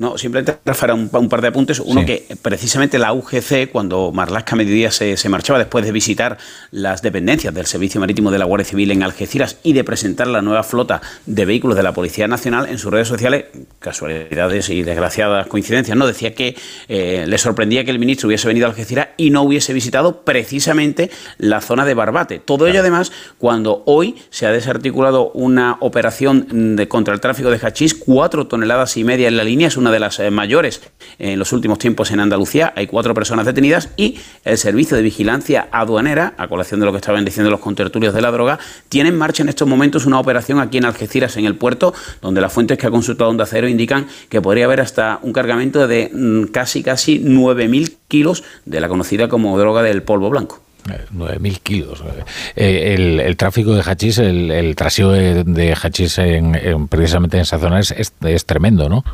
No, 0.00 0.16
simplemente 0.16 0.54
para 0.64 0.94
un, 0.94 1.10
un, 1.12 1.28
par 1.28 1.42
de 1.42 1.48
apuntes. 1.48 1.78
Uno 1.78 2.06
que 2.06 2.24
precisamente 2.40 2.98
la 2.98 3.12
UGC, 3.12 3.70
cuando 3.70 4.12
Marlaska 4.12 4.56
Mediodía 4.56 4.90
se, 4.90 5.18
se, 5.18 5.28
marchaba 5.28 5.58
después 5.58 5.84
de 5.84 5.92
visitar 5.92 6.38
las 6.70 7.02
dependencias 7.02 7.52
del 7.52 7.66
Servicio 7.66 8.00
Marítimo 8.00 8.30
de 8.30 8.38
la 8.38 8.46
Guardia 8.46 8.64
Civil 8.64 8.92
en 8.92 9.02
Algeciras 9.02 9.58
y 9.62 9.74
de 9.74 9.84
presentar 9.84 10.26
la 10.26 10.40
nueva 10.40 10.62
flota 10.62 11.02
de 11.26 11.44
vehículos 11.44 11.76
de 11.76 11.82
la 11.82 11.92
Policía 11.92 12.26
Nacional, 12.26 12.70
en 12.70 12.78
sus 12.78 12.90
redes 12.90 13.08
sociales, 13.08 13.44
casualidades 13.78 14.70
y 14.70 14.82
desgraciadas 14.82 15.46
coincidencias, 15.48 15.98
no 15.98 16.06
decía 16.06 16.34
que 16.34 16.56
eh, 16.88 17.26
le 17.28 17.36
sorprendía 17.36 17.84
que 17.84 17.90
el 17.90 17.98
ministro 17.98 18.28
hubiese 18.28 18.48
venido 18.48 18.64
a 18.64 18.70
Algeciras 18.70 19.08
y 19.18 19.28
no 19.28 19.42
hubiese 19.42 19.74
visitado 19.74 20.22
precisamente 20.22 21.10
la 21.36 21.60
zona 21.60 21.84
de 21.84 21.92
Barbate. 21.92 22.38
Todo 22.38 22.66
ello, 22.66 22.80
además, 22.80 23.12
cuando 23.36 23.82
hoy 23.84 24.16
se 24.30 24.46
ha 24.46 24.50
desarticulado 24.50 25.30
una 25.32 25.76
operación 25.80 26.74
de, 26.74 26.88
contra 26.88 27.12
el 27.12 27.20
tráfico 27.20 27.50
de 27.50 27.58
hachís, 27.58 27.92
cuatro 27.92 28.46
toneladas 28.46 28.96
y 28.96 29.04
media 29.04 29.28
en 29.28 29.36
la 29.36 29.44
línea, 29.44 29.68
es 29.68 29.76
una 29.76 29.89
de 29.90 30.00
las 30.00 30.18
eh, 30.20 30.30
mayores 30.30 30.80
en 31.18 31.38
los 31.38 31.52
últimos 31.52 31.78
tiempos 31.78 32.10
en 32.10 32.20
Andalucía. 32.20 32.72
Hay 32.76 32.86
cuatro 32.86 33.14
personas 33.14 33.46
detenidas 33.46 33.90
y 33.96 34.18
el 34.44 34.58
Servicio 34.58 34.96
de 34.96 35.02
Vigilancia 35.02 35.68
Aduanera, 35.72 36.34
a 36.36 36.48
colación 36.48 36.80
de 36.80 36.86
lo 36.86 36.92
que 36.92 36.98
estaban 36.98 37.24
diciendo 37.24 37.50
los 37.50 37.60
contertulios 37.60 38.14
de 38.14 38.22
la 38.22 38.30
droga, 38.30 38.58
tiene 38.88 39.10
en 39.10 39.18
marcha 39.18 39.42
en 39.42 39.48
estos 39.48 39.68
momentos 39.68 40.06
una 40.06 40.18
operación 40.18 40.60
aquí 40.60 40.78
en 40.78 40.84
Algeciras, 40.84 41.36
en 41.36 41.44
el 41.44 41.56
puerto, 41.56 41.94
donde 42.20 42.40
las 42.40 42.52
fuentes 42.52 42.78
que 42.78 42.86
ha 42.86 42.90
consultado 42.90 43.30
Onda 43.30 43.46
Cero 43.46 43.68
indican 43.68 44.06
que 44.28 44.40
podría 44.40 44.64
haber 44.64 44.80
hasta 44.80 45.18
un 45.22 45.32
cargamento 45.32 45.86
de 45.86 46.10
mm, 46.12 46.44
casi, 46.52 46.82
casi 46.82 47.20
9.000 47.20 47.96
kilos 48.08 48.44
de 48.64 48.80
la 48.80 48.88
conocida 48.88 49.28
como 49.28 49.58
droga 49.58 49.82
del 49.82 50.02
polvo 50.02 50.30
blanco. 50.30 50.60
9.000 50.86 51.60
kilos. 51.60 52.02
Eh, 52.56 53.22
el, 53.26 53.36
tráfico 53.36 53.74
de 53.74 53.82
hachís, 53.82 54.18
el, 54.18 54.50
el 54.50 54.76
trasiego 54.76 55.12
de, 55.12 55.76
hachís 55.80 56.18
en, 56.18 56.88
precisamente 56.88 57.36
en 57.36 57.42
esa 57.42 57.58
zona 57.58 57.80
es, 57.80 57.94
es 58.20 58.44
tremendo, 58.46 58.88
¿no? 58.88 59.04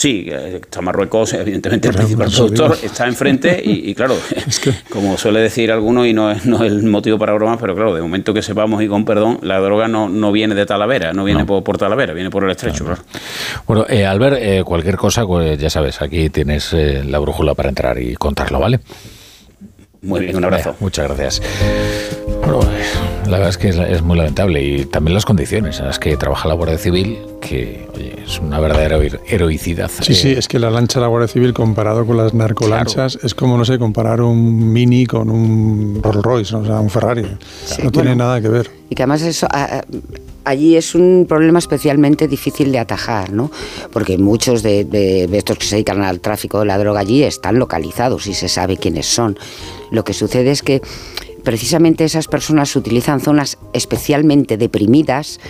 Sí, 0.00 0.30
está 0.30 0.80
Marruecos, 0.80 1.34
evidentemente 1.34 1.88
el 1.88 1.94
principal 1.94 2.30
productor, 2.30 2.78
está 2.82 3.06
enfrente 3.06 3.60
y, 3.62 3.94
claro, 3.94 4.16
como 4.88 5.18
suele 5.18 5.40
decir 5.40 5.70
alguno 5.70 6.06
y 6.06 6.14
no 6.14 6.30
es, 6.30 6.46
no 6.46 6.64
el 6.64 6.84
motivo 6.84 7.18
para 7.18 7.34
bromas, 7.34 7.58
pero 7.60 7.74
claro, 7.74 7.94
de 7.94 8.00
momento 8.00 8.32
que 8.32 8.40
sepamos 8.40 8.82
y 8.82 8.88
con 8.88 9.04
perdón, 9.04 9.40
la 9.42 9.58
droga 9.60 9.88
no, 9.88 10.08
no 10.08 10.32
viene 10.32 10.54
de 10.54 10.64
Talavera, 10.64 11.12
no 11.12 11.22
viene 11.24 11.44
Por, 11.44 11.76
Talavera, 11.76 12.14
viene 12.14 12.30
por 12.30 12.44
el 12.44 12.50
estrecho. 12.50 12.86
Claro. 12.86 13.02
Bueno, 13.66 13.84
eh, 13.90 14.06
Albert, 14.06 14.38
eh, 14.40 14.62
cualquier 14.64 14.96
cosa, 14.96 15.26
pues 15.26 15.58
ya 15.58 15.68
sabes, 15.68 16.00
aquí 16.00 16.30
tienes 16.30 16.72
eh, 16.72 17.04
la 17.04 17.18
brújula 17.18 17.54
para 17.54 17.68
entrar 17.68 18.00
y 18.00 18.14
contarlo, 18.14 18.58
¿vale? 18.58 18.80
Muy 20.02 20.20
bien, 20.20 20.36
un 20.36 20.44
abrazo. 20.44 20.74
muchas 20.80 21.06
gracias. 21.08 21.42
Bueno, 22.40 22.60
la 23.26 23.32
verdad 23.32 23.48
es 23.50 23.58
que 23.58 23.68
es, 23.68 24.02
muy 24.02 24.16
lamentable 24.16 24.62
y 24.62 24.84
también 24.86 25.14
las 25.14 25.24
condiciones 25.24 25.78
en 25.78 25.86
las 25.86 25.98
que 25.98 26.16
trabaja 26.16 26.48
la 26.48 26.54
Guardia 26.54 26.78
Civil, 26.78 27.18
que 27.40 27.86
oye, 27.94 28.16
es 28.24 28.40
una 28.40 28.58
verdadera 28.60 28.98
heroicidad. 29.26 29.90
Sí, 30.00 30.14
sí, 30.14 30.32
es 30.32 30.48
que 30.48 30.58
la 30.58 30.70
lancha 30.70 31.00
de 31.00 31.02
la 31.02 31.08
Guardia 31.08 31.28
Civil 31.28 31.52
comparado 31.52 32.06
con 32.06 32.16
las 32.16 32.32
narcolanchas 32.32 33.18
es 33.22 33.34
como, 33.34 33.58
no 33.58 33.64
sé, 33.64 33.78
comparar 33.78 34.22
un 34.22 34.72
Mini 34.72 35.06
con 35.06 35.30
un 35.30 36.00
Rolls 36.02 36.22
Royce, 36.22 36.56
o 36.56 36.64
sea, 36.64 36.80
un 36.80 36.90
Ferrari. 36.90 37.26
no 37.82 37.92
tiene 37.92 38.16
nada 38.16 38.40
que 38.40 38.48
ver. 38.48 38.70
Y 38.88 38.94
que 38.94 39.02
además 39.02 39.22
eso, 39.22 39.46
allí 40.44 40.76
es 40.76 40.94
un 40.94 41.26
problema 41.28 41.58
especialmente 41.58 42.28
difícil 42.28 42.72
de 42.72 42.78
atajar, 42.78 43.32
¿no? 43.32 43.50
Porque 43.92 44.18
muchos 44.18 44.62
de, 44.62 44.84
de, 44.84 45.24
estos 45.36 45.58
que 45.58 45.66
se 45.66 45.76
dedican 45.76 46.02
al 46.02 46.20
tráfico 46.20 46.60
de 46.60 46.66
la 46.66 46.78
droga 46.78 47.00
allí 47.00 47.22
están 47.22 47.58
localizados 47.58 48.26
y 48.26 48.34
se 48.34 48.48
sabe 48.48 48.76
quiénes 48.76 49.06
son. 49.06 49.38
Lo 49.90 50.04
que 50.04 50.12
sucede 50.12 50.50
es 50.50 50.62
que 50.62 50.82
precisamente 51.44 52.04
esas 52.04 52.28
personas 52.28 52.74
utilizan 52.76 53.20
zonas 53.20 53.58
especialmente 53.72 54.56
deprimidas 54.56 55.40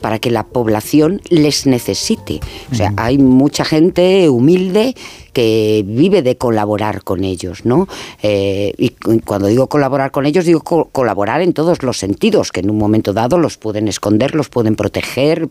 para 0.00 0.18
que 0.18 0.30
la 0.30 0.46
población 0.46 1.20
les 1.28 1.66
necesite. 1.66 2.40
O 2.70 2.74
sea, 2.74 2.92
hay 2.96 3.18
mucha 3.18 3.64
gente 3.64 4.28
humilde 4.28 4.94
que 5.36 5.84
vive 5.86 6.22
de 6.22 6.38
colaborar 6.38 7.02
con 7.04 7.22
ellos, 7.22 7.66
¿no? 7.66 7.88
Eh, 8.22 8.72
y 8.78 8.88
cuando 9.20 9.48
digo 9.48 9.66
colaborar 9.66 10.10
con 10.10 10.24
ellos, 10.24 10.46
digo 10.46 10.60
colaborar 10.62 11.42
en 11.42 11.52
todos 11.52 11.82
los 11.82 11.98
sentidos, 11.98 12.52
que 12.52 12.60
en 12.60 12.70
un 12.70 12.78
momento 12.78 13.12
dado 13.12 13.36
los 13.36 13.58
pueden 13.58 13.86
esconder, 13.86 14.34
los 14.34 14.48
pueden 14.48 14.76
proteger. 14.76 15.46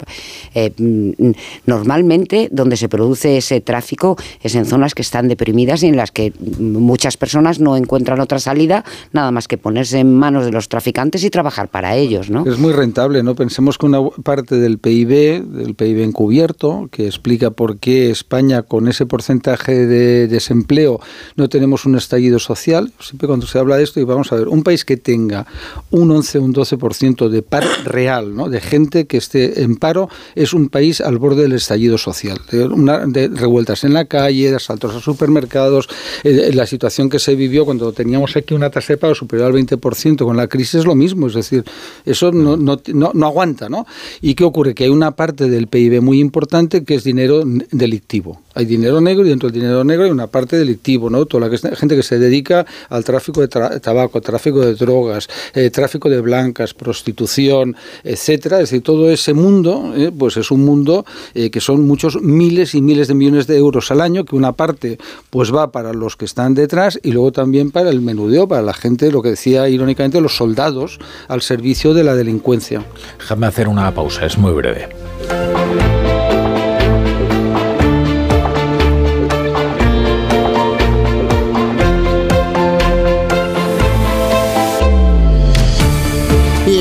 Eh, 0.55 0.71
mm, 0.75 1.33
normalmente, 1.67 2.49
donde 2.51 2.77
se 2.77 2.89
produce 2.89 3.37
ese 3.37 3.61
tráfico 3.61 4.17
es 4.41 4.55
en 4.55 4.65
zonas 4.65 4.95
que 4.95 5.03
están 5.03 5.27
deprimidas 5.27 5.83
y 5.83 5.87
en 5.89 5.97
las 5.97 6.11
que 6.11 6.33
muchas 6.39 7.15
personas 7.15 7.59
no 7.59 7.77
encuentran 7.77 8.19
otra 8.19 8.39
salida 8.39 8.83
nada 9.13 9.29
más 9.29 9.47
que 9.47 9.59
ponerse 9.59 9.99
en 9.99 10.15
manos 10.15 10.45
de 10.45 10.51
los 10.51 10.67
traficantes 10.67 11.23
y 11.23 11.29
trabajar 11.29 11.67
para 11.67 11.95
ellos, 11.95 12.31
¿no? 12.31 12.43
Es 12.47 12.57
muy 12.57 12.73
rentable, 12.73 13.21
¿no? 13.21 13.35
Pensemos 13.35 13.77
que 13.77 13.85
una 13.85 13.99
parte 14.23 14.55
del 14.55 14.79
PIB, 14.79 15.43
del 15.43 15.75
PIB 15.75 16.01
encubierto, 16.01 16.89
que 16.89 17.05
explica 17.05 17.51
por 17.51 17.77
qué 17.77 18.09
España 18.09 18.63
con 18.63 18.87
ese 18.87 19.05
porcentaje 19.05 19.74
de 19.75 20.27
desempleo 20.27 20.99
no 21.35 21.49
tenemos 21.49 21.85
un 21.85 21.95
estallido 21.95 22.39
social. 22.39 22.91
Siempre 22.99 23.27
cuando 23.27 23.47
se 23.47 23.59
habla 23.59 23.77
de 23.77 23.83
esto, 23.83 23.99
y 23.99 24.03
vamos 24.03 24.31
a 24.31 24.35
ver, 24.35 24.47
un 24.47 24.63
país 24.63 24.85
que 24.85 24.97
tenga 24.97 25.45
un 25.91 26.11
11 26.11 26.39
o 26.39 26.43
un 26.43 26.53
12% 26.53 27.29
de 27.29 27.41
paro 27.41 27.67
real, 27.83 28.35
¿no? 28.35 28.49
de 28.49 28.61
gente 28.61 29.05
que 29.05 29.17
esté 29.17 29.63
en 29.63 29.75
paro, 29.77 30.09
es 30.35 30.53
un 30.53 30.69
país 30.69 31.01
al 31.01 31.17
borde 31.17 31.43
del 31.43 31.53
estallido 31.53 31.97
social. 31.97 32.39
De, 32.51 33.27
revueltas 33.27 33.83
en 33.83 33.93
la 33.93 34.05
calle, 34.05 34.49
de 34.49 34.55
asaltos 34.55 34.95
a 34.95 34.99
supermercados, 34.99 35.87
eh, 36.23 36.51
la 36.53 36.65
situación 36.65 37.09
que 37.09 37.19
se 37.19 37.35
vivió 37.35 37.65
cuando 37.65 37.91
teníamos 37.91 38.35
aquí 38.35 38.53
una 38.53 38.69
tasa 38.69 38.93
de 38.93 38.97
paro 38.97 39.15
superior 39.15 39.47
al 39.47 39.53
20% 39.53 40.23
con 40.23 40.37
la 40.37 40.47
crisis 40.47 40.75
es 40.75 40.85
lo 40.85 40.95
mismo, 40.95 41.27
es 41.27 41.33
decir, 41.33 41.63
eso 42.05 42.31
no, 42.31 42.57
no, 42.57 42.81
no, 42.93 43.25
aguanta, 43.25 43.69
¿no? 43.69 43.85
¿Y 44.21 44.35
qué 44.35 44.43
ocurre? 44.43 44.75
Que 44.75 44.85
hay 44.85 44.89
una 44.89 45.11
parte 45.11 45.49
del 45.49 45.67
PIB 45.67 46.01
muy 46.01 46.19
importante 46.19 46.83
que 46.83 46.95
es 46.95 47.03
dinero 47.03 47.43
delictivo. 47.71 48.41
Hay 48.53 48.65
dinero 48.65 49.01
negro 49.01 49.25
y 49.25 49.29
dentro 49.29 49.49
del 49.49 49.55
dinero 49.59 49.64
negro 49.83 50.05
hay 50.05 50.11
una 50.11 50.27
parte 50.27 50.57
delictivo, 50.57 51.09
¿no? 51.09 51.25
Toda 51.25 51.49
la 51.49 51.75
gente 51.75 51.95
que 51.95 52.03
se 52.03 52.19
dedica 52.19 52.65
al 52.89 53.03
tráfico 53.03 53.41
de 53.41 53.47
tabaco, 53.47 54.21
tráfico 54.21 54.61
de 54.61 54.75
drogas, 54.75 55.27
eh, 55.53 55.69
tráfico 55.69 56.09
de 56.09 56.21
blancas, 56.21 56.73
prostitución, 56.73 57.75
etcétera. 58.03 58.57
Es 58.57 58.69
decir, 58.69 58.83
todo 58.83 59.09
ese 59.09 59.33
mundo, 59.33 59.93
eh, 59.95 60.11
pues 60.17 60.37
es 60.37 60.51
un 60.51 60.65
mundo 60.65 61.05
eh, 61.33 61.49
que 61.49 61.61
son 61.61 61.85
muchos 61.87 62.21
miles 62.21 62.75
y 62.75 62.81
miles 62.81 63.07
de 63.07 63.13
millones 63.13 63.47
de 63.47 63.57
euros 63.57 63.91
al 63.91 64.01
año, 64.01 64.25
que 64.25 64.35
una 64.35 64.53
parte 64.53 64.97
pues 65.29 65.53
va 65.53 65.71
para 65.71 65.93
los 65.93 66.15
que 66.15 66.25
están 66.25 66.53
detrás 66.53 66.99
y 67.03 67.11
luego 67.11 67.31
también 67.31 67.71
para 67.71 67.89
el 67.89 68.01
menudeo, 68.01 68.47
para 68.47 68.61
la 68.61 68.73
gente, 68.73 69.11
lo 69.11 69.21
que 69.21 69.29
decía 69.29 69.67
irónicamente, 69.69 70.21
los 70.21 70.35
soldados 70.35 70.99
al 71.27 71.41
servicio 71.41 71.93
de 71.93 72.03
la 72.03 72.15
delincuencia. 72.15 72.83
Déjame 73.19 73.47
hacer 73.47 73.67
una 73.67 73.93
pausa, 73.93 74.25
es 74.25 74.37
muy 74.37 74.53
breve. 74.53 74.89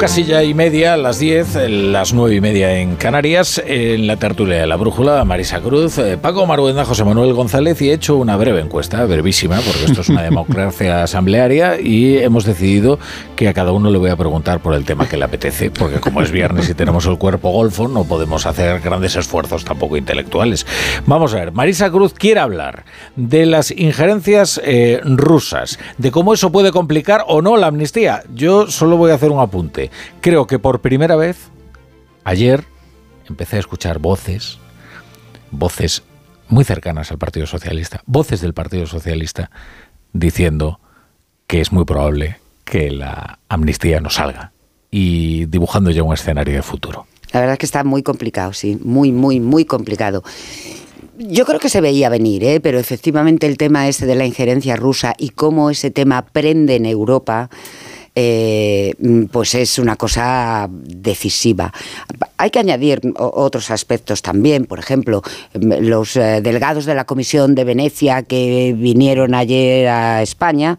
torre. 0.06 0.14
Son 0.14 0.16
casi 0.16 0.24
ya 0.24 0.44
y 0.44 0.54
media, 0.54 0.96
las 0.96 1.18
10, 1.18 1.68
las 1.68 2.14
nueve 2.14 2.36
y 2.36 2.40
media 2.40 2.78
en 2.78 2.94
Canarias, 2.94 3.60
en 3.66 4.06
la 4.06 4.16
tertulia 4.16 4.60
de 4.60 4.66
la 4.68 4.76
brújula, 4.76 5.24
Marisa 5.24 5.60
Cruz, 5.60 5.98
eh, 5.98 6.16
Paco 6.16 6.46
Maruenda, 6.46 6.84
José 6.84 7.04
Manuel 7.04 7.32
González 7.32 7.82
y 7.82 7.90
he 7.90 7.94
hecho 7.94 8.16
una 8.16 8.36
breve 8.36 8.60
encuesta, 8.60 9.04
brevísima, 9.04 9.56
porque 9.56 9.86
esto 9.86 10.02
es 10.02 10.08
una 10.08 10.22
democracia 10.30 11.02
asamblearia 11.02 11.80
y 11.80 12.18
hemos 12.18 12.44
decidido 12.44 13.00
que 13.34 13.48
a 13.48 13.52
cada 13.52 13.72
uno 13.72 13.90
le 13.90 13.98
voy 13.98 14.10
a 14.10 14.16
preguntar 14.16 14.60
por 14.60 14.74
el 14.74 14.84
tema 14.84 15.08
que 15.08 15.16
le 15.16 15.24
apetece, 15.24 15.72
porque 15.72 15.98
como 15.98 16.22
es 16.22 16.30
viernes 16.30 16.68
y 16.68 16.74
tenemos 16.74 17.06
el 17.06 17.18
cuerpo 17.18 17.50
golfo, 17.50 17.88
no 17.88 18.04
podemos 18.04 18.46
hacer 18.46 18.80
grandes 18.80 19.16
esfuerzos 19.16 19.64
tampoco 19.64 19.96
intelectuales. 19.96 20.66
Vamos 21.06 21.34
a 21.34 21.38
ver, 21.38 21.52
Marisa 21.52 21.90
Cruz 21.90 22.14
quiere 22.14 22.38
hablar 22.38 22.84
de 23.16 23.44
las 23.44 23.72
injerencias 23.72 24.60
eh, 24.64 25.00
rusas, 25.04 25.80
de 25.98 26.12
cómo 26.12 26.32
eso 26.32 26.52
puede 26.52 26.70
complicar 26.70 27.24
o 27.26 27.42
no 27.42 27.56
la 27.56 27.66
amnistía. 27.66 28.22
Yo 28.32 28.70
solo 28.70 28.96
voy 28.96 29.10
a 29.10 29.14
hacer 29.14 29.32
un 29.32 29.40
apunte. 29.40 29.90
Creo 30.20 30.46
que 30.46 30.58
por 30.58 30.80
primera 30.80 31.16
vez, 31.16 31.48
ayer, 32.24 32.64
empecé 33.28 33.56
a 33.56 33.60
escuchar 33.60 33.98
voces, 33.98 34.58
voces 35.50 36.02
muy 36.48 36.64
cercanas 36.64 37.10
al 37.10 37.18
Partido 37.18 37.46
Socialista, 37.46 38.02
voces 38.06 38.40
del 38.40 38.54
Partido 38.54 38.86
Socialista, 38.86 39.50
diciendo 40.12 40.80
que 41.46 41.60
es 41.60 41.72
muy 41.72 41.84
probable 41.84 42.38
que 42.64 42.90
la 42.90 43.38
amnistía 43.48 44.00
no 44.00 44.10
salga 44.10 44.52
y 44.90 45.46
dibujando 45.46 45.90
ya 45.90 46.02
un 46.02 46.14
escenario 46.14 46.54
de 46.54 46.62
futuro. 46.62 47.06
La 47.32 47.40
verdad 47.40 47.54
es 47.54 47.58
que 47.58 47.66
está 47.66 47.84
muy 47.84 48.02
complicado, 48.02 48.52
sí, 48.52 48.78
muy, 48.82 49.12
muy, 49.12 49.40
muy 49.40 49.64
complicado. 49.64 50.22
Yo 51.18 51.46
creo 51.46 51.60
que 51.60 51.68
se 51.68 51.80
veía 51.80 52.08
venir, 52.08 52.44
¿eh? 52.44 52.60
pero 52.60 52.78
efectivamente 52.78 53.46
el 53.46 53.56
tema 53.56 53.88
ese 53.88 54.06
de 54.06 54.14
la 54.14 54.26
injerencia 54.26 54.76
rusa 54.76 55.14
y 55.18 55.30
cómo 55.30 55.70
ese 55.70 55.90
tema 55.90 56.26
prende 56.26 56.76
en 56.76 56.86
Europa 56.86 57.50
eh, 58.18 58.94
pues 59.30 59.54
es 59.54 59.78
una 59.78 59.96
cosa 59.96 60.68
decisiva. 60.70 61.70
Hay 62.38 62.48
que 62.48 62.58
añadir 62.58 63.00
otros 63.18 63.70
aspectos 63.70 64.22
también, 64.22 64.64
por 64.64 64.78
ejemplo, 64.78 65.22
los 65.52 66.16
eh, 66.16 66.40
delegados 66.42 66.86
de 66.86 66.94
la 66.94 67.04
Comisión 67.04 67.54
de 67.54 67.64
Venecia 67.64 68.22
que 68.22 68.74
vinieron 68.76 69.34
ayer 69.34 69.88
a 69.88 70.22
España, 70.22 70.78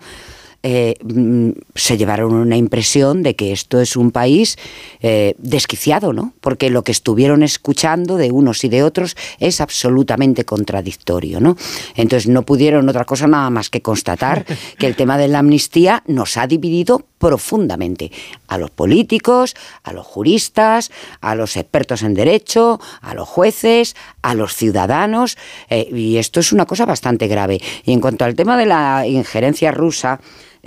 eh, 0.64 0.95
mm, 1.03 1.51
se 1.76 1.97
llevaron 1.97 2.34
una 2.34 2.58
impresión 2.58 3.24
de 3.24 3.36
que 3.36 3.51
esto 3.51 3.80
es 3.80 3.95
un 3.95 4.12
país 4.12 4.58
eh, 5.01 5.36
desquiciado, 5.38 6.14
¿no? 6.14 6.34
Porque 6.41 6.70
lo 6.70 6.84
que 6.84 6.91
estuvieron 6.91 7.43
escuchando 7.43 8.18
de 8.18 8.32
unos 8.32 8.64
y 8.64 8.70
de 8.70 8.84
otros 8.84 9.16
es 9.39 9.62
absolutamente 9.62 10.45
contradictorio, 10.45 11.39
¿no? 11.39 11.55
Entonces 11.95 12.28
no 12.28 12.41
pudieron 12.41 12.89
otra 12.89 13.05
cosa 13.05 13.28
nada 13.28 13.49
más 13.49 13.70
que 13.70 13.82
constatar 13.82 14.45
que 14.78 14.88
el 14.88 14.95
tema 14.95 15.18
de 15.18 15.28
la 15.28 15.39
amnistía 15.39 16.03
nos 16.08 16.38
ha 16.38 16.47
dividido 16.47 17.05
profundamente 17.18 18.12
a 18.47 18.58
los 18.58 18.70
políticos, 18.70 19.55
a 19.84 19.93
los 19.93 20.05
juristas, 20.05 20.91
a 21.22 21.36
los 21.36 21.58
expertos 21.58 22.03
en 22.03 22.14
derecho, 22.14 22.80
a 23.01 23.14
los 23.14 23.28
jueces, 23.28 23.95
a 24.22 24.34
los 24.34 24.55
ciudadanos, 24.55 25.38
eh, 25.70 25.89
y 25.91 26.18
esto 26.18 26.39
es 26.39 26.51
una 26.51 26.66
cosa 26.66 26.86
bastante 26.86 27.28
grave. 27.28 27.60
Y 27.86 27.93
en 27.93 28.01
cuanto 28.01 28.26
al 28.26 28.36
tema 28.36 28.58
de 28.58 28.66
la 28.66 29.08
injerencia 29.08 29.72
rusa, 29.72 30.20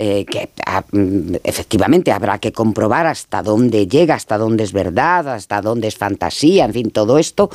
eh, 0.03 0.25
que 0.25 0.49
ah, 0.65 0.83
mm, 0.91 1.35
efectivamente 1.43 2.11
habrá 2.11 2.39
que 2.39 2.51
comprobar 2.51 3.05
hasta 3.05 3.43
dónde 3.43 3.85
llega, 3.85 4.15
hasta 4.15 4.39
dónde 4.39 4.63
es 4.63 4.73
verdad, 4.73 5.29
hasta 5.29 5.61
dónde 5.61 5.87
es 5.87 5.95
fantasía, 5.95 6.65
en 6.65 6.73
fin, 6.73 6.89
todo 6.89 7.19
esto, 7.19 7.51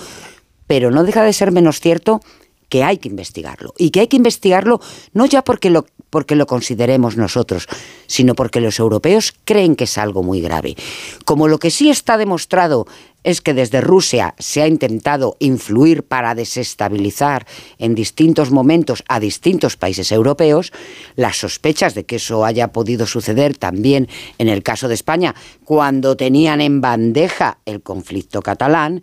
pero 0.68 0.92
no 0.92 1.02
deja 1.02 1.24
de 1.24 1.32
ser 1.32 1.50
menos 1.50 1.80
cierto 1.80 2.20
que 2.68 2.84
hay 2.84 2.98
que 2.98 3.08
investigarlo 3.08 3.74
y 3.78 3.90
que 3.90 3.98
hay 3.98 4.06
que 4.06 4.16
investigarlo 4.16 4.80
no 5.12 5.26
ya 5.26 5.42
porque 5.42 5.70
lo 5.70 5.86
porque 6.08 6.36
lo 6.36 6.46
consideremos 6.46 7.16
nosotros, 7.16 7.66
sino 8.06 8.36
porque 8.36 8.60
los 8.60 8.78
europeos 8.78 9.34
creen 9.44 9.74
que 9.74 9.84
es 9.84 9.98
algo 9.98 10.22
muy 10.22 10.40
grave. 10.40 10.76
Como 11.24 11.48
lo 11.48 11.58
que 11.58 11.72
sí 11.72 11.90
está 11.90 12.16
demostrado 12.16 12.86
es 13.26 13.40
que 13.40 13.54
desde 13.54 13.80
Rusia 13.80 14.36
se 14.38 14.62
ha 14.62 14.68
intentado 14.68 15.36
influir 15.40 16.04
para 16.04 16.36
desestabilizar 16.36 17.44
en 17.76 17.96
distintos 17.96 18.52
momentos 18.52 19.02
a 19.08 19.18
distintos 19.18 19.76
países 19.76 20.12
europeos, 20.12 20.72
las 21.16 21.36
sospechas 21.36 21.96
de 21.96 22.04
que 22.04 22.16
eso 22.16 22.44
haya 22.44 22.68
podido 22.68 23.04
suceder 23.04 23.58
también 23.58 24.08
en 24.38 24.48
el 24.48 24.62
caso 24.62 24.86
de 24.86 24.94
España, 24.94 25.34
cuando 25.64 26.16
tenían 26.16 26.60
en 26.60 26.80
bandeja 26.80 27.58
el 27.66 27.82
conflicto 27.82 28.42
catalán, 28.42 29.02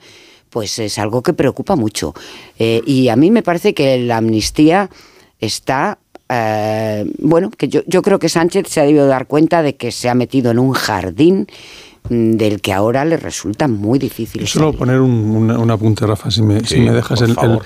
pues 0.50 0.80
es 0.80 0.98
algo 1.00 1.22
que 1.22 1.34
preocupa 1.34 1.76
mucho. 1.76 2.14
Eh, 2.58 2.82
y 2.86 3.10
a 3.10 3.18
mí 3.18 3.30
me 3.30 3.44
parece 3.44 3.74
que 3.74 3.98
la 3.98 4.18
amnistía 4.18 4.90
está 5.40 6.00
eh, 6.30 7.06
bueno, 7.20 7.52
que 7.52 7.68
yo, 7.68 7.82
yo, 7.88 8.02
creo 8.02 8.20
que 8.20 8.30
Sánchez 8.30 8.68
se 8.70 8.80
ha 8.80 8.86
debido 8.86 9.06
dar 9.06 9.28
cuenta 9.28 9.62
de 9.62 9.76
que 9.76 9.92
se 9.92 10.08
ha 10.08 10.16
metido 10.16 10.52
en 10.52 10.60
un 10.60 10.72
jardín 10.72 11.48
del 12.10 12.62
que 12.62 12.74
ahora 12.74 13.06
le 13.06 13.18
resulta 13.18 13.68
muy 13.68 14.00
difícil. 14.00 14.48
Solo 14.48 14.74
poner 14.74 15.00
un, 15.00 15.52
un, 15.52 15.72
apunte, 15.72 16.06
Rafa, 16.06 16.32
si 16.32 16.42
me, 16.42 16.64
si 16.66 16.80
me 16.80 16.92
dejas 16.92 17.22
el, 17.22 17.32
el, 17.32 17.60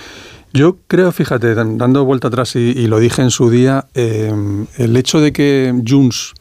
Yo 0.53 0.77
creo, 0.87 1.11
fíjate, 1.11 1.55
dando 1.55 2.05
vuelta 2.05 2.27
atrás 2.27 2.55
y, 2.55 2.59
y 2.59 2.87
lo 2.87 2.99
dije 2.99 3.21
en 3.21 3.31
su 3.31 3.49
día, 3.49 3.87
eh, 3.93 4.31
el 4.77 4.95
hecho 4.95 5.19
de 5.19 5.33
que 5.33 5.73
Junts 5.87 6.33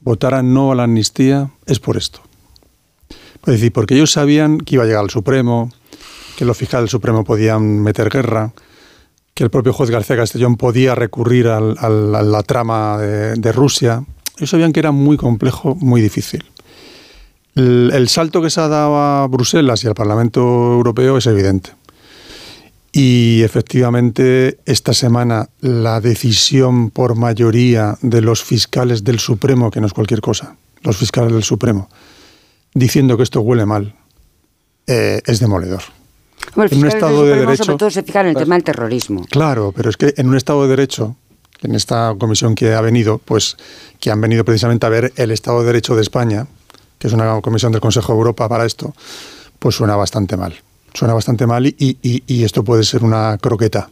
votara 0.00 0.42
no 0.42 0.72
a 0.72 0.74
la 0.74 0.84
amnistía 0.84 1.50
es 1.66 1.78
por 1.78 1.96
esto. 1.96 2.20
Es 3.46 3.54
decir, 3.54 3.72
porque 3.72 3.94
ellos 3.94 4.12
sabían 4.12 4.58
que 4.58 4.76
iba 4.76 4.84
a 4.84 4.86
llegar 4.86 5.02
al 5.02 5.10
Supremo, 5.10 5.72
que 6.36 6.44
los 6.44 6.56
fiscales 6.56 6.84
del 6.84 6.90
Supremo 6.90 7.24
podían 7.24 7.82
meter 7.82 8.08
guerra, 8.08 8.52
que 9.34 9.44
el 9.44 9.50
propio 9.50 9.72
juez 9.72 9.90
García 9.90 10.16
Castellón 10.16 10.56
podía 10.56 10.94
recurrir 10.94 11.48
al, 11.48 11.76
al, 11.78 12.14
a 12.14 12.22
la 12.22 12.42
trama 12.42 12.98
de, 12.98 13.34
de, 13.34 13.52
Rusia. 13.52 14.04
Ellos 14.36 14.50
sabían 14.50 14.72
que 14.72 14.80
era 14.80 14.92
muy 14.92 15.16
complejo, 15.16 15.74
muy 15.74 16.00
difícil. 16.00 16.44
El, 17.54 17.90
el, 17.92 18.08
salto 18.08 18.40
que 18.40 18.50
se 18.50 18.60
ha 18.60 18.68
dado 18.68 18.96
a 18.96 19.26
Bruselas 19.26 19.84
y 19.84 19.86
al 19.86 19.94
Parlamento 19.94 20.40
Europeo 20.40 21.18
es 21.18 21.26
evidente. 21.26 21.70
Y 22.92 23.42
efectivamente, 23.42 24.58
esta 24.66 24.92
semana 24.92 25.48
la 25.60 26.00
decisión 26.02 26.90
por 26.90 27.14
mayoría 27.16 27.96
de 28.02 28.20
los 28.20 28.42
fiscales 28.44 29.02
del 29.02 29.18
Supremo, 29.18 29.70
que 29.70 29.80
no 29.80 29.86
es 29.86 29.94
cualquier 29.94 30.20
cosa, 30.20 30.56
los 30.82 30.98
fiscales 30.98 31.32
del 31.32 31.42
Supremo, 31.42 31.88
diciendo 32.74 33.16
que 33.16 33.22
esto 33.22 33.40
huele 33.40 33.64
mal, 33.64 33.94
eh, 34.86 35.22
es 35.24 35.40
demoledor. 35.40 35.82
Bueno, 36.54 36.70
en 36.70 36.78
un 36.80 36.88
Estado 36.88 37.24
de 37.24 37.36
Derecho. 37.38 37.64
Sobre 37.64 37.78
todo 37.78 37.90
se 37.90 38.02
fijan 38.02 38.26
en 38.26 38.36
el 38.36 38.36
tema 38.36 38.56
del 38.56 38.64
terrorismo. 38.64 39.24
Claro, 39.30 39.72
pero 39.74 39.88
es 39.88 39.96
que 39.96 40.12
en 40.18 40.28
un 40.28 40.36
Estado 40.36 40.62
de 40.64 40.68
Derecho, 40.68 41.16
en 41.62 41.74
esta 41.74 42.14
comisión 42.18 42.54
que 42.54 42.74
ha 42.74 42.80
venido, 42.82 43.18
pues 43.18 43.56
que 44.00 44.10
han 44.10 44.20
venido 44.20 44.44
precisamente 44.44 44.84
a 44.84 44.90
ver 44.90 45.12
el 45.16 45.30
Estado 45.30 45.60
de 45.60 45.66
Derecho 45.66 45.96
de 45.96 46.02
España, 46.02 46.46
que 47.02 47.08
es 47.08 47.14
una 47.14 47.40
comisión 47.40 47.72
del 47.72 47.80
Consejo 47.80 48.12
de 48.12 48.18
Europa 48.18 48.48
para 48.48 48.64
esto, 48.64 48.94
pues 49.58 49.74
suena 49.74 49.96
bastante 49.96 50.36
mal. 50.36 50.54
Suena 50.94 51.14
bastante 51.14 51.48
mal 51.48 51.66
y, 51.66 51.74
y, 52.00 52.44
esto 52.44 52.62
puede 52.62 52.84
ser 52.84 53.02
una 53.02 53.38
croqueta 53.38 53.90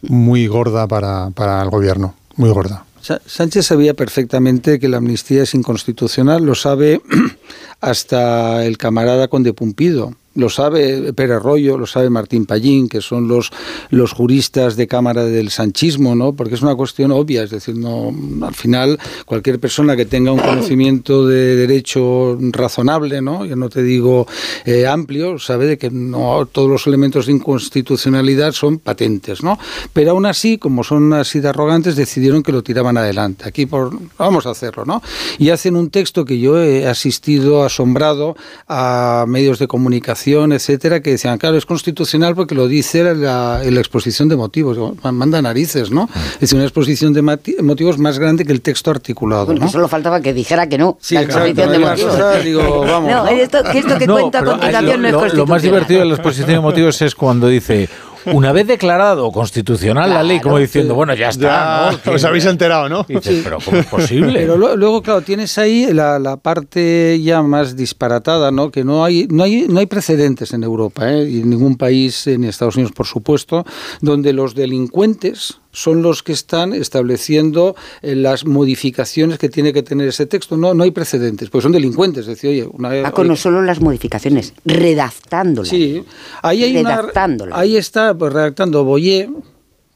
muy 0.00 0.46
gorda 0.46 0.86
para, 0.86 1.28
para 1.34 1.60
el 1.60 1.68
gobierno, 1.68 2.14
muy 2.36 2.48
gorda. 2.48 2.86
Sánchez 3.26 3.66
sabía 3.66 3.92
perfectamente 3.92 4.78
que 4.78 4.88
la 4.88 4.96
amnistía 4.96 5.42
es 5.42 5.54
inconstitucional, 5.54 6.42
lo 6.42 6.54
sabe 6.54 7.02
hasta 7.80 8.64
el 8.66 8.78
camarada 8.78 9.28
Conde 9.28 9.52
Pumpido 9.52 10.14
lo 10.34 10.48
sabe 10.48 11.12
Pérez 11.12 11.36
Arroyo, 11.36 11.76
lo 11.76 11.86
sabe 11.86 12.08
Martín 12.08 12.46
Pallín, 12.46 12.88
que 12.88 13.00
son 13.00 13.26
los, 13.26 13.50
los 13.90 14.12
juristas 14.12 14.76
de 14.76 14.86
Cámara 14.86 15.24
del 15.24 15.50
Sanchismo, 15.50 16.14
¿no? 16.14 16.34
Porque 16.34 16.54
es 16.54 16.62
una 16.62 16.76
cuestión 16.76 17.10
obvia, 17.10 17.42
es 17.42 17.50
decir, 17.50 17.76
no, 17.76 18.14
al 18.46 18.54
final 18.54 18.98
cualquier 19.26 19.58
persona 19.58 19.96
que 19.96 20.06
tenga 20.06 20.30
un 20.30 20.38
conocimiento 20.38 21.26
de 21.26 21.56
derecho 21.56 22.38
razonable, 22.52 23.20
¿no? 23.20 23.44
Yo 23.44 23.56
no 23.56 23.68
te 23.68 23.82
digo 23.82 24.26
eh, 24.64 24.86
amplio, 24.86 25.38
sabe 25.38 25.66
de 25.66 25.78
que 25.78 25.90
no 25.90 26.46
todos 26.46 26.70
los 26.70 26.86
elementos 26.86 27.26
de 27.26 27.32
inconstitucionalidad 27.32 28.52
son 28.52 28.78
patentes, 28.78 29.42
¿no? 29.42 29.58
Pero 29.92 30.12
aún 30.12 30.26
así, 30.26 30.58
como 30.58 30.84
son 30.84 31.12
así 31.12 31.40
de 31.40 31.48
arrogantes, 31.48 31.96
decidieron 31.96 32.44
que 32.44 32.52
lo 32.52 32.62
tiraban 32.62 32.96
adelante. 32.96 33.48
Aquí 33.48 33.66
por 33.66 33.98
vamos 34.16 34.46
a 34.46 34.50
hacerlo, 34.50 34.84
¿no? 34.84 35.02
Y 35.38 35.50
hacen 35.50 35.74
un 35.74 35.90
texto 35.90 36.24
que 36.24 36.38
yo 36.38 36.62
he 36.62 36.86
asistido 36.86 37.64
asombrado 37.72 38.36
a 38.68 39.24
medios 39.26 39.58
de 39.58 39.66
comunicación 39.66 40.52
etcétera, 40.52 41.00
que 41.00 41.10
decían, 41.10 41.38
claro, 41.38 41.56
es 41.56 41.66
constitucional 41.66 42.34
porque 42.34 42.54
lo 42.54 42.68
dice 42.68 43.14
la, 43.14 43.60
la 43.64 43.80
exposición 43.80 44.28
de 44.28 44.36
motivos. 44.36 44.78
Manda 45.02 45.42
narices, 45.42 45.90
¿no? 45.90 46.08
Es 46.34 46.40
decir, 46.40 46.56
una 46.56 46.64
exposición 46.64 47.12
de 47.12 47.22
motivos 47.22 47.98
más 47.98 48.18
grande 48.18 48.44
que 48.44 48.52
el 48.52 48.60
texto 48.60 48.90
articulado. 48.90 49.46
Bueno, 49.46 49.62
¿no? 49.62 49.68
solo 49.68 49.88
faltaba 49.88 50.20
que 50.20 50.32
dijera 50.32 50.68
que 50.68 50.78
no. 50.78 50.98
Sí, 51.00 51.14
la 51.14 51.22
exposición 51.22 51.72
de 51.72 51.78
motivos. 51.78 52.12
Cosa, 52.12 52.38
digo, 52.38 52.80
vamos, 52.86 53.10
no, 53.10 53.24
¿no? 53.24 53.28
Esto, 53.28 53.62
que 53.70 53.78
esto 53.78 53.98
que 53.98 54.06
No, 54.06 54.14
cuenta 54.18 54.40
a 54.40 54.44
continuación 54.44 55.02
no 55.02 55.08
es 55.08 55.32
lo, 55.32 55.40
lo 55.40 55.46
más 55.46 55.62
divertido 55.62 56.00
de 56.00 56.06
la 56.06 56.14
exposición 56.14 56.48
de 56.48 56.60
motivos 56.60 57.00
es 57.02 57.14
cuando 57.14 57.48
dice 57.48 57.88
una 58.26 58.52
vez 58.52 58.66
declarado 58.66 59.30
constitucional 59.32 60.10
la 60.10 60.22
ley, 60.22 60.40
como 60.40 60.58
diciendo, 60.58 60.94
bueno, 60.94 61.14
ya 61.14 61.28
está, 61.30 61.90
Ya, 61.92 61.98
¿no? 62.06 62.12
os 62.12 62.24
habéis 62.24 62.44
enterado, 62.46 62.88
¿no? 62.88 63.04
Y 63.08 63.14
dices, 63.14 63.40
pero 63.44 63.58
¿cómo 63.64 63.78
es 63.78 63.86
posible? 63.98 64.40
Pero 64.40 64.56
lo- 64.56 64.76
luego, 64.76 65.02
claro, 65.02 65.22
tienes 65.22 65.56
ahí 65.58 65.88
la, 65.92 66.18
la 66.18 66.36
parte 66.36 67.20
ya 67.22 67.42
más 67.42 67.76
disparatada, 67.76 68.50
¿no? 68.50 68.70
Que 68.70 68.84
no 68.84 69.04
hay, 69.04 69.26
no 69.30 69.42
hay, 69.44 69.66
no 69.68 69.80
hay 69.80 69.86
precedentes 69.86 70.52
en 70.52 70.62
Europa, 70.62 71.10
¿eh? 71.12 71.28
y 71.28 71.40
en 71.40 71.50
ningún 71.50 71.76
país, 71.76 72.26
eh, 72.26 72.38
ni 72.38 72.46
Estados 72.48 72.76
Unidos, 72.76 72.92
por 72.92 73.06
supuesto, 73.06 73.64
donde 74.00 74.32
los 74.32 74.54
delincuentes 74.54 75.58
son 75.72 76.02
los 76.02 76.22
que 76.22 76.32
están 76.32 76.72
estableciendo 76.72 77.76
eh, 78.02 78.14
las 78.14 78.44
modificaciones 78.44 79.38
que 79.38 79.48
tiene 79.48 79.72
que 79.72 79.82
tener 79.82 80.08
ese 80.08 80.26
texto. 80.26 80.56
No, 80.56 80.74
no 80.74 80.84
hay 80.84 80.90
precedentes, 80.90 81.50
porque 81.50 81.62
son 81.62 81.72
delincuentes. 81.72 82.22
Es 82.22 82.26
decir, 82.26 82.50
oye, 82.50 82.68
una 82.72 82.90
Ah, 83.06 83.12
con 83.12 83.28
no 83.28 83.36
solo 83.36 83.62
las 83.62 83.80
modificaciones, 83.80 84.52
redactándolas. 84.64 85.68
Sí, 85.70 86.04
ahí 86.42 86.64
hay 86.64 86.76
una, 86.76 86.96
redactándolas. 86.96 87.58
ahí 87.58 87.76
está 87.76 88.16
pues, 88.16 88.32
redactando 88.32 88.84
Boyer, 88.84 89.28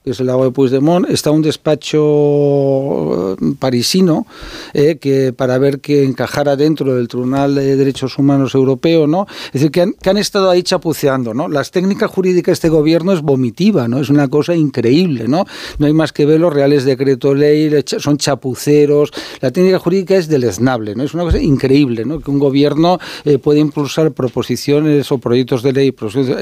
que 0.04 0.10
es 0.10 0.20
el 0.20 0.28
abogado 0.28 0.50
de 0.50 0.54
Puigdemont, 0.54 1.08
está 1.08 1.30
un 1.30 1.40
despacho 1.40 3.32
eh, 3.32 3.54
parisino 3.58 4.26
eh, 4.74 4.98
que 5.00 5.32
para 5.32 5.56
ver 5.56 5.80
que 5.80 6.04
encajara 6.04 6.56
dentro 6.56 6.94
del 6.94 7.08
Tribunal 7.08 7.54
de 7.54 7.76
Derechos 7.76 8.18
Humanos 8.18 8.54
Europeo, 8.54 9.06
¿no? 9.06 9.26
Es 9.46 9.54
decir, 9.54 9.70
que 9.70 9.80
han, 9.80 9.94
que 9.94 10.10
han 10.10 10.18
estado 10.18 10.50
ahí 10.50 10.62
chapuceando, 10.62 11.32
¿no? 11.32 11.48
Las 11.48 11.70
técnicas 11.70 12.10
jurídicas 12.10 12.46
de 12.46 12.52
este 12.52 12.68
gobierno 12.68 13.12
es 13.12 13.22
vomitiva, 13.22 13.88
¿no? 13.88 13.98
Es 13.98 14.10
una 14.10 14.28
cosa 14.28 14.54
increíble, 14.54 15.26
¿no? 15.26 15.46
No 15.78 15.86
hay 15.86 15.94
más 15.94 16.12
que 16.12 16.26
ver 16.26 16.38
los 16.38 16.52
reales 16.52 16.84
decretos 16.84 17.34
ley, 17.34 17.72
son 17.86 18.18
chapuceros, 18.18 19.10
la 19.40 19.50
técnica 19.52 19.78
jurídica 19.78 20.16
es 20.16 20.28
deleznable, 20.28 20.94
¿no? 20.94 21.04
Es 21.04 21.14
una 21.14 21.24
cosa 21.24 21.38
increíble, 21.38 22.04
¿no? 22.04 22.20
Que 22.20 22.30
un 22.30 22.38
gobierno 22.38 22.98
eh, 23.24 23.38
puede 23.38 23.60
impulsar 23.60 24.12
proposiciones 24.12 25.10
o 25.10 25.16
proyectos 25.16 25.62
de 25.62 25.72
ley 25.72 25.94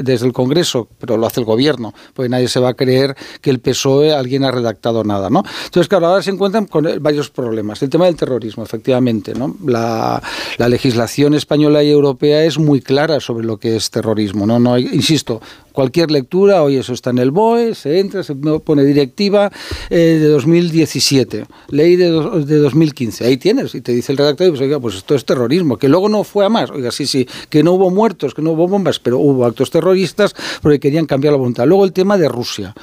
desde 0.02 0.26
el 0.26 0.32
Congreso, 0.32 0.88
pero 0.98 1.16
lo 1.16 1.26
hace 1.28 1.38
el 1.38 1.46
gobierno, 1.46 1.94
porque 2.12 2.28
nadie 2.28 2.48
se 2.48 2.58
va 2.58 2.70
a 2.70 2.74
creer 2.74 3.14
que 3.40 3.51
el 3.52 3.60
PSOE 3.60 4.12
alguien 4.12 4.44
ha 4.44 4.50
redactado 4.50 5.04
nada, 5.04 5.30
¿no? 5.30 5.42
Entonces, 5.64 5.88
claro, 5.88 6.06
ahora 6.06 6.22
se 6.22 6.30
encuentran 6.30 6.66
con 6.66 6.86
eh, 6.86 6.98
varios 6.98 7.30
problemas. 7.30 7.82
El 7.82 7.90
tema 7.90 8.06
del 8.06 8.16
terrorismo, 8.16 8.62
efectivamente, 8.62 9.34
¿no? 9.34 9.56
La, 9.64 10.22
la 10.58 10.68
legislación 10.68 11.34
española 11.34 11.82
y 11.82 11.90
europea 11.90 12.44
es 12.44 12.58
muy 12.58 12.80
clara 12.80 13.20
sobre 13.20 13.46
lo 13.46 13.58
que 13.58 13.76
es 13.76 13.90
terrorismo, 13.90 14.46
¿no? 14.46 14.58
no 14.58 14.74
hay, 14.74 14.88
insisto, 14.92 15.40
cualquier 15.72 16.10
lectura, 16.10 16.62
hoy 16.62 16.76
eso 16.76 16.92
está 16.92 17.10
en 17.10 17.18
el 17.18 17.30
BOE, 17.30 17.74
se 17.74 17.98
entra, 17.98 18.22
se 18.22 18.34
pone 18.34 18.84
directiva 18.84 19.50
eh, 19.90 20.18
de 20.20 20.28
2017, 20.28 21.44
ley 21.68 21.96
de, 21.96 22.08
do, 22.08 22.40
de 22.40 22.58
2015, 22.58 23.24
ahí 23.24 23.36
tienes, 23.36 23.74
y 23.74 23.80
te 23.80 23.92
dice 23.92 24.12
el 24.12 24.18
redactor, 24.18 24.48
pues, 24.50 24.60
oiga, 24.60 24.78
pues 24.80 24.96
esto 24.96 25.14
es 25.14 25.24
terrorismo, 25.24 25.78
que 25.78 25.88
luego 25.88 26.08
no 26.08 26.24
fue 26.24 26.44
a 26.44 26.48
más, 26.48 26.70
oiga, 26.70 26.90
sí, 26.90 27.06
sí, 27.06 27.26
que 27.48 27.62
no 27.62 27.72
hubo 27.72 27.90
muertos, 27.90 28.34
que 28.34 28.42
no 28.42 28.52
hubo 28.52 28.68
bombas, 28.68 28.98
pero 28.98 29.18
hubo 29.18 29.44
actos 29.44 29.70
terroristas 29.70 30.34
porque 30.60 30.78
querían 30.78 31.06
cambiar 31.06 31.32
la 31.32 31.38
voluntad. 31.38 31.66
Luego 31.66 31.84
el 31.84 31.92
tema 31.92 32.16
de 32.18 32.28
Rusia. 32.28 32.74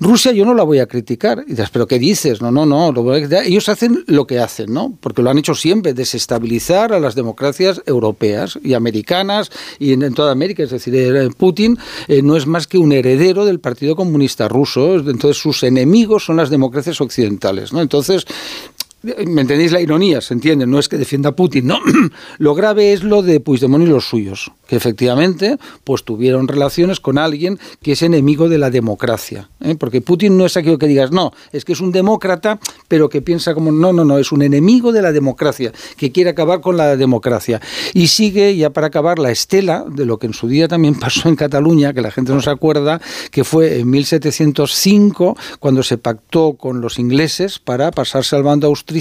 Rusia 0.00 0.11
yo 0.16 0.44
no 0.44 0.54
la 0.54 0.62
voy 0.62 0.78
a 0.78 0.86
criticar, 0.86 1.44
y 1.46 1.50
dices, 1.50 1.70
pero 1.70 1.86
¿qué 1.86 1.98
dices? 1.98 2.40
No, 2.40 2.50
no, 2.50 2.66
no, 2.66 2.92
lo 2.92 3.02
voy 3.02 3.22
a 3.22 3.42
ellos 3.44 3.68
hacen 3.68 4.04
lo 4.06 4.26
que 4.26 4.38
hacen, 4.38 4.72
¿no? 4.72 4.96
Porque 5.00 5.22
lo 5.22 5.30
han 5.30 5.38
hecho 5.38 5.54
siempre, 5.54 5.94
desestabilizar 5.94 6.92
a 6.92 7.00
las 7.00 7.14
democracias 7.14 7.82
europeas 7.86 8.58
y 8.62 8.74
americanas 8.74 9.50
y 9.78 9.92
en, 9.92 10.02
en 10.02 10.14
toda 10.14 10.32
América, 10.32 10.62
es 10.62 10.70
decir, 10.70 10.94
eh, 10.94 11.30
Putin 11.36 11.78
eh, 12.08 12.22
no 12.22 12.36
es 12.36 12.46
más 12.46 12.66
que 12.66 12.78
un 12.78 12.92
heredero 12.92 13.44
del 13.44 13.60
Partido 13.60 13.96
Comunista 13.96 14.48
Ruso, 14.48 14.94
entonces 14.96 15.36
sus 15.36 15.62
enemigos 15.62 16.24
son 16.24 16.36
las 16.36 16.50
democracias 16.50 17.00
occidentales, 17.00 17.72
¿no? 17.72 17.80
Entonces, 17.80 18.26
¿Me 19.02 19.40
entendéis 19.40 19.72
la 19.72 19.80
ironía? 19.80 20.20
¿Se 20.20 20.32
entiende? 20.32 20.64
No 20.64 20.78
es 20.78 20.88
que 20.88 20.96
defienda 20.96 21.30
a 21.30 21.36
Putin, 21.36 21.66
no. 21.66 21.80
lo 22.38 22.54
grave 22.54 22.92
es 22.92 23.02
lo 23.02 23.22
de 23.22 23.40
Puigdemont 23.40 23.84
y 23.84 23.88
los 23.88 24.08
suyos, 24.08 24.52
que 24.68 24.76
efectivamente 24.76 25.58
pues 25.82 26.04
tuvieron 26.04 26.46
relaciones 26.46 27.00
con 27.00 27.18
alguien 27.18 27.58
que 27.82 27.92
es 27.92 28.02
enemigo 28.02 28.48
de 28.48 28.58
la 28.58 28.70
democracia. 28.70 29.50
¿eh? 29.60 29.74
Porque 29.74 30.02
Putin 30.02 30.38
no 30.38 30.46
es 30.46 30.56
aquello 30.56 30.78
que 30.78 30.86
digas, 30.86 31.10
no, 31.10 31.32
es 31.50 31.64
que 31.64 31.72
es 31.72 31.80
un 31.80 31.90
demócrata, 31.90 32.60
pero 32.86 33.08
que 33.08 33.22
piensa 33.22 33.54
como, 33.54 33.72
no, 33.72 33.92
no, 33.92 34.04
no, 34.04 34.18
es 34.18 34.30
un 34.30 34.42
enemigo 34.42 34.92
de 34.92 35.02
la 35.02 35.10
democracia, 35.10 35.72
que 35.96 36.12
quiere 36.12 36.30
acabar 36.30 36.60
con 36.60 36.76
la 36.76 36.96
democracia. 36.96 37.60
Y 37.94 38.06
sigue, 38.06 38.56
ya 38.56 38.70
para 38.70 38.86
acabar, 38.86 39.18
la 39.18 39.32
estela 39.32 39.84
de 39.88 40.06
lo 40.06 40.18
que 40.18 40.28
en 40.28 40.32
su 40.32 40.46
día 40.46 40.68
también 40.68 40.94
pasó 41.00 41.28
en 41.28 41.34
Cataluña, 41.34 41.92
que 41.92 42.02
la 42.02 42.12
gente 42.12 42.32
no 42.32 42.40
se 42.40 42.50
acuerda, 42.50 43.00
que 43.32 43.42
fue 43.42 43.80
en 43.80 43.90
1705, 43.90 45.36
cuando 45.58 45.82
se 45.82 45.98
pactó 45.98 46.52
con 46.52 46.80
los 46.80 47.00
ingleses 47.00 47.58
para 47.58 47.90
pasarse 47.90 48.36
al 48.36 48.44
bando 48.44 48.68
austríaco 48.68 48.91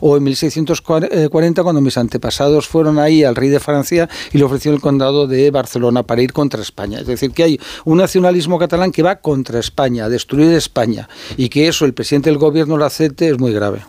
o 0.00 0.16
en 0.16 0.22
1640 0.24 1.62
cuando 1.62 1.80
mis 1.80 1.96
antepasados 1.96 2.66
fueron 2.66 2.98
ahí 2.98 3.24
al 3.24 3.36
rey 3.36 3.48
de 3.48 3.60
Francia 3.60 4.08
y 4.32 4.38
le 4.38 4.44
ofreció 4.44 4.72
el 4.72 4.80
condado 4.80 5.26
de 5.26 5.50
Barcelona 5.50 6.02
para 6.02 6.22
ir 6.22 6.32
contra 6.32 6.60
España. 6.60 7.00
Es 7.00 7.06
decir, 7.06 7.30
que 7.32 7.42
hay 7.42 7.60
un 7.84 7.98
nacionalismo 7.98 8.58
catalán 8.58 8.92
que 8.92 9.02
va 9.02 9.16
contra 9.16 9.58
España, 9.60 10.06
a 10.06 10.08
destruir 10.08 10.52
España, 10.52 11.08
y 11.36 11.48
que 11.48 11.68
eso 11.68 11.84
el 11.84 11.94
presidente 11.94 12.30
del 12.30 12.38
gobierno 12.38 12.76
lo 12.76 12.84
acepte 12.84 13.28
es 13.28 13.38
muy 13.38 13.52
grave. 13.52 13.80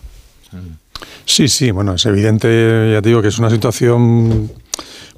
Sí, 1.25 1.47
sí, 1.47 1.71
bueno, 1.71 1.95
es 1.95 2.05
evidente, 2.05 2.91
ya 2.91 3.01
digo, 3.01 3.21
que 3.21 3.27
es 3.27 3.37
una 3.37 3.49
situación 3.49 4.49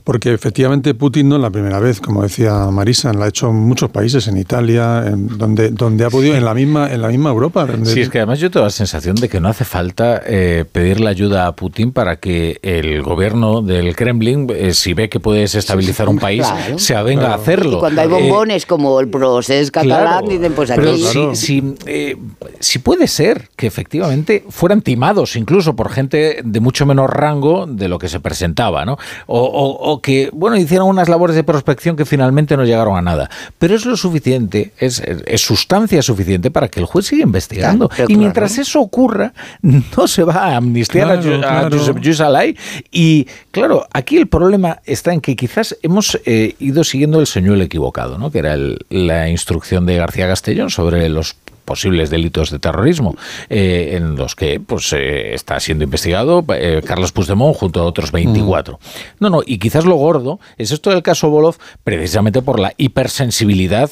porque 0.04 0.34
efectivamente 0.34 0.94
Putin 0.94 1.30
no 1.30 1.36
es 1.36 1.42
la 1.42 1.50
primera 1.50 1.80
vez, 1.80 2.00
como 2.02 2.24
decía 2.24 2.54
Marisa, 2.72 3.14
lo 3.14 3.24
ha 3.24 3.28
hecho 3.28 3.50
en 3.50 3.56
muchos 3.56 3.90
países, 3.90 4.28
en 4.28 4.38
Italia, 4.38 5.04
en 5.06 5.38
donde, 5.38 5.70
donde 5.70 6.06
ha 6.06 6.10
podido, 6.10 6.36
en 6.36 6.46
la 6.46 6.54
misma, 6.54 6.92
en 6.92 7.02
la 7.02 7.08
misma 7.08 7.30
Europa. 7.30 7.68
Sí, 7.84 8.02
es 8.02 8.10
que 8.10 8.20
además 8.20 8.40
yo 8.40 8.52
tengo 8.52 8.66
la 8.66 8.72
sensación 8.72 9.16
de 9.16 9.30
que 9.30 9.40
no 9.40 9.50
hace 9.50 9.66
falta 9.66 10.22
eh, 10.26 10.66
pedirle 10.72 11.10
ayuda 11.10 11.48
a 11.48 11.56
Putin 11.56 11.92
para 11.92 12.18
que 12.18 12.60
el 12.62 13.02
gobierno 13.02 13.62
del 13.62 13.96
Kremlin, 13.96 14.48
eh, 14.50 14.74
si 14.74 14.94
ve 14.94 15.10
que 15.10 15.20
puede 15.20 15.42
desestabilizar 15.42 16.10
un 16.10 16.20
país, 16.20 16.46
se 16.78 16.96
avenga 16.96 17.32
a 17.32 17.36
hacerlo. 17.36 17.78
Y 17.78 17.80
cuando 17.80 18.02
hay 18.02 18.08
bombones 18.08 18.66
como 18.66 19.00
el 19.00 19.08
proceso 19.08 19.72
catalán, 19.72 20.26
dicen 20.28 20.54
pues 20.54 20.72
aquí. 20.72 20.82
Pero 20.82 21.36
si, 21.36 21.76
eh, 21.86 22.18
si 22.60 22.80
puede 22.80 23.08
ser 23.08 23.50
que 23.56 23.68
efectivamente 23.68 24.46
fueran 24.50 24.82
timados 24.82 25.36
incluso 25.36 25.76
por 25.76 25.90
gente 25.90 26.42
de 26.44 26.60
mucho 26.60 26.86
menor 26.86 27.18
rango 27.18 27.66
de 27.68 27.88
lo 27.88 28.00
que 28.00 28.08
se 28.08 28.20
presentaba, 28.20 28.86
¿no? 28.86 28.98
o 29.28 29.89
que, 29.98 30.30
bueno, 30.32 30.58
hicieron 30.58 30.88
unas 30.88 31.10
labores 31.10 31.36
de 31.36 31.44
prospección 31.44 31.96
que 31.96 32.06
finalmente 32.06 32.56
no 32.56 32.64
llegaron 32.64 32.98
a 32.98 33.02
nada. 33.02 33.30
Pero 33.58 33.76
es 33.76 33.86
lo 33.86 33.98
suficiente, 33.98 34.72
es, 34.78 35.02
sustancia 35.38 36.02
suficiente 36.02 36.52
para 36.52 36.68
que 36.68 36.80
el 36.80 36.86
juez 36.86 37.08
siga 37.08 37.24
investigando. 37.24 37.90
y 38.08 38.16
mientras 38.16 38.58
eso 38.58 38.80
ocurra, 38.80 39.34
no 39.62 40.08
se 40.08 40.24
va 40.24 40.50
a 40.50 40.56
amnistiar 40.58 41.12
a, 41.12 41.70
Josep 41.70 42.22
Alay. 42.22 42.56
Y 42.92 43.28
claro, 43.52 43.88
aquí 43.92 44.18
el 44.18 44.28
problema 44.28 44.80
está 44.86 45.14
en 45.14 45.22
que 45.22 45.36
quizás 45.36 45.76
hemos 45.82 46.20
eh, 46.26 46.56
ido 46.60 46.84
siguiendo 46.84 47.20
el 47.20 47.28
señuelo 47.28 47.64
equivocado, 47.64 48.18
¿no? 48.18 48.32
que 48.32 48.40
era 48.40 48.56
la 48.90 49.30
instrucción 49.30 49.86
de 49.86 49.96
García 49.96 50.28
Castellón 50.28 50.70
sobre 50.70 51.10
los 51.10 51.36
posibles 51.70 52.10
delitos 52.10 52.50
de 52.50 52.58
terrorismo, 52.58 53.16
eh, 53.48 53.92
en 53.94 54.16
los 54.16 54.34
que 54.34 54.60
pues 54.60 54.92
eh, 54.94 55.36
está 55.36 55.60
siendo 55.60 55.84
investigado 55.84 56.44
eh, 56.56 56.82
Carlos 56.84 57.12
Puigdemont 57.12 57.56
junto 57.56 57.80
a 57.80 57.84
otros 57.84 58.12
24. 58.12 58.74
Mm. 58.74 58.80
No, 59.20 59.30
no, 59.30 59.42
y 59.46 59.60
quizás 59.60 59.86
lo 59.86 59.94
gordo 59.94 60.40
es 60.58 60.72
esto 60.72 60.90
del 60.90 61.04
caso 61.04 61.30
Bolov 61.30 61.58
precisamente 61.84 62.42
por 62.42 62.60
la 62.60 62.74
hipersensibilidad 62.78 63.92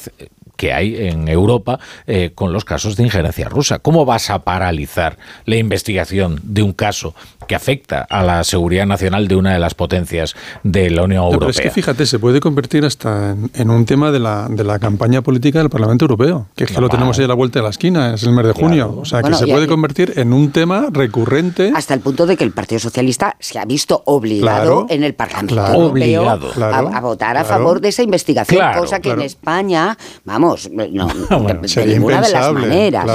que 0.58 0.72
hay 0.74 1.08
en 1.08 1.28
Europa 1.28 1.78
eh, 2.06 2.32
con 2.34 2.52
los 2.52 2.64
casos 2.64 2.96
de 2.96 3.04
injerencia 3.04 3.48
rusa. 3.48 3.78
¿Cómo 3.78 4.04
vas 4.04 4.28
a 4.28 4.40
paralizar 4.40 5.16
la 5.46 5.56
investigación 5.56 6.40
de 6.42 6.62
un 6.62 6.72
caso 6.72 7.14
que 7.46 7.54
afecta 7.54 8.06
a 8.10 8.22
la 8.24 8.44
seguridad 8.44 8.84
nacional 8.84 9.28
de 9.28 9.36
una 9.36 9.52
de 9.54 9.60
las 9.60 9.74
potencias 9.74 10.34
de 10.64 10.90
la 10.90 11.04
Unión 11.04 11.24
Europea? 11.24 11.50
es 11.50 11.60
que 11.60 11.70
fíjate, 11.70 12.04
se 12.06 12.18
puede 12.18 12.40
convertir 12.40 12.84
hasta 12.84 13.36
en, 13.54 13.70
un 13.70 13.86
tema 13.86 14.10
de 14.10 14.18
la, 14.18 14.48
de 14.50 14.64
la, 14.64 14.78
campaña 14.80 15.22
política 15.22 15.60
del 15.60 15.70
Parlamento 15.70 16.04
Europeo, 16.04 16.48
que 16.56 16.64
es 16.64 16.72
que 16.72 16.80
lo 16.80 16.88
tenemos 16.88 17.18
ahí 17.18 17.24
a 17.24 17.28
la 17.28 17.34
vuelta 17.34 17.60
de 17.60 17.62
la 17.62 17.70
esquina, 17.70 18.14
es 18.14 18.24
el 18.24 18.32
mes 18.32 18.46
de 18.46 18.52
junio. 18.52 18.96
O 18.98 19.04
sea, 19.04 19.22
que 19.22 19.34
se 19.34 19.46
puede 19.46 19.68
convertir 19.68 20.14
en 20.16 20.32
un 20.32 20.50
tema 20.50 20.88
recurrente. 20.90 21.72
Hasta 21.74 21.94
el 21.94 22.00
punto 22.00 22.26
de 22.26 22.36
que 22.36 22.42
el 22.42 22.50
Partido 22.50 22.80
Socialista 22.80 23.36
se 23.38 23.60
ha 23.60 23.64
visto 23.64 24.02
obligado 24.06 24.86
en 24.90 25.04
el 25.04 25.14
Parlamento 25.14 25.64
Europeo 25.66 26.28
a, 26.28 27.00
votar 27.00 27.36
a 27.36 27.44
favor 27.44 27.80
de 27.80 27.88
esa 27.88 28.02
investigación, 28.02 28.60
cosa 28.76 29.00
que 29.00 29.10
en 29.10 29.22
España, 29.22 29.96
vamos, 30.24 30.47
no, 30.70 31.08
de, 31.08 31.86
ninguna 31.86 32.20
de 32.20 32.30
las 32.30 32.52
maneras. 32.52 33.06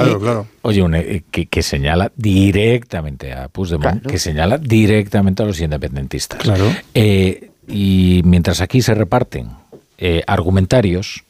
Oye, 0.62 0.84
eh, 0.94 1.24
que, 1.50 1.64
señala 1.64 2.12
directamente 2.16 3.34
a 3.34 3.48
Puigdemont, 3.48 4.06
que 4.06 4.20
señala 4.20 4.58
directamente 4.58 5.44
a 5.44 5.46
los 5.46 5.60
independentistas. 5.60 6.40
Claro. 6.40 6.66
Eh, 6.94 7.52
y 7.68 8.22
mientras 8.26 8.62
aquí 8.62 8.82
se 8.82 8.94
reparten 8.94 9.50
eh, 9.98 10.22
argumentarios 10.28 11.24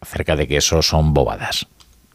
acerca 0.00 0.36
de 0.36 0.46
que 0.46 0.56
eso 0.56 0.82
son 0.82 1.14
bobadas 1.14 1.66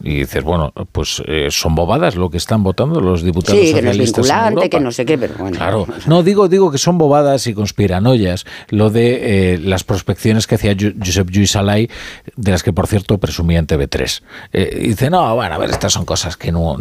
y 0.03 0.19
dices, 0.19 0.43
bueno, 0.43 0.71
pues 0.91 1.23
eh, 1.25 1.47
son 1.49 1.75
bobadas 1.75 2.15
lo 2.15 2.29
que 2.29 2.37
están 2.37 2.63
votando 2.63 3.01
los 3.01 3.23
diputados 3.23 3.59
sí, 3.59 3.71
socialistas. 3.71 3.81
que 3.81 3.97
no 3.97 4.03
es 4.03 4.13
vinculante, 4.13 4.69
que 4.69 4.79
no 4.79 4.91
sé 4.91 5.05
qué, 5.05 5.17
pero 5.17 5.33
bueno. 5.37 5.57
Claro, 5.57 5.87
no, 6.05 6.23
digo, 6.23 6.47
digo 6.47 6.71
que 6.71 6.77
son 6.77 6.97
bobadas 6.97 7.47
y 7.47 7.53
conspiranoias 7.53 8.45
lo 8.69 8.89
de 8.89 9.53
eh, 9.53 9.57
las 9.57 9.83
prospecciones 9.83 10.45
que 10.45 10.55
hacía 10.55 10.75
Josep 10.75 11.29
Lluís 11.29 11.55
Alay, 11.55 11.89
de 12.35 12.51
las 12.51 12.63
que 12.63 12.73
por 12.73 12.87
cierto 12.87 13.17
presumía 13.17 13.59
en 13.59 13.67
TV3. 13.67 14.21
Eh, 14.53 14.79
dice, 14.87 15.09
no, 15.09 15.35
bueno, 15.35 15.55
a 15.55 15.57
ver, 15.57 15.71
estas 15.71 15.93
son 15.93 16.05
cosas 16.05 16.37
que 16.37 16.51
no. 16.51 16.77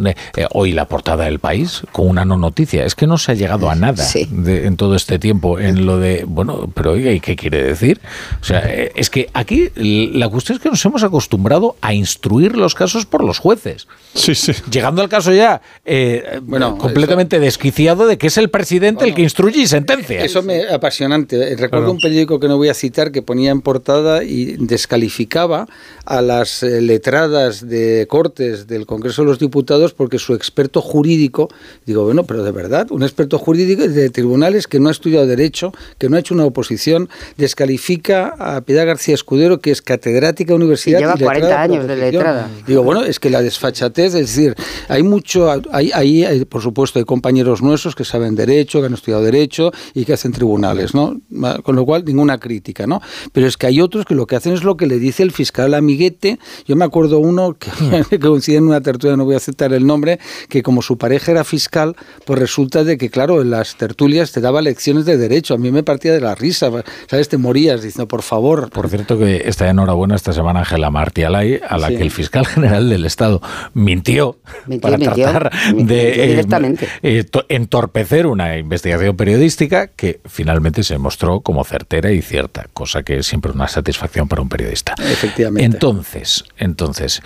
hoy 0.53 0.71
la 0.71 0.85
portada 0.85 1.25
del 1.25 1.39
país, 1.39 1.81
con 1.91 2.07
una 2.07 2.23
no 2.23 2.37
noticia, 2.37 2.85
es 2.85 2.93
que 2.93 3.07
no 3.07 3.17
se 3.17 3.31
ha 3.31 3.35
llegado 3.35 3.69
a 3.69 3.75
nada 3.75 4.05
en 4.13 4.77
todo 4.77 4.95
este 4.95 5.17
tiempo 5.17 5.59
en 5.59 5.85
lo 5.85 5.97
de, 5.97 6.23
bueno, 6.27 6.69
pero 6.73 6.91
oiga, 6.91 7.11
¿y 7.11 7.19
qué 7.19 7.35
quiere 7.35 7.63
decir? 7.63 7.99
O 8.41 8.43
sea, 8.43 8.59
es 8.59 9.09
que 9.09 9.29
aquí 9.33 9.71
la 9.75 10.29
cuestión 10.29 10.57
es 10.57 10.61
que 10.61 10.69
nos 10.69 10.85
hemos 10.85 11.03
acostumbrado 11.03 11.75
a 11.81 11.93
instruir 11.93 12.55
los 12.55 12.75
casos 12.75 13.06
por 13.07 13.23
los 13.23 13.39
jueces. 13.39 13.87
Sí, 14.13 14.35
sí. 14.35 14.53
Llegando 14.71 15.01
al 15.01 15.09
caso 15.09 15.31
ya 15.31 15.61
eh, 15.85 16.39
bueno, 16.43 16.77
completamente 16.77 17.39
desquiciado 17.39 18.07
de 18.07 18.17
que 18.17 18.27
es 18.27 18.37
el 18.37 18.49
presidente 18.49 19.05
el 19.05 19.13
que 19.13 19.21
instruye 19.21 19.61
y 19.61 19.67
sentencia. 19.67 20.23
Eso 20.23 20.43
me 20.43 20.67
apasionante. 20.67 21.55
Recuerdo 21.55 21.91
un 21.91 21.99
periódico 21.99 22.39
que 22.39 22.47
no 22.47 22.57
voy 22.57 22.69
a 22.69 22.73
citar 22.73 23.11
que 23.11 23.21
ponía 23.21 23.51
en 23.51 23.61
portada 23.61 24.23
y 24.23 24.57
descalificaba 24.57 25.67
a 26.05 26.21
las 26.21 26.63
eh, 26.63 26.81
letradas 26.81 27.67
de 27.67 28.05
Cortes 28.09 28.67
del 28.67 28.85
Congreso 28.85 29.21
de 29.21 29.27
los 29.27 29.39
Diputados 29.39 29.93
porque 29.93 30.19
su 30.19 30.33
experto 30.33 30.81
jurídico, 30.81 31.49
digo, 31.85 32.03
bueno, 32.03 32.23
pero 32.23 32.43
de 32.43 32.51
verdad, 32.51 32.91
un 32.91 33.03
experto 33.03 33.37
jurídico 33.37 33.87
de 33.87 34.09
tribunales 34.09 34.67
que 34.67 34.79
no 34.79 34.89
ha 34.89 34.91
estudiado 34.91 35.27
Derecho, 35.27 35.73
que 35.97 36.09
no 36.09 36.17
ha 36.17 36.19
hecho 36.19 36.33
una 36.33 36.45
oposición, 36.45 37.09
descalifica 37.37 38.35
a 38.39 38.61
Piedad 38.61 38.85
García 38.85 39.15
Escudero, 39.15 39.59
que 39.59 39.71
es 39.71 39.81
catedrática 39.81 40.51
de 40.51 40.55
universidad. 40.55 40.99
lleva 40.99 41.15
40 41.17 41.61
años 41.61 41.87
de 41.87 41.95
letrada. 41.95 42.49
Digo, 42.65 42.83
bueno, 42.83 42.96
es 43.03 43.19
que 43.19 43.29
la 43.29 43.41
desfachatez, 43.41 44.13
es 44.15 44.35
decir, 44.35 44.55
hay 44.87 45.03
mucho, 45.03 45.51
hay, 45.71 45.91
hay, 45.93 46.45
por 46.45 46.61
supuesto, 46.61 46.99
hay 46.99 47.05
compañeros 47.05 47.61
nuestros 47.61 47.95
que 47.95 48.03
saben 48.03 48.35
derecho, 48.35 48.79
que 48.79 48.87
han 48.87 48.93
estudiado 48.93 49.23
derecho 49.23 49.71
y 49.93 50.05
que 50.05 50.13
hacen 50.13 50.31
tribunales, 50.31 50.93
¿no? 50.93 51.19
Con 51.63 51.75
lo 51.75 51.85
cual, 51.85 52.03
ninguna 52.05 52.37
crítica, 52.37 52.87
¿no? 52.87 53.01
Pero 53.31 53.47
es 53.47 53.57
que 53.57 53.67
hay 53.67 53.81
otros 53.81 54.05
que 54.05 54.15
lo 54.15 54.27
que 54.27 54.35
hacen 54.35 54.53
es 54.53 54.63
lo 54.63 54.77
que 54.77 54.87
le 54.87 54.99
dice 54.99 55.23
el 55.23 55.31
fiscal 55.31 55.73
amiguete. 55.73 56.39
Yo 56.65 56.75
me 56.75 56.85
acuerdo 56.85 57.19
uno 57.19 57.57
que, 57.57 57.71
que 58.09 58.19
coincide 58.19 58.57
en 58.57 58.67
una 58.67 58.81
tertulia, 58.81 59.17
no 59.17 59.25
voy 59.25 59.35
a 59.35 59.37
aceptar 59.37 59.73
el 59.73 59.85
nombre, 59.85 60.19
que 60.49 60.63
como 60.63 60.81
su 60.81 60.97
pareja 60.97 61.31
era 61.31 61.43
fiscal, 61.43 61.95
pues 62.25 62.39
resulta 62.39 62.83
de 62.83 62.97
que, 62.97 63.09
claro, 63.09 63.41
en 63.41 63.51
las 63.51 63.75
tertulias 63.75 64.31
te 64.31 64.41
daba 64.41 64.61
lecciones 64.61 65.05
de 65.05 65.17
derecho. 65.17 65.53
A 65.53 65.57
mí 65.57 65.71
me 65.71 65.83
partía 65.83 66.13
de 66.13 66.21
la 66.21 66.35
risa, 66.35 66.71
¿sabes? 67.07 67.29
Te 67.29 67.37
morías 67.37 67.81
diciendo, 67.81 68.07
por 68.07 68.21
favor. 68.21 68.69
Por 68.69 68.89
cierto, 68.89 69.17
que 69.17 69.43
está 69.45 69.69
enhorabuena 69.69 70.15
esta 70.15 70.33
semana 70.33 70.59
Ángela 70.59 70.89
Martialay, 70.89 71.59
a 71.67 71.77
la 71.77 71.89
que 71.89 72.01
el 72.01 72.11
fiscal 72.11 72.45
general 72.45 72.86
del 72.89 73.05
Estado 73.05 73.41
mintió, 73.73 74.37
para 74.81 74.97
tratar 74.97 75.51
de 75.75 76.39
eh, 76.39 76.45
eh, 77.03 77.25
entorpecer 77.49 78.27
una 78.27 78.57
investigación 78.57 79.15
periodística 79.15 79.87
que 79.87 80.19
finalmente 80.25 80.83
se 80.83 80.97
mostró 80.97 81.41
como 81.41 81.63
certera 81.63 82.11
y 82.11 82.21
cierta, 82.21 82.67
cosa 82.73 83.03
que 83.03 83.17
es 83.17 83.27
siempre 83.27 83.51
una 83.51 83.67
satisfacción 83.67 84.27
para 84.27 84.41
un 84.41 84.49
periodista. 84.49 84.95
Efectivamente. 84.99 85.65
Entonces, 85.65 86.43
entonces, 86.57 87.21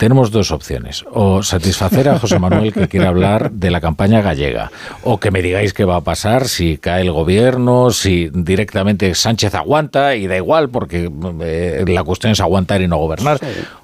tenemos 0.00 0.30
dos 0.30 0.50
opciones. 0.50 1.04
O 1.12 1.42
satisfacer 1.42 2.08
a 2.08 2.18
José 2.18 2.38
Manuel 2.38 2.72
que 2.72 2.88
quiere 2.88 3.06
hablar 3.06 3.50
de 3.52 3.70
la 3.70 3.82
campaña 3.82 4.22
gallega. 4.22 4.72
O 5.04 5.20
que 5.20 5.30
me 5.30 5.42
digáis 5.42 5.74
qué 5.74 5.84
va 5.84 5.96
a 5.96 6.00
pasar 6.00 6.48
si 6.48 6.78
cae 6.78 7.02
el 7.02 7.12
gobierno, 7.12 7.90
si 7.90 8.30
directamente 8.32 9.14
Sánchez 9.14 9.54
aguanta 9.54 10.16
y 10.16 10.26
da 10.26 10.38
igual 10.38 10.70
porque 10.70 11.12
eh, 11.42 11.84
la 11.86 12.02
cuestión 12.02 12.32
es 12.32 12.40
aguantar 12.40 12.80
y 12.80 12.88
no 12.88 12.96
gobernar. 12.96 13.38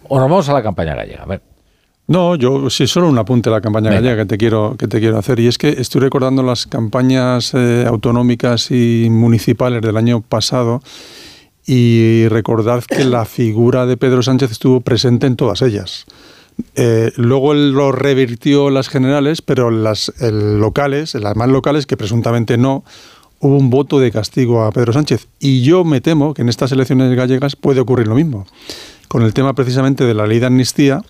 O 0.08 0.18
nos 0.18 0.30
vamos 0.30 0.48
a 0.48 0.54
la 0.54 0.62
campaña 0.62 0.94
gallega. 0.94 1.22
A 1.22 1.26
ver. 1.26 1.42
No, 2.06 2.34
yo 2.34 2.70
sí, 2.70 2.86
solo 2.86 3.10
un 3.10 3.18
apunte 3.18 3.50
a 3.50 3.52
la 3.52 3.60
campaña 3.60 3.90
gallega 3.90 4.16
que 4.16 4.26
te 4.26 4.38
quiero 4.38 4.74
que 4.78 4.88
te 4.88 5.00
quiero 5.00 5.18
hacer 5.18 5.38
y 5.38 5.48
es 5.48 5.58
que 5.58 5.68
estoy 5.68 6.00
recordando 6.00 6.42
las 6.42 6.66
campañas 6.66 7.52
eh, 7.52 7.84
autonómicas 7.86 8.70
y 8.70 9.08
municipales 9.10 9.82
del 9.82 9.98
año 9.98 10.22
pasado 10.22 10.80
y 11.66 12.28
recordad 12.28 12.84
que 12.84 13.04
la 13.04 13.24
figura 13.24 13.86
de 13.86 13.96
Pedro 13.96 14.22
Sánchez 14.22 14.52
estuvo 14.52 14.80
presente 14.80 15.26
en 15.26 15.36
todas 15.36 15.62
ellas. 15.62 16.06
Eh, 16.74 17.12
luego 17.16 17.52
él 17.52 17.72
lo 17.72 17.92
revirtió 17.92 18.70
las 18.70 18.88
generales, 18.88 19.42
pero 19.42 19.70
las 19.70 20.12
locales, 20.20 21.14
las 21.14 21.36
más 21.36 21.48
locales, 21.48 21.86
que 21.86 21.96
presuntamente 21.96 22.56
no, 22.56 22.84
hubo 23.40 23.56
un 23.56 23.70
voto 23.70 23.98
de 23.98 24.10
castigo 24.10 24.62
a 24.62 24.72
Pedro 24.72 24.92
Sánchez. 24.92 25.26
Y 25.38 25.62
yo 25.62 25.84
me 25.84 26.00
temo 26.00 26.34
que 26.34 26.42
en 26.42 26.48
estas 26.48 26.72
elecciones 26.72 27.14
gallegas 27.14 27.56
puede 27.56 27.80
ocurrir 27.80 28.06
lo 28.06 28.14
mismo. 28.14 28.46
Con 29.08 29.22
el 29.22 29.34
tema 29.34 29.54
precisamente 29.54 30.04
de 30.04 30.14
la 30.14 30.26
ley 30.26 30.40
de 30.40 30.46
amnistía, 30.46 31.02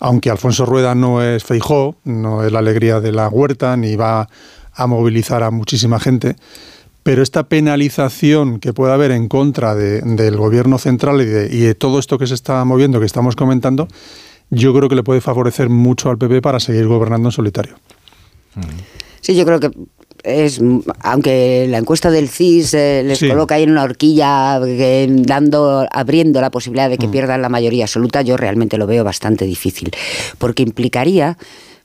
aunque 0.00 0.30
Alfonso 0.30 0.64
Rueda 0.64 0.94
no 0.94 1.22
es 1.22 1.44
Feijó, 1.44 1.96
no 2.04 2.44
es 2.44 2.52
la 2.52 2.60
alegría 2.60 3.00
de 3.00 3.12
la 3.12 3.28
huerta, 3.28 3.76
ni 3.76 3.96
va 3.96 4.28
a 4.74 4.86
movilizar 4.86 5.42
a 5.42 5.50
muchísima 5.50 6.00
gente, 6.00 6.36
pero 7.02 7.22
esta 7.22 7.44
penalización 7.44 8.60
que 8.60 8.72
puede 8.72 8.92
haber 8.92 9.10
en 9.10 9.28
contra 9.28 9.74
del 9.74 10.36
gobierno 10.36 10.78
central 10.78 11.20
y 11.20 11.24
de, 11.24 11.74
todo 11.74 11.98
esto 11.98 12.18
que 12.18 12.26
se 12.26 12.34
está 12.34 12.64
moviendo, 12.64 13.00
que 13.00 13.06
estamos 13.06 13.36
comentando, 13.36 13.88
yo 14.50 14.72
creo 14.74 14.88
que 14.88 14.94
le 14.94 15.02
puede 15.02 15.20
favorecer 15.20 15.68
mucho 15.68 16.10
al 16.10 16.18
PP 16.18 16.42
para 16.42 16.60
seguir 16.60 16.86
gobernando 16.86 17.28
en 17.28 17.32
solitario. 17.32 17.74
Sí, 19.20 19.34
yo 19.34 19.44
creo 19.44 19.60
que 19.60 19.70
es 20.22 20.60
aunque 21.00 21.66
la 21.68 21.78
encuesta 21.78 22.10
del 22.10 22.28
CIS 22.28 22.74
eh, 22.74 23.02
les 23.04 23.18
coloca 23.18 23.56
ahí 23.56 23.64
en 23.64 23.72
una 23.72 23.82
horquilla 23.82 24.60
eh, 24.64 25.06
dando 25.10 25.86
abriendo 25.90 26.40
la 26.40 26.50
posibilidad 26.50 26.88
de 26.88 26.96
que 26.96 27.08
mm. 27.08 27.10
pierdan 27.10 27.42
la 27.42 27.48
mayoría 27.48 27.84
absoluta, 27.84 28.22
yo 28.22 28.36
realmente 28.36 28.78
lo 28.78 28.86
veo 28.86 29.02
bastante 29.02 29.44
difícil, 29.46 29.90
porque 30.38 30.62
implicaría 30.62 31.38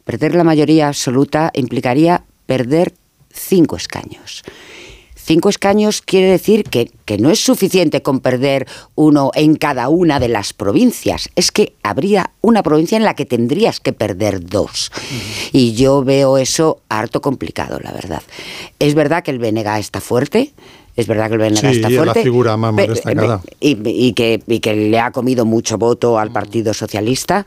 perder 0.04 0.36
la 0.36 0.44
mayoría 0.44 0.88
absoluta 0.88 1.52
implicaría 1.56 2.24
perder 2.46 2.94
cinco 3.32 3.76
escaños. 3.76 4.44
Cinco 5.28 5.50
escaños 5.50 6.02
quiere 6.02 6.28
decir 6.28 6.64
que, 6.64 6.90
no 7.20 7.30
es 7.30 7.44
suficiente 7.44 8.02
con 8.02 8.22
perder 8.22 8.66
uno 8.96 9.32
en 9.36 9.58
cada 9.58 9.90
una 9.90 10.22
de 10.22 10.30
las 10.30 10.54
provincias, 10.54 11.30
es 11.36 11.52
que 11.52 11.74
habría 11.84 12.32
una 12.40 12.64
provincia 12.64 12.96
en 12.96 13.04
la 13.04 13.14
que 13.14 13.26
tendrías 13.26 13.82
que 13.82 13.92
perder 13.92 14.46
dos. 14.46 14.90
Y 15.52 15.74
yo 15.74 16.02
veo 16.06 16.38
eso 16.38 16.80
harto 16.88 17.22
complicado, 17.22 17.78
la 17.84 17.92
verdad. 17.92 18.22
Es 18.80 18.96
verdad 18.96 19.22
que 19.22 19.32
el 19.32 19.40
BNG 19.40 19.68
está 19.80 20.00
fuerte, 20.00 20.54
es 20.96 21.08
verdad 21.08 21.28
que 21.28 21.34
el 21.34 21.40
BNG 21.42 21.66
está 21.66 21.90
fuerte. 21.90 22.06
la 22.06 22.14
figura 22.14 22.56
más 22.56 22.74
destacada. 22.78 23.42
Y, 23.60 24.14
que, 24.14 24.42
y 24.48 24.60
que 24.62 24.76
le 24.78 25.00
ha 25.02 25.12
comido 25.12 25.44
mucho 25.44 25.78
voto 25.78 26.20
al 26.20 26.32
Partido 26.32 26.74
Socialista 26.74 27.46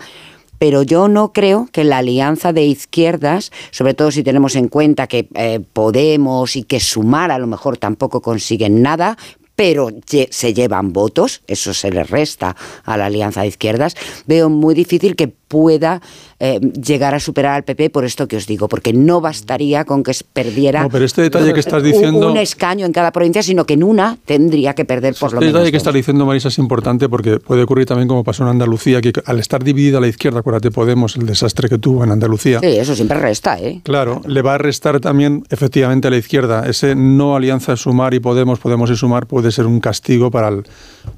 pero 0.60 0.82
yo 0.82 1.08
no 1.08 1.32
creo 1.32 1.68
que 1.72 1.84
la 1.84 1.98
alianza 1.98 2.52
de 2.52 2.66
izquierdas, 2.66 3.50
sobre 3.70 3.94
todo 3.94 4.10
si 4.10 4.22
tenemos 4.22 4.56
en 4.56 4.68
cuenta 4.68 5.06
que 5.06 5.26
eh, 5.34 5.60
Podemos 5.72 6.54
y 6.54 6.64
que 6.64 6.80
Sumar 6.80 7.30
a 7.30 7.38
lo 7.38 7.46
mejor 7.46 7.78
tampoco 7.78 8.20
consiguen 8.20 8.82
nada, 8.82 9.16
pero 9.56 9.88
se 10.04 10.52
llevan 10.52 10.92
votos, 10.92 11.40
eso 11.46 11.72
se 11.72 11.90
le 11.90 12.04
resta 12.04 12.56
a 12.84 12.96
la 12.98 13.06
alianza 13.06 13.40
de 13.40 13.48
izquierdas, 13.48 13.96
veo 14.26 14.50
muy 14.50 14.74
difícil 14.74 15.16
que 15.16 15.28
pueda 15.28 16.02
eh, 16.40 16.58
llegar 16.58 17.14
a 17.14 17.20
superar 17.20 17.54
al 17.54 17.64
PP 17.64 17.90
por 17.90 18.04
esto 18.04 18.26
que 18.26 18.36
os 18.36 18.46
digo, 18.46 18.68
porque 18.68 18.92
no 18.92 19.20
bastaría 19.20 19.84
con 19.84 20.02
que 20.02 20.12
perdiera 20.32 20.88
pero 20.90 21.04
este 21.04 21.22
detalle 21.22 21.52
que 21.52 21.60
estás 21.60 21.82
diciendo, 21.82 22.30
un, 22.30 22.36
escaño 22.36 22.86
en 22.86 22.92
cada 22.92 23.12
provincia, 23.12 23.42
sino 23.42 23.64
que 23.64 23.74
en 23.74 23.82
una 23.82 24.16
tendría 24.24 24.74
que 24.74 24.84
perder 24.84 25.14
por 25.14 25.28
este 25.28 25.34
lo 25.34 25.40
menos. 25.40 25.48
Este 25.48 25.58
detalle 25.58 25.70
que 25.70 25.76
estás 25.76 25.94
diciendo, 25.94 26.26
Marisa, 26.26 26.48
es 26.48 26.58
importante 26.58 27.08
porque 27.08 27.38
puede 27.38 27.62
ocurrir 27.62 27.86
también 27.86 28.08
como 28.08 28.24
pasó 28.24 28.42
en 28.42 28.50
Andalucía, 28.50 29.00
que 29.00 29.12
al 29.24 29.38
estar 29.38 29.62
dividida 29.62 30.00
la 30.00 30.08
izquierda, 30.08 30.40
acuérdate 30.40 30.70
Podemos, 30.70 31.16
el 31.16 31.26
desastre 31.26 31.68
que 31.68 31.78
tuvo 31.78 32.04
en 32.04 32.10
Andalucía. 32.10 32.60
Sí, 32.60 32.66
eso 32.66 32.94
siempre 32.94 33.18
resta, 33.18 33.58
¿eh? 33.58 33.80
Claro, 33.84 34.22
le 34.26 34.42
va 34.42 34.54
a 34.54 34.58
restar 34.58 35.00
también 35.00 35.44
efectivamente 35.50 36.08
a 36.08 36.10
la 36.10 36.16
izquierda. 36.16 36.66
Ese 36.66 36.94
no 36.94 37.36
alianza 37.36 37.76
Sumar 37.76 38.14
y 38.14 38.20
Podemos, 38.20 38.58
Podemos 38.58 38.90
y 38.90 38.96
Sumar 38.96 39.26
puede 39.26 39.50
ser 39.52 39.66
un 39.66 39.80
castigo 39.80 40.30
para 40.30 40.48
el, 40.48 40.64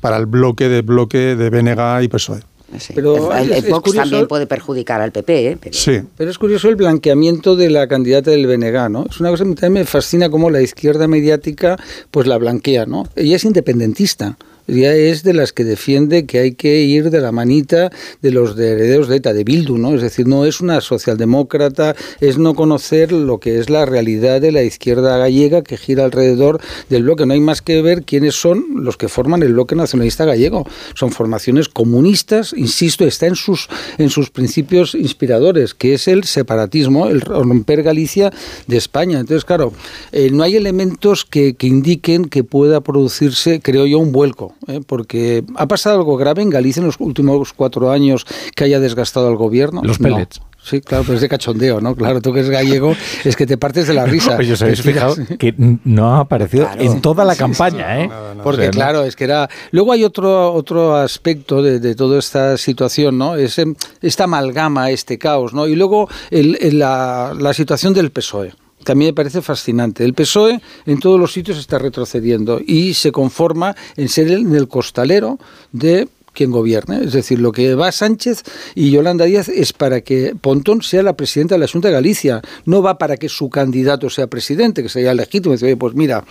para 0.01 0.17
el 0.17 0.27
bloque 0.27 0.69
de 0.69 0.83
bloque 0.83 1.37
de 1.37 1.51
BNG 1.51 2.05
y 2.05 2.09
PSOE. 2.09 2.41
Pero 2.95 3.35
el, 3.35 3.63
Vox 3.69 3.95
también 3.95 4.27
puede 4.27 4.47
perjudicar 4.47 5.01
al 5.01 5.13
PP. 5.13 5.49
¿eh? 5.49 5.59
Pero... 5.61 5.75
Sí. 5.75 6.01
Pero 6.17 6.31
es 6.31 6.39
curioso 6.39 6.69
el 6.69 6.77
blanqueamiento 6.77 7.57
de 7.57 7.71
la 7.71 7.87
candidata 7.87 8.31
del 8.31 8.47
BNG, 8.47 8.91
¿no? 8.91 9.07
Es 9.11 9.21
una 9.21 9.31
cosa 9.31 9.45
que 9.45 9.55
también 9.55 9.73
me 9.73 9.85
fascina 9.85 10.31
cómo 10.31 10.51
la 10.51 10.61
izquierda 10.61 11.09
mediática 11.09 11.77
pues 12.11 12.27
la 12.27 12.39
blanquea, 12.39 12.87
¿no? 12.87 13.05
Ella 13.17 13.37
es 13.37 13.45
independentista 13.45 14.37
ya 14.67 14.93
es 14.95 15.23
de 15.23 15.35
las 15.35 15.53
que 15.53 15.65
defiende 15.65 16.27
que 16.27 16.39
hay 16.39 16.53
que 16.53 16.83
ir 16.83 17.11
de 17.11 17.21
la 17.21 17.33
manita 17.33 17.91
de 18.21 18.31
los 18.31 18.59
herederos 18.59 19.09
de 19.09 19.17
ETA, 19.17 19.33
de 19.33 19.45
Bildu, 19.45 19.79
¿no? 19.79 19.95
Es 19.95 20.03
decir, 20.03 20.27
no 20.27 20.45
es 20.47 20.61
una 20.61 20.81
socialdemócrata, 20.81 21.97
es 22.21 22.39
no 22.39 22.55
conocer 22.55 23.13
lo 23.13 23.39
que 23.39 23.59
es 23.59 23.71
la 23.71 23.87
realidad 23.87 24.41
de 24.41 24.53
la 24.53 24.63
izquierda 24.63 25.19
gallega 25.19 25.63
que 25.63 25.77
gira 25.77 26.05
alrededor 26.05 26.61
del 26.89 27.03
bloque. 27.05 27.27
No 27.27 27.35
hay 27.35 27.41
más 27.41 27.63
que 27.63 27.83
ver 27.83 28.05
quiénes 28.05 28.35
son 28.35 28.85
los 28.85 28.97
que 28.97 29.09
forman 29.09 29.43
el 29.43 29.53
bloque 29.53 29.75
nacionalista 29.75 30.25
gallego. 30.25 30.67
Son 30.95 31.11
formaciones 31.11 31.69
comunistas, 31.69 32.53
insisto, 32.57 33.05
está 33.07 33.27
en 33.27 33.37
sus, 33.37 33.69
en 33.99 34.11
sus 34.11 34.31
principios 34.31 34.95
inspiradores, 34.95 35.75
que 35.75 35.95
es 35.95 36.09
el 36.09 36.25
separatismo, 36.25 37.09
el 37.09 37.21
romper 37.21 37.83
Galicia 37.83 38.33
de 38.67 38.77
España. 38.77 39.21
Entonces, 39.21 39.45
claro, 39.45 39.73
eh, 40.13 40.31
no 40.31 40.43
hay 40.43 40.57
elementos 40.57 41.25
que, 41.25 41.55
que 41.55 41.67
indiquen 41.67 42.27
que 42.27 42.45
pueda 42.45 42.81
producirse, 42.81 43.61
creo 43.61 43.87
yo, 43.87 43.99
un 43.99 44.13
vuelco 44.13 44.52
¿eh? 44.67 44.81
porque 44.87 45.45
ha 45.57 45.67
pasado 45.67 45.97
algo 45.97 46.17
grave 46.17 46.43
en 46.43 46.51
Galicia 46.51 46.81
en 46.81 46.87
los 46.87 46.97
últimos 46.99 47.53
cuatro 47.53 47.91
años 47.91 48.27
que 48.55 48.65
haya 48.65 48.81
desgastado 48.81 49.29
al 49.29 49.37
gobierno. 49.37 49.83
Los 49.83 49.99
pellets. 49.99 50.41
Sí, 50.63 50.81
claro, 50.81 51.03
pero 51.03 51.17
es 51.17 51.21
de 51.21 51.29
cachondeo, 51.29 51.81
¿no? 51.81 51.97
Claro, 51.97 52.21
tú 52.21 52.33
que 52.33 52.39
eres 52.39 52.51
gallego, 52.51 52.95
es 53.25 53.35
que 53.35 53.47
te 53.47 53.59
partes 53.59 53.89
de 53.89 53.95
la 53.95 54.07
risa. 54.07 54.37
Oye, 54.37 54.53
os 54.53 54.63
habéis 54.63 54.81
fijado 54.81 55.17
que 55.39 55.55
no 55.57 56.15
ha 56.15 56.21
aparecido 56.21 56.69
en 56.79 57.01
toda 57.01 57.25
la 57.25 57.35
campaña, 57.35 58.01
¿eh? 58.01 58.11
Porque, 58.45 58.71
claro, 58.71 59.03
es 59.03 59.17
que 59.17 59.25
era... 59.25 59.51
Luego 59.73 59.93
hay 59.93 60.05
otro, 60.05 60.53
otro 60.53 60.95
aspecto 60.95 61.63
de, 61.63 61.95
toda 61.97 62.19
esta 62.19 62.57
situación, 62.57 63.19
¿no? 63.19 63.35
Es 63.35 63.59
em, 63.59 63.75
esta 64.01 64.25
amalgama, 64.25 64.91
este 64.91 65.19
caos, 65.19 65.53
¿no? 65.53 65.67
Y 65.67 65.75
luego 65.75 66.09
la, 66.31 67.35
la 67.37 67.55
situación 67.55 67.93
del 67.93 68.13
PSOE 68.13 68.53
que 68.85 68.93
a 68.93 68.95
mí 68.95 69.05
me 69.05 69.13
parece 69.13 69.43
fascinante. 69.43 70.05
El 70.05 70.15
PSOE 70.15 70.61
en 70.87 71.01
todos 71.01 71.19
los 71.19 71.33
sitios 71.33 71.59
está 71.59 71.79
retrocediendo 71.79 72.61
y 72.65 72.95
se 72.95 73.13
conforma 73.13 73.77
en 73.97 74.09
ser 74.09 74.29
el, 74.29 74.55
el 74.55 74.69
costalero 74.69 75.39
de 75.73 76.09
quien 76.33 76.51
gobierne. 76.51 77.05
Es 77.05 77.13
decir, 77.13 77.39
lo 77.39 77.53
que 77.53 77.75
va 77.75 77.93
Sánchez 77.93 78.43
y 78.75 78.91
Yolanda 78.91 79.25
Díaz 79.25 79.49
es 79.49 79.73
para 79.73 80.01
que 80.01 80.35
Pontón 80.41 80.83
sea 80.83 81.03
la 81.03 81.15
presidenta 81.15 81.55
de 81.55 81.61
la 81.61 81.69
Junta 81.69 81.89
de 81.89 81.95
Galicia. 81.95 82.43
No 82.65 82.83
va 82.83 82.99
para 82.99 83.17
que 83.17 83.29
su 83.29 83.51
candidato 83.51 84.11
sea 84.11 84.27
presidente, 84.27 84.83
que 84.83 84.89
sería 84.89 85.15
legítimo. 85.15 85.53
Dice, 85.53 85.77
pues 85.77 85.95
mira, 85.95 86.25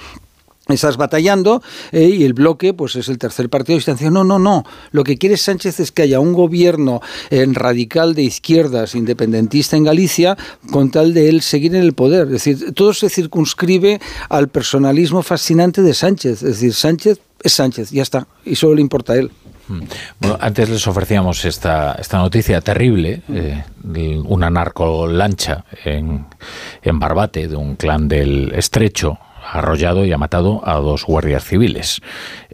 estás 0.67 0.97
batallando 0.97 1.61
eh, 1.91 2.07
y 2.07 2.23
el 2.23 2.33
bloque 2.33 2.73
pues 2.73 2.95
es 2.95 3.09
el 3.09 3.17
tercer 3.17 3.49
partido 3.49 3.77
diciendo 3.77 4.23
no, 4.23 4.23
no, 4.23 4.39
no, 4.39 4.63
lo 4.91 5.03
que 5.03 5.17
quiere 5.17 5.37
Sánchez 5.37 5.79
es 5.79 5.91
que 5.91 6.03
haya 6.03 6.19
un 6.19 6.33
gobierno 6.33 7.01
en 7.29 7.55
radical 7.55 8.13
de 8.13 8.23
izquierdas 8.23 8.95
independentista 8.95 9.75
en 9.75 9.83
Galicia 9.83 10.37
con 10.71 10.91
tal 10.91 11.13
de 11.13 11.29
él 11.29 11.41
seguir 11.41 11.75
en 11.75 11.81
el 11.81 11.93
poder, 11.93 12.27
es 12.27 12.31
decir, 12.31 12.73
todo 12.73 12.93
se 12.93 13.09
circunscribe 13.09 13.99
al 14.29 14.49
personalismo 14.49 15.23
fascinante 15.23 15.81
de 15.81 15.93
Sánchez, 15.93 16.43
es 16.43 16.59
decir, 16.59 16.73
Sánchez 16.73 17.19
es 17.43 17.53
Sánchez, 17.53 17.89
ya 17.91 18.03
está, 18.03 18.27
y 18.45 18.55
solo 18.55 18.75
le 18.75 18.81
importa 18.81 19.13
a 19.13 19.17
él. 19.17 19.31
Hmm. 19.67 19.81
Bueno, 20.19 20.37
antes 20.39 20.69
les 20.69 20.85
ofrecíamos 20.87 21.43
esta, 21.45 21.93
esta 21.93 22.17
noticia 22.17 22.61
terrible, 22.61 23.23
eh, 23.29 23.63
una 24.25 24.49
narcolancha 24.49 25.65
en, 25.85 26.25
en 26.81 26.99
Barbate, 26.99 27.47
de 27.47 27.55
un 27.55 27.75
clan 27.75 28.07
del 28.07 28.51
Estrecho, 28.53 29.17
arrollado 29.51 30.05
y 30.05 30.11
ha 30.11 30.17
matado 30.17 30.61
a 30.63 30.75
dos 30.75 31.05
guardias 31.05 31.43
civiles. 31.43 32.01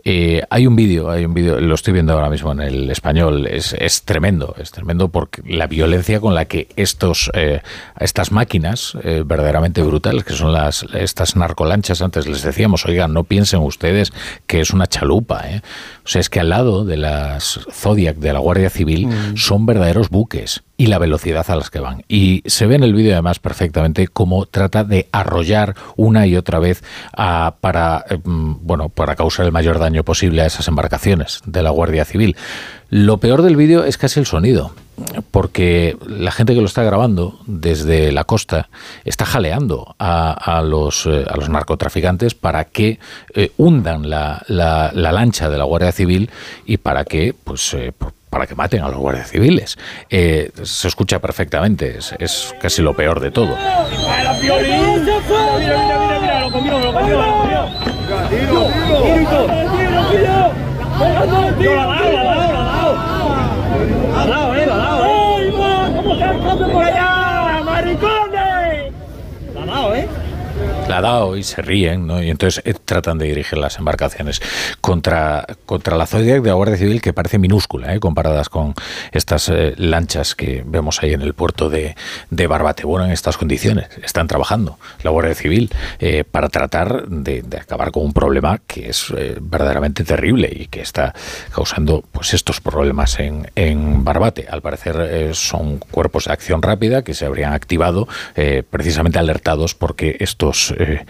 Eh, 0.03 0.41
hay 0.49 0.65
un 0.67 0.75
vídeo, 0.75 1.09
hay 1.09 1.25
un 1.25 1.33
vídeo, 1.33 1.59
lo 1.59 1.75
estoy 1.75 1.93
viendo 1.93 2.13
ahora 2.13 2.29
mismo 2.29 2.51
en 2.53 2.61
el 2.61 2.89
español, 2.89 3.45
es, 3.45 3.73
es 3.77 4.03
tremendo, 4.03 4.55
es 4.57 4.71
tremendo 4.71 5.09
porque 5.09 5.41
la 5.45 5.67
violencia 5.67 6.21
con 6.21 6.33
la 6.33 6.45
que 6.45 6.69
estos, 6.77 7.29
eh, 7.33 7.61
estas 7.99 8.31
máquinas 8.31 8.97
eh, 9.03 9.23
verdaderamente 9.25 9.81
brutales, 9.81 10.23
que 10.23 10.33
son 10.33 10.53
las 10.53 10.85
estas 10.93 11.35
narcolanchas, 11.35 12.01
antes 12.01 12.25
les 12.25 12.41
decíamos, 12.41 12.85
oigan, 12.85 13.13
no 13.13 13.25
piensen 13.25 13.59
ustedes 13.59 14.13
que 14.45 14.61
es 14.61 14.71
una 14.71 14.87
chalupa, 14.87 15.43
o 16.05 16.07
sea, 16.07 16.21
es 16.21 16.29
que 16.29 16.39
al 16.39 16.49
lado 16.49 16.85
de 16.85 16.97
las 16.97 17.59
Zodiac 17.71 18.15
de 18.15 18.31
la 18.31 18.39
Guardia 18.39 18.69
Civil 18.69 19.07
mm. 19.07 19.35
son 19.35 19.65
verdaderos 19.65 20.09
buques 20.09 20.63
y 20.77 20.87
la 20.87 20.99
velocidad 20.99 21.49
a 21.49 21.55
las 21.55 21.71
que 21.71 21.79
van. 21.79 22.03
Y 22.07 22.43
se 22.45 22.67
ve 22.67 22.75
en 22.75 22.83
el 22.83 22.93
vídeo 22.93 23.13
además 23.13 23.39
perfectamente 23.39 24.07
cómo 24.07 24.45
trata 24.45 24.83
de 24.83 25.07
arrollar 25.11 25.75
una 25.95 26.27
y 26.27 26.35
otra 26.35 26.59
vez 26.59 26.83
para, 27.15 28.05
mm, 28.23 28.55
bueno, 28.61 28.89
para 28.89 29.15
causar 29.15 29.47
el 29.47 29.51
mayor 29.51 29.79
daño 29.79 30.03
posible 30.03 30.43
a 30.43 30.45
esas 30.45 30.67
embarcaciones 30.67 31.41
de 31.45 31.63
la 31.63 31.71
Guardia 31.71 32.05
Civil. 32.05 32.35
Lo 32.89 33.17
peor 33.17 33.41
del 33.41 33.57
vídeo 33.57 33.83
es 33.83 33.97
casi 33.97 34.19
el 34.19 34.25
sonido, 34.25 34.73
porque 35.31 35.97
la 36.05 36.31
gente 36.31 36.53
que 36.53 36.61
lo 36.61 36.67
está 36.67 36.83
grabando 36.83 37.39
desde 37.45 38.11
la 38.11 38.23
costa 38.23 38.69
está 39.03 39.25
jaleando 39.25 39.95
a, 39.99 40.61
los, 40.65 41.05
eh, 41.05 41.25
a 41.27 41.35
los, 41.35 41.49
narcotraficantes 41.49 42.33
para 42.33 42.65
que 42.65 42.99
eh, 43.33 43.51
hundan 43.57 44.09
la, 44.09 44.43
la, 44.47 44.91
lancha 44.93 45.49
de 45.49 45.57
la 45.57 45.65
Guardia 45.65 45.91
Civil 45.91 46.29
y 46.65 46.77
para 46.77 47.03
que, 47.03 47.35
pues, 47.43 47.73
eh, 47.73 47.91
para 48.29 48.45
que 48.47 48.55
maten 48.55 48.81
a 48.81 48.89
los 48.89 48.97
guardias 48.97 49.29
civiles. 49.29 49.77
se 50.09 50.87
escucha 50.87 51.19
perfectamente, 51.19 51.97
es, 51.97 52.13
es, 52.19 52.55
casi 52.61 52.81
lo 52.81 52.95
peor 52.95 53.19
de 53.19 53.31
todo. 53.31 53.57
por 66.71 66.83
allá, 66.83 67.61
maricones! 67.63 68.93
La 69.53 69.97
¿eh? 69.97 70.07
La 70.87 70.99
ha 70.99 71.01
dado 71.01 71.35
y 71.35 71.43
se 71.43 71.61
ríen, 71.61 72.07
¿no? 72.07 72.23
Y 72.23 72.29
entonces 72.29 72.61
eh, 72.65 72.73
tratan 72.73 73.17
de 73.17 73.25
dirigir 73.25 73.57
las 73.57 73.77
embarcaciones 73.77 74.41
contra, 74.79 75.45
contra 75.65 75.97
la 75.97 76.05
Zodiac 76.05 76.41
de 76.41 76.49
la 76.49 76.55
Guardia 76.55 76.77
Civil, 76.77 77.01
que 77.01 77.13
parece 77.13 77.39
minúscula, 77.39 77.93
¿eh? 77.93 77.99
comparadas 77.99 78.47
con 78.49 78.73
estas 79.11 79.49
eh, 79.49 79.73
lanchas 79.77 80.35
que 80.35 80.63
vemos 80.65 81.03
ahí 81.03 81.13
en 81.13 81.21
el 81.21 81.33
puerto 81.33 81.69
de, 81.69 81.95
de, 82.29 82.47
Barbate. 82.47 82.85
Bueno, 82.85 83.05
en 83.05 83.11
estas 83.11 83.37
condiciones 83.37 83.87
están 84.01 84.27
trabajando 84.27 84.77
la 85.03 85.11
Guardia 85.11 85.35
Civil 85.35 85.69
eh, 85.99 86.23
para 86.23 86.47
tratar 86.47 87.07
de, 87.07 87.41
de, 87.41 87.57
acabar 87.57 87.91
con 87.91 88.05
un 88.05 88.13
problema 88.13 88.59
que 88.65 88.89
es 88.89 89.13
verdaderamente 89.41 90.03
terrible 90.03 90.49
y 90.51 90.67
que 90.67 90.81
está 90.81 91.13
causando 91.53 92.03
pues 92.11 92.33
estos 92.33 92.61
problemas 92.61 93.19
en, 93.19 93.51
en 93.55 94.03
Barbate. 94.03 94.47
Al 94.49 94.61
parecer 94.61 95.35
son 95.35 95.79
cuerpos 95.79 96.25
de 96.25 96.33
acción 96.33 96.61
rápida 96.61 97.03
que 97.03 97.13
se 97.13 97.25
habrían 97.25 97.53
activado 97.53 98.07
precisamente 98.69 99.19
alertados 99.19 99.75
porque 99.75 100.17
estos 100.19 100.73
eh, 100.77 101.05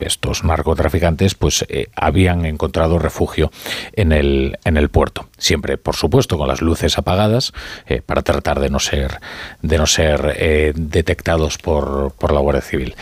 estos 0.00 0.44
narcotraficantes 0.44 1.34
pues 1.34 1.64
eh, 1.68 1.88
habían 1.94 2.44
encontrado 2.46 2.98
refugio 2.98 3.50
en 3.92 4.12
el, 4.12 4.58
en 4.64 4.76
el 4.76 4.88
puerto. 4.88 5.28
Siempre, 5.38 5.76
por 5.78 5.94
supuesto, 5.94 6.38
con 6.38 6.48
las 6.48 6.62
luces 6.62 6.96
apagadas 6.98 7.52
eh, 7.86 8.02
para 8.04 8.22
tratar 8.22 8.60
de 8.60 8.70
no 8.70 8.78
ser, 8.78 9.20
de 9.62 9.78
no 9.78 9.86
ser 9.86 10.74
detectados 10.76 11.58
por, 11.58 12.12
por, 12.18 12.32
la 12.32 12.40
Guardia 12.40 12.62
Civil. 12.62 12.94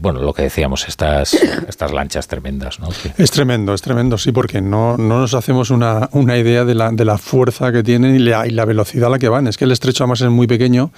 bueno, 0.00 0.20
lo 0.20 0.32
que 0.32 0.42
decíamos, 0.42 0.88
estas, 0.88 1.34
estas 1.68 1.92
lanchas 1.92 2.28
tremendas. 2.28 2.78
¿no? 2.78 2.88
Es 3.18 3.30
tremendo, 3.30 3.74
es 3.74 3.82
tremendo, 3.82 4.18
sí, 4.18 4.32
porque 4.32 4.60
no, 4.60 4.96
no 4.96 5.20
nos 5.20 5.34
hacemos 5.34 5.70
una, 5.70 6.08
una 6.12 6.36
idea 6.36 6.64
de 6.64 6.74
la, 6.74 6.90
de 6.90 7.04
la 7.04 7.18
fuerza 7.18 7.72
que 7.72 7.82
tienen 7.82 8.16
y 8.16 8.18
la, 8.20 8.46
y 8.46 8.50
la 8.50 8.64
velocidad 8.64 9.08
a 9.08 9.10
la 9.10 9.18
que 9.18 9.28
van. 9.28 9.46
Es 9.46 9.56
que 9.56 9.64
el 9.64 9.72
estrecho 9.72 10.04
además 10.04 10.20
es 10.20 10.30
muy 10.30 10.46
pequeño 10.46 10.92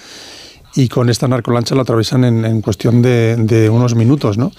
y 0.75 0.89
con 0.89 1.09
esta 1.09 1.29
narcolancha 1.29 1.75
la 1.75 1.83
atraviesan 1.83 2.25
en, 2.25 2.61
cuestión 2.61 3.01
de, 3.03 3.71
unos 3.73 3.95
minutos. 3.95 4.39
¿no? 4.39 4.51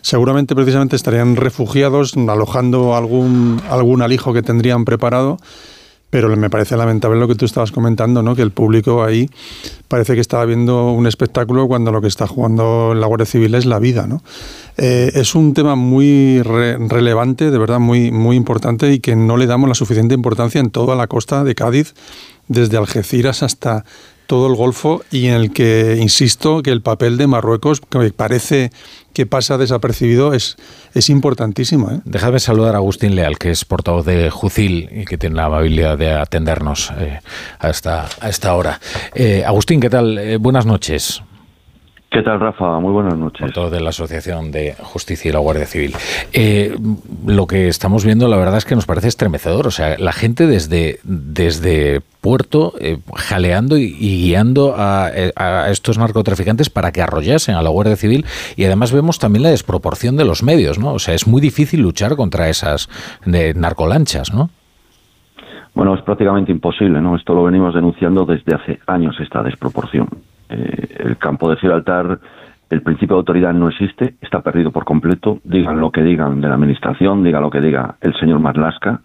Seguramente 0.00 0.54
precisamente 0.54 0.96
estarían 0.96 1.36
refugiados, 1.36 2.16
alojando 2.16 2.96
algún, 2.96 3.60
algún 3.70 4.02
alijo 4.02 4.32
que 4.32 4.42
tendrían 4.42 4.84
preparado, 4.84 5.38
pero 6.10 6.34
me 6.36 6.50
parece 6.50 6.76
lamentable 6.76 7.20
lo 7.20 7.28
que 7.28 7.36
tú 7.36 7.44
estabas 7.44 7.70
comentando, 7.70 8.20
¿no? 8.20 8.34
que 8.34 8.42
el 8.42 8.50
público 8.50 9.04
ahí 9.04 9.30
parece 9.86 10.14
que 10.14 10.20
estaba 10.20 10.44
viendo 10.44 10.90
un 10.90 11.06
espectáculo 11.06 11.68
cuando 11.68 11.92
lo 11.92 12.00
que 12.00 12.08
está 12.08 12.26
jugando 12.26 12.94
la 12.94 13.06
Guardia 13.06 13.26
Civil 13.26 13.54
es 13.54 13.64
la 13.64 13.78
vida. 13.78 14.08
¿no? 14.08 14.22
Eh, 14.76 15.12
es 15.14 15.36
un 15.36 15.54
tema 15.54 15.76
muy 15.76 16.42
relevante, 16.42 17.52
de 17.52 17.58
verdad 17.58 17.78
muy, 17.78 18.10
muy 18.10 18.36
importante 18.36 18.92
y 18.92 18.98
que 18.98 19.14
no 19.14 19.36
le 19.36 19.46
damos 19.46 19.68
la 19.68 19.76
suficiente 19.76 20.14
importancia 20.14 20.60
en 20.60 20.70
toda 20.70 20.96
la 20.96 21.06
costa 21.06 21.44
de 21.44 21.54
Cádiz, 21.54 21.94
desde 22.50 22.76
Algeciras 22.76 23.44
hasta 23.44 23.84
todo 24.26 24.48
el 24.48 24.54
Golfo 24.54 25.02
y 25.10 25.26
en 25.26 25.34
el 25.34 25.52
que, 25.52 25.96
insisto, 26.00 26.62
que 26.62 26.70
el 26.70 26.82
papel 26.82 27.16
de 27.16 27.26
Marruecos, 27.26 27.80
que 27.80 27.98
me 27.98 28.10
parece 28.10 28.70
que 29.12 29.24
pasa 29.24 29.56
desapercibido, 29.56 30.34
es, 30.34 30.56
es 30.94 31.10
importantísimo. 31.10 31.90
¿eh? 31.90 32.00
Déjame 32.04 32.38
saludar 32.38 32.74
a 32.74 32.78
Agustín 32.78 33.14
Leal, 33.14 33.38
que 33.38 33.50
es 33.50 33.64
portavoz 33.64 34.04
de 34.04 34.30
Jucil 34.30 34.88
y 34.92 35.04
que 35.04 35.16
tiene 35.16 35.36
la 35.36 35.46
amabilidad 35.46 35.96
de 35.96 36.12
atendernos 36.12 36.92
eh, 36.98 37.20
a, 37.58 37.70
esta, 37.70 38.08
a 38.20 38.28
esta 38.28 38.54
hora. 38.54 38.80
Eh, 39.14 39.44
Agustín, 39.46 39.80
¿qué 39.80 39.90
tal? 39.90 40.18
Eh, 40.18 40.36
buenas 40.36 40.66
noches. 40.66 41.22
¿Qué 42.10 42.22
tal, 42.22 42.40
Rafa? 42.40 42.80
Muy 42.80 42.92
buenas 42.92 43.16
noches. 43.16 43.52
todo 43.52 43.70
de 43.70 43.80
la 43.80 43.90
Asociación 43.90 44.50
de 44.50 44.74
Justicia 44.80 45.28
y 45.28 45.32
la 45.32 45.38
Guardia 45.38 45.64
Civil. 45.64 45.92
Eh, 46.32 46.76
lo 47.24 47.46
que 47.46 47.68
estamos 47.68 48.04
viendo, 48.04 48.26
la 48.26 48.36
verdad 48.36 48.56
es 48.56 48.64
que 48.64 48.74
nos 48.74 48.84
parece 48.84 49.06
estremecedor. 49.06 49.68
O 49.68 49.70
sea, 49.70 49.96
la 49.96 50.12
gente 50.12 50.48
desde, 50.48 50.98
desde 51.04 52.00
puerto 52.20 52.72
eh, 52.80 52.98
jaleando 53.14 53.78
y, 53.78 53.92
guiando 53.92 54.74
eh, 55.14 55.30
a, 55.36 55.70
estos 55.70 55.98
narcotraficantes 55.98 56.68
para 56.68 56.90
que 56.90 57.00
arrollasen 57.00 57.54
a 57.54 57.62
la 57.62 57.70
Guardia 57.70 57.94
Civil. 57.94 58.24
Y 58.56 58.64
además 58.64 58.92
vemos 58.92 59.20
también 59.20 59.44
la 59.44 59.50
desproporción 59.50 60.16
de 60.16 60.24
los 60.24 60.42
medios, 60.42 60.80
¿no? 60.80 60.94
O 60.94 60.98
sea, 60.98 61.14
es 61.14 61.28
muy 61.28 61.40
difícil 61.40 61.80
luchar 61.80 62.16
contra 62.16 62.48
esas 62.48 62.88
narcolanchas, 63.24 64.34
¿no? 64.34 64.50
Bueno, 65.74 65.94
es 65.94 66.02
prácticamente 66.02 66.50
imposible, 66.50 67.00
¿no? 67.00 67.14
Esto 67.14 67.34
lo 67.34 67.44
venimos 67.44 67.72
denunciando 67.72 68.24
desde 68.24 68.56
hace 68.56 68.80
años, 68.88 69.14
esta 69.20 69.44
desproporción. 69.44 70.08
Eh, 70.50 70.96
el 70.98 71.16
campo 71.16 71.48
de 71.50 71.56
Gibraltar, 71.56 72.18
el 72.68 72.82
principio 72.82 73.16
de 73.16 73.20
autoridad 73.20 73.52
no 73.52 73.68
existe, 73.68 74.14
está 74.20 74.40
perdido 74.40 74.70
por 74.70 74.84
completo. 74.84 75.38
Digan 75.44 75.80
lo 75.80 75.90
que 75.90 76.02
digan 76.02 76.40
de 76.40 76.48
la 76.48 76.54
administración, 76.54 77.22
diga 77.22 77.40
lo 77.40 77.50
que 77.50 77.60
diga 77.60 77.96
el 78.00 78.14
señor 78.18 78.40
Marlaska, 78.40 79.00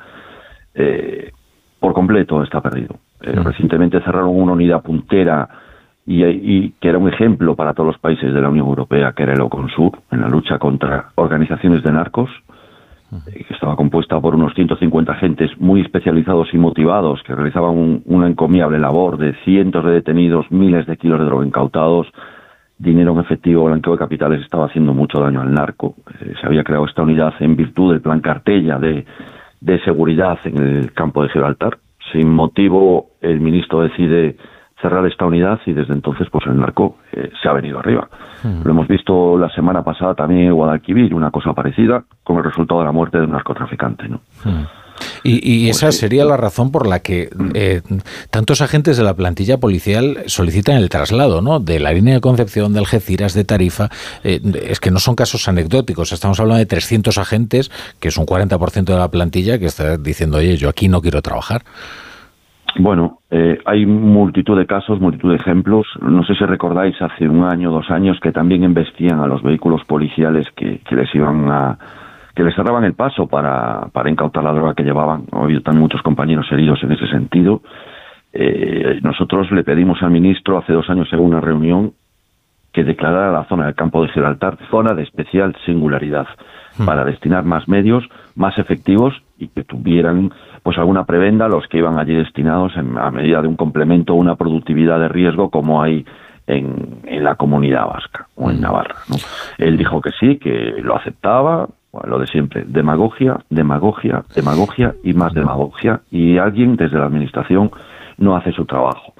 eh, 0.73 1.31
por 1.79 1.93
completo 1.93 2.43
está 2.43 2.61
perdido. 2.61 2.95
Eh. 3.21 3.39
Recientemente 3.43 4.01
cerraron 4.01 4.29
una 4.29 4.53
unidad 4.53 4.81
puntera 4.81 5.47
y, 6.07 6.69
que 6.71 6.89
era 6.89 6.99
un 6.99 7.09
ejemplo 7.09 7.55
para 7.55 7.73
todos 7.73 7.87
los 7.87 7.97
países 7.97 8.31
de 8.31 8.41
la 8.41 8.49
Unión 8.49 8.67
Europea, 8.67 9.13
que 9.13 9.23
era 9.23 9.33
el 9.33 9.41
Oconsur, 9.41 9.99
en 10.11 10.21
la 10.21 10.27
lucha 10.27 10.59
contra 10.59 11.09
organizaciones 11.15 11.81
de 11.81 11.91
narcos 11.91 12.29
que 13.25 13.53
estaba 13.53 13.75
compuesta 13.75 14.19
por 14.19 14.35
unos 14.35 14.53
150 14.55 15.11
agentes 15.11 15.51
muy 15.59 15.81
especializados 15.81 16.53
y 16.53 16.57
motivados 16.57 17.21
que 17.23 17.35
realizaban 17.35 18.01
una 18.05 18.27
encomiable 18.27 18.79
labor 18.79 19.17
de 19.17 19.33
cientos 19.43 19.85
de 19.85 19.91
detenidos, 19.91 20.49
miles 20.51 20.85
de 20.87 20.97
kilos 20.97 21.19
de 21.19 21.25
droga 21.25 21.45
incautados, 21.45 22.07
dinero 22.77 23.13
en 23.13 23.19
efectivo, 23.19 23.65
blanqueo 23.65 23.93
de 23.93 23.99
capitales, 23.99 24.41
estaba 24.41 24.65
haciendo 24.65 24.93
mucho 24.93 25.19
daño 25.19 25.41
al 25.41 25.53
narco. 25.53 25.95
Eh, 26.19 26.33
se 26.39 26.47
había 26.47 26.63
creado 26.63 26.85
esta 26.85 27.03
unidad 27.03 27.33
en 27.39 27.55
virtud 27.55 27.91
del 27.91 28.01
plan 28.01 28.19
Cartella 28.21 28.79
de, 28.79 29.05
de 29.61 29.79
seguridad 29.83 30.39
en 30.43 30.57
el 30.57 30.93
campo 30.93 31.23
de 31.23 31.29
Gibraltar. 31.29 31.77
Sin 32.11 32.29
motivo, 32.29 33.11
el 33.21 33.39
ministro 33.39 33.81
decide 33.81 34.37
cerrar 34.81 35.05
esta 35.05 35.25
unidad 35.25 35.59
y 35.65 35.73
desde 35.73 35.93
entonces 35.93 36.27
pues 36.31 36.45
el 36.47 36.59
narco 36.59 36.97
eh, 37.11 37.31
se 37.41 37.49
ha 37.49 37.53
venido 37.53 37.79
arriba. 37.79 38.09
Hmm. 38.43 38.61
Lo 38.63 38.71
hemos 38.71 38.87
visto 38.87 39.37
la 39.37 39.49
semana 39.49 39.83
pasada 39.83 40.15
también 40.15 40.47
en 40.47 40.53
Guadalquivir, 40.53 41.13
una 41.13 41.31
cosa 41.31 41.53
parecida, 41.53 42.03
con 42.23 42.37
el 42.37 42.43
resultado 42.43 42.81
de 42.81 42.85
la 42.85 42.91
muerte 42.91 43.17
de 43.17 43.25
un 43.25 43.31
narcotraficante. 43.31 44.07
¿no? 44.07 44.21
Hmm. 44.43 44.65
Y, 45.23 45.69
esa 45.69 45.87
pues 45.87 45.97
sería 45.97 46.23
la 46.23 46.37
razón 46.37 46.71
por 46.71 46.87
la 46.87 46.99
que 46.99 47.29
eh, 47.53 47.81
tantos 48.29 48.61
agentes 48.61 48.95
de 48.95 49.03
la 49.03 49.15
plantilla 49.15 49.57
policial 49.57 50.23
solicitan 50.27 50.77
el 50.77 50.89
traslado, 50.89 51.41
¿no? 51.41 51.59
De 51.59 51.79
la 51.79 51.91
línea 51.91 52.13
de 52.13 52.21
Concepción, 52.21 52.73
de 52.73 52.79
Algeciras, 52.79 53.33
de 53.33 53.43
Tarifa. 53.43 53.89
Eh, 54.23 54.39
es 54.67 54.79
que 54.79 54.91
no 54.91 54.99
son 54.99 55.15
casos 55.15 55.47
anecdóticos. 55.47 56.11
Estamos 56.11 56.39
hablando 56.39 56.59
de 56.59 56.67
300 56.67 57.17
agentes, 57.17 57.71
que 57.99 58.09
es 58.09 58.17
un 58.17 58.25
40% 58.25 58.85
de 58.85 58.97
la 58.97 59.09
plantilla, 59.09 59.57
que 59.57 59.65
está 59.65 59.97
diciendo, 59.97 60.37
oye, 60.37 60.57
yo 60.57 60.69
aquí 60.69 60.87
no 60.87 61.01
quiero 61.01 61.21
trabajar. 61.21 61.63
Bueno, 62.77 63.19
eh, 63.31 63.59
hay 63.65 63.85
multitud 63.85 64.57
de 64.57 64.65
casos, 64.65 64.99
multitud 64.99 65.29
de 65.29 65.37
ejemplos. 65.37 65.87
No 66.01 66.23
sé 66.23 66.35
si 66.35 66.45
recordáis 66.45 67.01
hace 67.01 67.27
un 67.27 67.43
año, 67.43 67.71
dos 67.71 67.89
años, 67.89 68.19
que 68.21 68.31
también 68.31 68.63
investían 68.63 69.21
a 69.21 69.27
los 69.27 69.41
vehículos 69.41 69.83
policiales 69.85 70.47
que, 70.55 70.81
les 70.91 71.15
iban 71.15 71.49
a 71.49 71.77
que 72.35 72.43
les 72.43 72.53
cerraban 72.53 72.83
el 72.83 72.93
paso 72.93 73.27
para, 73.27 73.87
para 73.93 74.09
incautar 74.09 74.43
la 74.43 74.51
droga 74.51 74.73
que 74.73 74.83
llevaban. 74.83 75.23
Ha 75.31 75.43
habido 75.43 75.61
también 75.61 75.83
muchos 75.83 76.01
compañeros 76.01 76.51
heridos 76.51 76.83
en 76.83 76.91
ese 76.91 77.07
sentido. 77.07 77.61
Eh, 78.33 78.99
nosotros 79.01 79.49
le 79.51 79.63
pedimos 79.63 80.03
al 80.03 80.11
ministro 80.11 80.57
hace 80.57 80.73
dos 80.73 80.89
años 80.89 81.07
en 81.13 81.19
una 81.21 81.39
reunión 81.39 81.93
que 82.73 82.83
declarara 82.83 83.31
la 83.31 83.45
zona 83.45 83.67
del 83.67 83.75
campo 83.75 84.03
de 84.03 84.09
Gibraltar 84.09 84.57
zona 84.69 84.93
de 84.93 85.03
especial 85.03 85.55
singularidad 85.65 86.27
hmm. 86.77 86.85
para 86.85 87.05
destinar 87.05 87.45
más 87.45 87.69
medios, 87.69 88.03
más 88.35 88.57
efectivos 88.59 89.13
y 89.39 89.47
que 89.47 89.63
tuvieran 89.63 90.31
pues 90.65 90.79
alguna 90.79 91.05
prebenda 91.05 91.47
los 91.47 91.67
que 91.67 91.77
iban 91.77 91.99
allí 91.99 92.15
destinados 92.15 92.75
en, 92.75 92.97
a 92.97 93.11
medida 93.11 93.39
de 93.39 93.47
un 93.47 93.55
complemento 93.55 94.13
o 94.13 94.15
una 94.15 94.35
productividad 94.35 94.99
de 94.99 95.07
riesgo 95.07 95.51
como 95.51 95.83
hay 95.83 96.03
en, 96.47 97.01
en 97.03 97.23
la 97.23 97.35
comunidad 97.35 97.85
vasca 97.85 98.27
o 98.33 98.49
en 98.49 98.57
hmm. 98.57 98.61
Navarra. 98.61 98.95
¿no? 99.07 99.15
Él 99.59 99.77
dijo 99.77 100.01
que 100.01 100.09
sí, 100.19 100.37
que 100.37 100.73
lo 100.81 100.95
aceptaba, 100.95 101.69
lo 102.07 102.17
de 102.17 102.25
siempre, 102.25 102.63
demagogia, 102.65 103.37
demagogia, 103.51 104.23
demagogia 104.35 104.95
y 105.03 105.13
más 105.13 105.35
demagogia 105.35 106.01
y 106.09 106.39
alguien 106.39 106.77
desde 106.77 106.97
la 106.97 107.05
administración 107.05 107.69
no 108.17 108.35
hace 108.35 108.51
su 108.51 108.65
trabajo. 108.65 109.13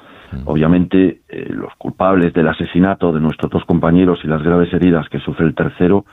Obviamente, 0.46 1.22
eh, 1.30 1.48
los 1.50 1.76
culpables 1.76 2.34
del 2.34 2.48
asesinato 2.48 3.14
de 3.14 3.22
nuestros 3.22 3.52
dos 3.52 3.64
compañeros 3.66 4.20
y 4.24 4.28
las 4.28 4.42
graves 4.42 4.74
heridas 4.74 5.08
que 5.10 5.20
sufre 5.20 5.46
el 5.46 5.54
tercero 5.54 6.06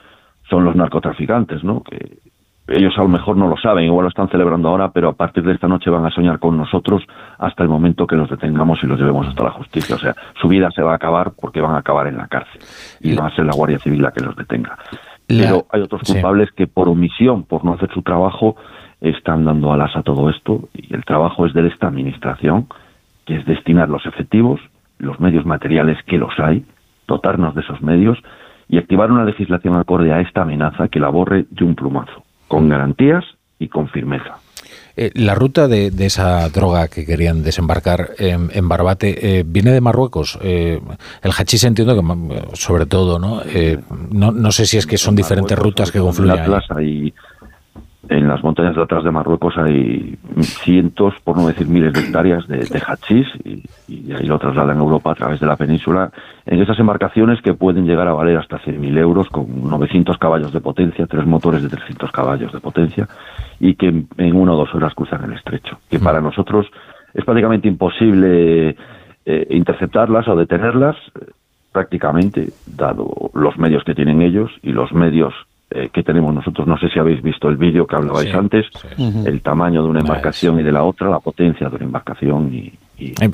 son 0.51 0.65
los 0.65 0.77
narcotraficantes, 0.77 1.65
¿no? 1.65 1.83
Que 1.83 2.19
ellos 2.69 2.95
a 2.97 3.03
lo 3.03 3.09
mejor 3.09 3.37
no 3.37 3.49
lo 3.49 3.57
saben, 3.57 3.85
igual 3.85 4.05
lo 4.05 4.09
están 4.09 4.29
celebrando 4.29 4.69
ahora, 4.69 4.91
pero 4.91 5.09
a 5.09 5.13
partir 5.15 5.43
de 5.45 5.53
esta 5.53 5.69
noche 5.69 5.91
van 5.91 6.07
a 6.07 6.11
soñar 6.11 6.39
con 6.39 6.57
nosotros 6.57 7.03
hasta 7.39 7.63
el 7.63 7.69
momento 7.69 8.07
que 8.07 8.17
los 8.17 8.31
detengamos 8.31 8.83
y 8.83 8.87
los 8.87 8.99
llevemos 8.99 9.27
hasta 9.27 9.45
la 9.45 9.51
justicia. 9.51 9.97
O 9.97 9.99
sea, 9.99 10.15
su 10.41 10.49
vida 10.49 10.71
se 10.71 10.83
va 10.83 10.93
a 10.93 10.97
acabar 10.97 11.33
porque 11.39 11.61
van 11.61 11.75
a 11.75 11.79
acabar 11.79 12.07
en 12.07 12.17
la 12.17 12.29
cárcel 12.29 12.61
y 13.01 13.15
va 13.15 13.27
a 13.27 13.35
ser 13.35 13.47
la 13.47 13.53
Guardia 13.53 13.79
Civil 13.79 14.03
la 14.03 14.13
que 14.13 14.25
los 14.25 14.37
detenga. 14.37 14.79
Pero 15.27 15.67
hay 15.71 15.81
otros 15.81 16.03
culpables 16.03 16.51
que 16.53 16.67
por 16.67 16.89
omisión, 16.89 17.45
por 17.45 17.65
no 17.65 17.75
hacer 17.75 17.91
su 17.93 18.03
trabajo, 18.03 18.57
están 19.01 19.45
dando 19.45 19.73
alas 19.73 19.97
a 19.97 20.03
todo 20.03 20.31
esto 20.31 20.69
y 20.75 20.95
el 20.95 21.05
trabajo 21.05 21.47
es 21.47 21.55
de 21.55 21.67
esta 21.67 21.89
administración 21.89 22.67
que 23.25 23.37
es 23.37 23.47
destinar 23.47 23.89
los 23.89 24.05
efectivos, 24.07 24.61
los 24.99 25.21
medios 25.21 25.47
materiales 25.47 25.99
que 26.07 26.19
los 26.19 26.33
hay, 26.39 26.65
dotarnos 27.07 27.55
de 27.55 27.63
esos 27.63 27.83
medios 27.83 28.19
y 28.69 28.79
activar 28.79 29.11
una 29.11 29.25
legislación 29.25 29.77
acorde 29.77 30.13
a 30.13 30.21
esta 30.21 30.43
amenaza 30.43 30.89
que 30.89 31.01
la 31.01 31.09
borre 31.09 31.47
de 31.51 31.65
un 31.65 31.75
plumazo, 31.75 32.23
con 32.53 32.69
garantías 32.69 33.25
y 33.59 33.69
con 33.69 33.89
firmeza. 33.89 34.37
Eh, 34.95 35.11
la 35.15 35.35
ruta 35.35 35.69
de, 35.69 35.91
de 35.91 36.05
esa 36.05 36.47
droga 36.51 36.87
que 36.89 37.07
querían 37.07 37.43
desembarcar 37.43 38.11
en, 38.19 38.51
en 38.53 38.69
Barbate 38.69 39.39
eh, 39.39 39.43
viene 39.47 39.71
de 39.73 39.81
Marruecos. 39.81 40.39
Eh, 40.43 40.81
el 41.23 41.31
hachís 41.33 41.65
entiendo 41.65 41.95
que 41.97 42.03
ma- 42.03 42.17
sobre 42.53 42.85
todo, 42.85 43.19
¿no? 43.19 43.41
Eh, 43.47 43.79
no, 44.11 44.33
no 44.33 44.53
sé 44.53 44.67
si 44.67 44.77
es 44.77 44.87
que 44.87 44.99
son 44.99 45.17
diferentes 45.17 45.59
rutas 45.59 45.91
que 45.91 45.97
En 45.99 46.05
confluyen. 46.05 46.35
el 46.35 46.41
Atlas 46.43 46.65
hay, 46.77 47.15
en 48.09 48.29
las 48.29 48.43
montañas 48.43 48.75
de 48.75 48.83
atrás 48.83 49.05
de 49.05 49.11
Marruecos 49.11 49.57
hay 49.57 50.19
cientos, 50.41 51.15
por 51.23 51.37
no 51.37 51.47
decir 51.47 51.69
miles 51.69 51.93
de 51.93 52.01
hectáreas 52.01 52.47
de, 52.49 52.59
de 52.59 52.83
hachís 52.85 53.29
y, 53.45 53.63
y 53.89 54.13
ahí 54.13 54.27
lo 54.27 54.39
trasladan 54.39 54.79
a 54.79 54.81
Europa 54.81 55.13
a 55.13 55.15
través 55.15 55.41
de 55.41 55.47
la 55.47 55.57
península 55.57 56.11
en 56.45 56.61
esas 56.61 56.79
embarcaciones 56.79 57.41
que 57.43 57.55
pueden 57.55 57.87
llegar 57.87 58.09
a 58.09 58.13
valer 58.13 58.39
hasta 58.39 58.59
100.000 58.59 58.99
euros 58.99 59.29
con 59.29 59.47
900 59.69 60.19
caballos 60.19 60.53
de 60.53 60.61
potencia, 60.61 61.07
tres 61.07 61.27
motores 61.27 61.63
de 61.63 61.69
300 61.69 62.11
caballos 62.11 62.53
de 62.53 62.61
potencia 62.61 63.09
y 63.61 63.77
que 63.77 63.87
en, 63.87 64.09
en 64.19 64.35
una 64.35 64.55
o 64.55 64.57
dos 64.57 64.75
horas 64.75 64.95
cruzan 64.95 65.25
el 65.25 65.35
estrecho. 65.35 65.79
Que 65.89 66.01
para 66.01 66.21
nosotros 66.21 66.67
es 67.15 67.25
prácticamente 67.25 67.69
imposible 67.69 68.77
eh, 69.25 69.47
interceptarlas 69.51 70.27
o 70.27 70.35
detenerlas 70.35 70.97
eh, 71.21 71.27
prácticamente, 71.71 72.51
dado 72.67 73.31
los 73.35 73.57
medios 73.59 73.85
que 73.85 73.95
tienen 73.95 74.21
ellos 74.21 74.51
y 74.63 74.73
los 74.73 74.93
medios 74.93 75.33
eh, 75.75 75.91
que 75.93 76.03
tenemos 76.03 76.35
nosotros. 76.35 76.67
No 76.67 76.79
sé 76.79 76.89
si 76.89 76.99
habéis 76.99 77.23
visto 77.23 77.49
el 77.49 77.57
vídeo 77.57 77.87
que 77.87 77.97
hablabais 77.97 78.31
Sí, 78.31 78.37
antes, 78.37 78.67
el 78.99 79.41
tamaño 79.43 79.83
de 79.83 79.89
una 79.89 80.01
embarcación 80.01 80.61
y 80.61 80.63
de 80.63 80.73
la 80.73 80.85
otra, 80.85 81.09
la 81.09 81.21
potencia 81.21 81.69
de 81.69 81.77
una 81.77 81.85
embarcación 81.85 82.53
y, 82.53 82.73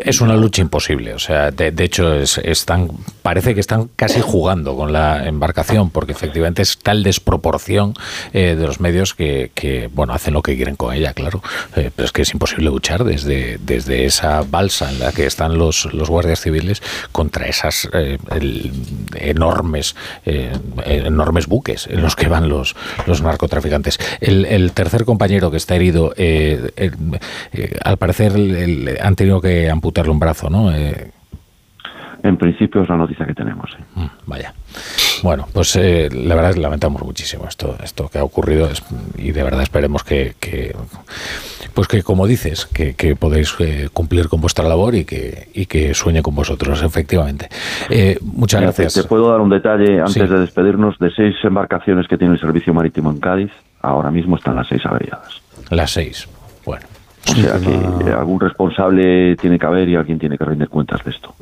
Es 0.04 0.20
una 0.20 0.36
lucha 0.36 0.62
imposible, 0.62 1.14
o 1.14 1.18
sea, 1.18 1.50
de, 1.50 1.70
de 1.70 1.84
hecho 1.84 2.14
es, 2.14 2.38
están, 2.38 2.90
parece 3.22 3.54
que 3.54 3.60
están 3.60 3.88
casi 3.96 4.20
jugando 4.20 4.76
con 4.76 4.92
la 4.92 5.26
embarcación, 5.26 5.90
porque 5.90 6.12
efectivamente 6.12 6.62
es 6.62 6.78
tal 6.78 7.02
desproporción 7.02 7.94
eh, 8.32 8.56
de 8.58 8.66
los 8.66 8.80
medios 8.80 9.14
que, 9.14 9.50
que, 9.54 9.88
bueno, 9.92 10.12
hacen 10.14 10.34
lo 10.34 10.42
que 10.42 10.56
quieren 10.56 10.76
con 10.76 10.94
ella, 10.94 11.12
claro, 11.12 11.42
eh, 11.76 11.90
pero 11.94 12.06
es 12.06 12.12
que 12.12 12.22
es 12.22 12.32
imposible 12.32 12.66
luchar 12.66 13.04
desde, 13.04 13.58
desde 13.60 14.04
esa 14.06 14.42
balsa 14.42 14.90
en 14.90 14.98
la 15.00 15.12
que 15.12 15.26
están 15.26 15.58
los, 15.58 15.92
los 15.92 16.08
guardias 16.08 16.40
civiles 16.40 16.82
contra 17.12 17.46
esas 17.46 17.88
eh, 17.92 18.18
el- 18.30 18.72
enormes, 19.16 19.94
enormes 20.84 21.46
buques 21.46 21.86
en 21.88 22.00
los 22.02 22.16
que 22.16 22.28
van 22.28 22.48
los, 22.48 22.74
los 23.06 23.22
narcotraficantes. 23.22 23.98
El, 24.20 24.44
el 24.44 24.72
tercer 24.72 25.04
compañero 25.04 25.50
que 25.50 25.56
está 25.56 25.74
herido, 25.76 26.14
al 27.84 27.96
parecer 27.98 28.32
el- 28.32 28.98
han 29.00 29.16
tenido 29.16 29.40
que 29.40 29.57
amputarle 29.70 30.11
un 30.12 30.18
brazo, 30.20 30.48
¿no? 30.50 30.72
Eh, 30.72 31.11
en 32.22 32.36
principio 32.36 32.82
es 32.82 32.88
la 32.88 32.96
noticia 32.96 33.24
que 33.26 33.34
tenemos. 33.34 33.70
Mm, 33.94 34.06
Vaya. 34.26 34.52
Bueno, 35.22 35.46
pues 35.52 35.74
eh, 35.76 36.09
la 36.12 36.34
verdad 36.34 36.50
es 36.50 36.56
que 36.56 36.62
lamentamos 36.62 37.02
muchísimo 37.02 37.46
esto, 37.48 37.76
esto 37.82 38.09
que 38.09 38.18
ha 38.18 38.24
ocurrido 38.24 38.68
es- 38.68 38.82
y 39.16 39.30
de 39.32 39.42
verdad 39.42 39.62
esperemos 39.62 40.02
que, 40.04 40.34
que, 40.40 40.74
pues 41.74 41.86
que 41.88 42.02
como 42.02 42.26
dices, 42.26 42.66
que, 42.66 42.94
que 42.94 43.14
podéis 43.16 43.54
eh, 43.61 43.88
cumplir 43.92 44.28
con 44.28 44.40
vuestra 44.40 44.68
labor 44.68 44.94
y 44.96 45.04
que, 45.04 45.48
y 45.54 45.66
que 45.66 45.94
sueñe 45.94 46.22
con 46.22 46.34
vosotros, 46.34 46.82
efectivamente. 46.82 47.48
Eh, 47.88 48.18
muchas 48.20 48.61
Mira, 48.61 48.72
te- 48.72 48.82
gracias. 48.82 49.02
Te, 49.04 49.09
puedo 49.09 49.30
dar 49.30 49.40
un 49.40 49.50
detalle 49.50 50.00
antes 50.00 50.14
Sí. 50.14 50.20
de 50.20 50.40
despedirnos 50.40 50.98
de 50.98 51.11
seis 51.12 51.34
embarcaciones 51.44 52.06
que 52.09 52.18
tiene 52.18 52.34
el 52.34 52.40
servicio 52.40 52.74
marítimo 52.74 53.11
en 53.11 53.18
Cádiz. 53.20 53.50
Ahora 53.80 54.11
mismo 54.11 54.36
están 54.36 54.56
las 54.56 54.66
seis 54.68 54.84
averiadas. 54.84 55.40
Las 55.70 55.92
seis. 55.92 56.28
O 57.30 57.34
sea 57.34 57.58
que 57.60 58.10
algún 58.10 58.40
responsable 58.40 59.36
tiene 59.36 59.58
que 59.58 59.66
haber 59.66 59.88
y 59.88 59.96
alguien 59.96 60.18
tiene 60.18 60.38
que 60.38 60.44
rendir 60.44 60.68
cuentas 60.68 61.04
de 61.04 61.10
esto. 61.10 61.34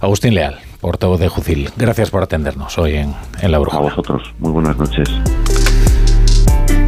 Agustín 0.00 0.34
Leal, 0.34 0.58
portavoz 0.80 1.20
de 1.20 1.28
Jucil, 1.28 1.70
gracias 1.76 2.10
por 2.10 2.22
atendernos 2.22 2.76
hoy 2.78 2.96
en, 2.96 3.14
en 3.40 3.52
La 3.52 3.58
Brújula. 3.58 3.80
A 3.80 3.84
vosotros, 3.90 4.22
muy 4.40 4.50
buenas 4.52 4.76
noches. 4.76 5.08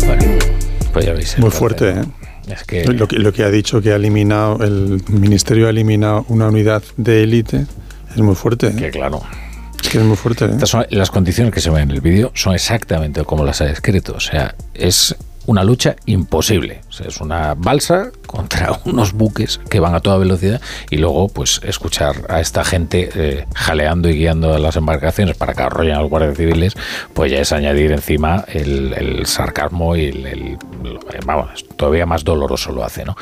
Bueno, 0.06 0.24
pues 0.92 1.06
ya 1.06 1.12
veis. 1.12 1.38
Muy 1.38 1.50
fuerte, 1.50 1.90
¿eh? 1.90 2.02
Es 2.48 2.64
que... 2.64 2.84
Lo, 2.92 3.06
que, 3.06 3.18
lo 3.18 3.32
que 3.32 3.44
ha 3.44 3.50
dicho 3.50 3.80
que 3.80 3.92
ha 3.92 3.96
eliminado, 3.96 4.62
el 4.64 5.02
ministerio 5.08 5.66
ha 5.68 5.70
eliminado 5.70 6.24
una 6.28 6.48
unidad 6.48 6.82
de 6.96 7.22
élite, 7.22 7.66
es 8.10 8.18
muy 8.20 8.34
fuerte. 8.34 8.68
¿eh? 8.68 8.76
Que 8.76 8.90
claro. 8.90 9.20
Es 9.80 9.88
que 9.88 9.98
es 9.98 10.04
muy 10.04 10.16
fuerte. 10.16 10.46
¿eh? 10.46 10.50
Estas 10.50 10.68
son- 10.68 10.86
las 10.90 11.10
condiciones 11.10 11.52
que 11.54 11.60
se 11.60 11.70
ven 11.70 11.82
en 11.82 11.90
el 11.92 12.00
vídeo 12.00 12.32
son 12.34 12.54
exactamente 12.54 13.22
como 13.24 13.44
las 13.44 13.60
ha 13.60 13.66
descrito. 13.66 14.14
O 14.16 14.20
sea, 14.20 14.54
es 14.74 15.16
una 15.46 15.64
lucha 15.64 15.96
imposible. 16.06 16.80
Es 17.04 17.20
una 17.20 17.54
balsa 17.54 18.10
contra 18.26 18.78
unos 18.84 19.12
buques 19.12 19.58
que 19.70 19.80
van 19.80 19.94
a 19.94 20.00
toda 20.00 20.18
velocidad 20.18 20.60
y 20.90 20.96
luego, 20.98 21.28
pues, 21.28 21.60
escuchar 21.64 22.26
a 22.28 22.40
esta 22.40 22.64
gente 22.64 23.10
eh, 23.14 23.46
jaleando 23.54 24.08
y 24.08 24.14
guiando 24.18 24.56
las 24.58 24.76
embarcaciones 24.76 25.36
para 25.36 25.54
que 25.54 25.62
arrollen 25.62 25.96
a 25.96 26.00
los 26.02 26.10
guardias 26.10 26.36
civiles, 26.36 26.74
pues 27.14 27.30
ya 27.32 27.38
es 27.40 27.52
añadir 27.52 27.92
encima 27.92 28.44
el, 28.48 28.92
el 28.94 29.26
sarcasmo 29.26 29.96
y 29.96 30.06
el, 30.06 30.26
el- 30.26 30.58
Vamos, 31.26 31.64
todavía 31.76 32.06
más 32.06 32.24
doloroso 32.24 32.72
lo 32.72 32.84
hace, 32.84 33.04
¿no? 33.04 33.16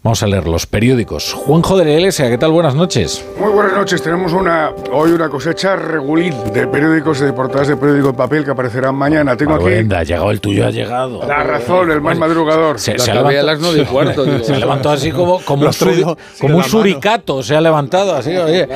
Vamos 0.00 0.22
a 0.22 0.28
leer 0.28 0.46
los 0.46 0.64
periódicos. 0.66 1.32
Juanjo 1.34 1.76
de 1.76 1.84
la 1.84 1.90
Iglesia, 1.94 2.30
¿qué 2.30 2.38
tal? 2.38 2.52
Buenas 2.52 2.74
noches. 2.76 3.22
Muy 3.38 3.50
buenas 3.50 3.72
noches. 3.72 4.00
Tenemos 4.00 4.32
una 4.32 4.70
hoy 4.92 5.10
una 5.10 5.28
cosecha 5.28 5.74
regulín 5.74 6.32
de 6.54 6.68
periódicos 6.68 7.20
y 7.20 7.24
de 7.24 7.32
portadas 7.32 7.66
de 7.66 7.76
periódico 7.76 8.10
en 8.10 8.14
papel 8.14 8.44
que 8.44 8.52
aparecerán 8.52 8.94
mañana. 8.94 9.36
Tengo 9.36 9.54
aquí 9.54 9.64
Maruenda, 9.64 9.98
ha 9.98 10.04
llegado 10.04 10.30
el 10.30 10.40
tuyo, 10.40 10.64
ha 10.66 10.70
llegado. 10.70 11.26
La 11.26 11.42
Razón, 11.42 11.90
el 11.90 12.00
más 12.00 12.16
madrugador. 12.16 12.78
Se, 12.78 12.96
se 12.96 13.10
acabé 13.10 13.40
a 13.40 13.42
las 13.42 13.58
nueve 13.58 13.80
y 13.82 13.84
cuarto, 13.86 14.24
digo. 14.26 14.44
Se 14.44 14.54
ha 14.54 14.58
levantado 14.58 14.94
así 14.94 15.10
como, 15.10 15.40
como 15.44 15.66
un, 15.66 16.16
como 16.40 16.56
un 16.58 16.64
suricato. 16.64 17.42
Se 17.42 17.56
ha 17.56 17.60
levantado 17.60 18.14
así, 18.14 18.36
oye. 18.36 18.68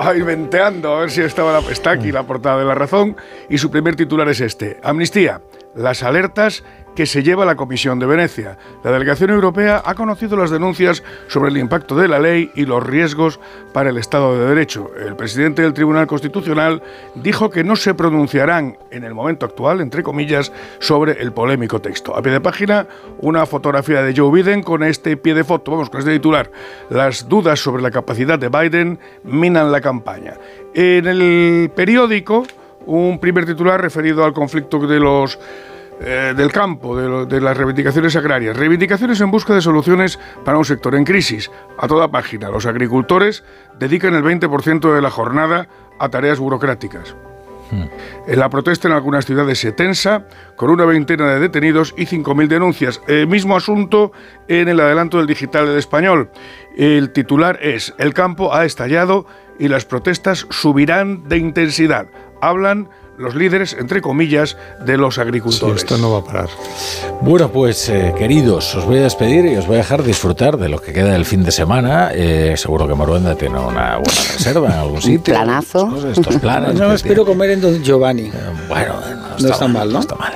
Ay, 0.00 0.22
venteando, 0.22 0.96
a 0.96 1.00
ver 1.00 1.10
si 1.10 1.20
estaba 1.20 1.52
la- 1.60 1.70
está 1.70 1.90
aquí 1.92 2.10
la 2.10 2.22
portada 2.22 2.58
de 2.58 2.64
La 2.64 2.74
Razón 2.74 3.14
y 3.50 3.58
su 3.58 3.70
primer 3.70 3.94
titular 3.94 4.26
es 4.30 4.40
este. 4.40 4.80
Amnistía, 4.82 5.40
las 5.74 6.02
alertas 6.02 6.64
que 6.94 7.06
se 7.06 7.22
lleva 7.22 7.44
la 7.44 7.56
Comisión 7.56 7.98
de 7.98 8.06
Venecia. 8.06 8.56
La 8.82 8.92
delegación 8.92 9.30
europea 9.30 9.82
ha 9.84 9.94
conocido 9.94 10.36
las 10.36 10.50
denuncias 10.50 11.02
sobre 11.26 11.50
el 11.50 11.56
impacto 11.56 11.96
de 11.96 12.08
la 12.08 12.18
ley 12.18 12.50
y 12.54 12.66
los 12.66 12.84
riesgos 12.84 13.40
para 13.72 13.90
el 13.90 13.98
Estado 13.98 14.38
de 14.38 14.46
Derecho. 14.46 14.90
El 14.96 15.16
presidente 15.16 15.62
del 15.62 15.74
Tribunal 15.74 16.06
Constitucional 16.06 16.82
dijo 17.16 17.50
que 17.50 17.64
no 17.64 17.76
se 17.76 17.94
pronunciarán 17.94 18.78
en 18.90 19.04
el 19.04 19.14
momento 19.14 19.46
actual, 19.46 19.80
entre 19.80 20.02
comillas, 20.02 20.52
sobre 20.78 21.20
el 21.20 21.32
polémico 21.32 21.80
texto. 21.80 22.16
A 22.16 22.22
pie 22.22 22.32
de 22.32 22.40
página, 22.40 22.86
una 23.18 23.44
fotografía 23.46 24.02
de 24.02 24.14
Joe 24.16 24.30
Biden 24.30 24.62
con 24.62 24.82
este 24.84 25.16
pie 25.16 25.34
de 25.34 25.44
foto, 25.44 25.72
vamos, 25.72 25.90
con 25.90 26.00
este 26.00 26.12
titular. 26.12 26.50
Las 26.90 27.28
dudas 27.28 27.58
sobre 27.58 27.82
la 27.82 27.90
capacidad 27.90 28.38
de 28.38 28.48
Biden 28.48 28.98
minan 29.24 29.72
la 29.72 29.80
campaña. 29.80 30.34
En 30.74 31.06
el 31.06 31.70
periódico, 31.74 32.44
un 32.86 33.18
primer 33.18 33.46
titular 33.46 33.80
referido 33.80 34.24
al 34.24 34.32
conflicto 34.32 34.78
de 34.86 35.00
los 35.00 35.38
eh, 36.00 36.34
del 36.36 36.50
campo, 36.50 36.96
de, 36.96 37.08
lo- 37.08 37.24
de 37.26 37.40
las 37.40 37.56
reivindicaciones 37.56 38.16
agrarias. 38.16 38.56
Reivindicaciones 38.56 39.20
en 39.20 39.30
busca 39.30 39.54
de 39.54 39.60
soluciones 39.60 40.18
para 40.44 40.58
un 40.58 40.64
sector 40.64 40.94
en 40.96 41.04
crisis. 41.04 41.50
A 41.78 41.86
toda 41.86 42.08
página, 42.10 42.50
los 42.50 42.66
agricultores 42.66 43.44
dedican 43.78 44.12
el 44.14 44.24
20% 44.24 44.92
de 44.92 45.00
la 45.00 45.10
jornada 45.10 45.68
a 46.00 46.08
tareas 46.08 46.38
burocráticas. 46.40 47.14
En 48.28 48.38
la 48.38 48.50
protesta 48.50 48.86
en 48.86 48.94
algunas 48.94 49.24
ciudades 49.26 49.58
se 49.58 49.72
tensa, 49.72 50.26
con 50.54 50.70
una 50.70 50.84
veintena 50.84 51.32
de 51.32 51.40
detenidos 51.40 51.92
y 51.96 52.06
5.000 52.06 52.46
denuncias. 52.46 53.00
El 53.08 53.26
mismo 53.26 53.56
asunto 53.56 54.12
en 54.46 54.68
el 54.68 54.78
adelanto 54.78 55.18
del 55.18 55.26
digital 55.26 55.66
del 55.66 55.78
español. 55.78 56.30
El 56.76 57.10
titular 57.10 57.58
es, 57.62 57.92
el 57.98 58.14
campo 58.14 58.54
ha 58.54 58.64
estallado 58.64 59.26
y 59.58 59.68
las 59.68 59.84
protestas 59.86 60.46
subirán 60.50 61.28
de 61.28 61.38
intensidad. 61.38 62.06
Hablan 62.48 62.88
los 63.16 63.36
líderes, 63.36 63.76
entre 63.78 64.00
comillas, 64.02 64.56
de 64.84 64.96
los 64.98 65.18
agricultores. 65.18 65.82
esto 65.82 65.96
no 65.98 66.10
va 66.12 66.18
a 66.18 66.24
parar. 66.24 66.48
Bueno, 67.20 67.48
pues 67.48 67.88
eh, 67.88 68.12
queridos, 68.18 68.74
os 68.74 68.84
voy 68.84 68.98
a 68.98 69.02
despedir 69.02 69.46
y 69.46 69.56
os 69.56 69.66
voy 69.68 69.76
a 69.76 69.78
dejar 69.78 70.02
disfrutar 70.02 70.56
de 70.56 70.68
lo 70.68 70.80
que 70.80 70.92
queda 70.92 71.12
del 71.12 71.24
fin 71.24 71.44
de 71.44 71.52
semana. 71.52 72.10
Eh, 72.12 72.54
seguro 72.56 72.88
que 72.88 72.94
Maruenda 72.96 73.36
tiene 73.36 73.56
una 73.58 73.98
buena 73.98 74.20
reserva 74.36 74.66
en 74.66 74.72
algún 74.74 75.00
sitio. 75.00 75.32
planazo. 75.32 75.78
Estas 75.86 75.94
cosas, 75.94 76.18
estos 76.18 76.36
planes. 76.38 76.74
No, 76.80 76.92
espero 76.92 77.24
comer 77.24 77.50
en 77.50 77.60
Don 77.60 77.82
Giovanni. 77.84 78.30
Bueno, 78.68 78.94
no 79.40 79.48
está, 79.48 79.68
mal, 79.68 79.92
¿no? 79.92 80.00
está 80.00 80.16
mal. 80.16 80.32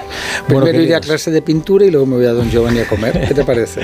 Primero 0.47 0.81
iré 0.81 0.95
a 0.95 1.01
clase 1.01 1.31
de 1.33 1.43
pintura 1.43 1.85
y 1.85 1.91
luego 1.91 2.07
me 2.07 2.17
voy 2.17 2.27
a 2.27 2.33
Don 2.33 2.49
Giovanni 2.49 2.79
a 2.81 2.89
comer. 2.89 3.27
¿Qué 3.27 3.35
te 3.35 3.45
parece? 3.45 3.83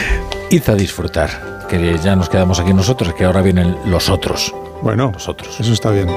Id 0.50 0.68
a 0.68 0.74
disfrutar, 0.74 1.66
que 1.68 1.96
ya 2.02 2.16
nos 2.16 2.28
quedamos 2.28 2.58
aquí 2.58 2.74
nosotros, 2.74 3.14
que 3.14 3.24
ahora 3.24 3.40
vienen 3.40 3.76
los 3.86 4.10
otros. 4.10 4.52
Bueno, 4.82 5.12
Los 5.14 5.28
otros. 5.28 5.60
eso 5.60 5.72
está 5.72 5.90
bien. 5.90 6.08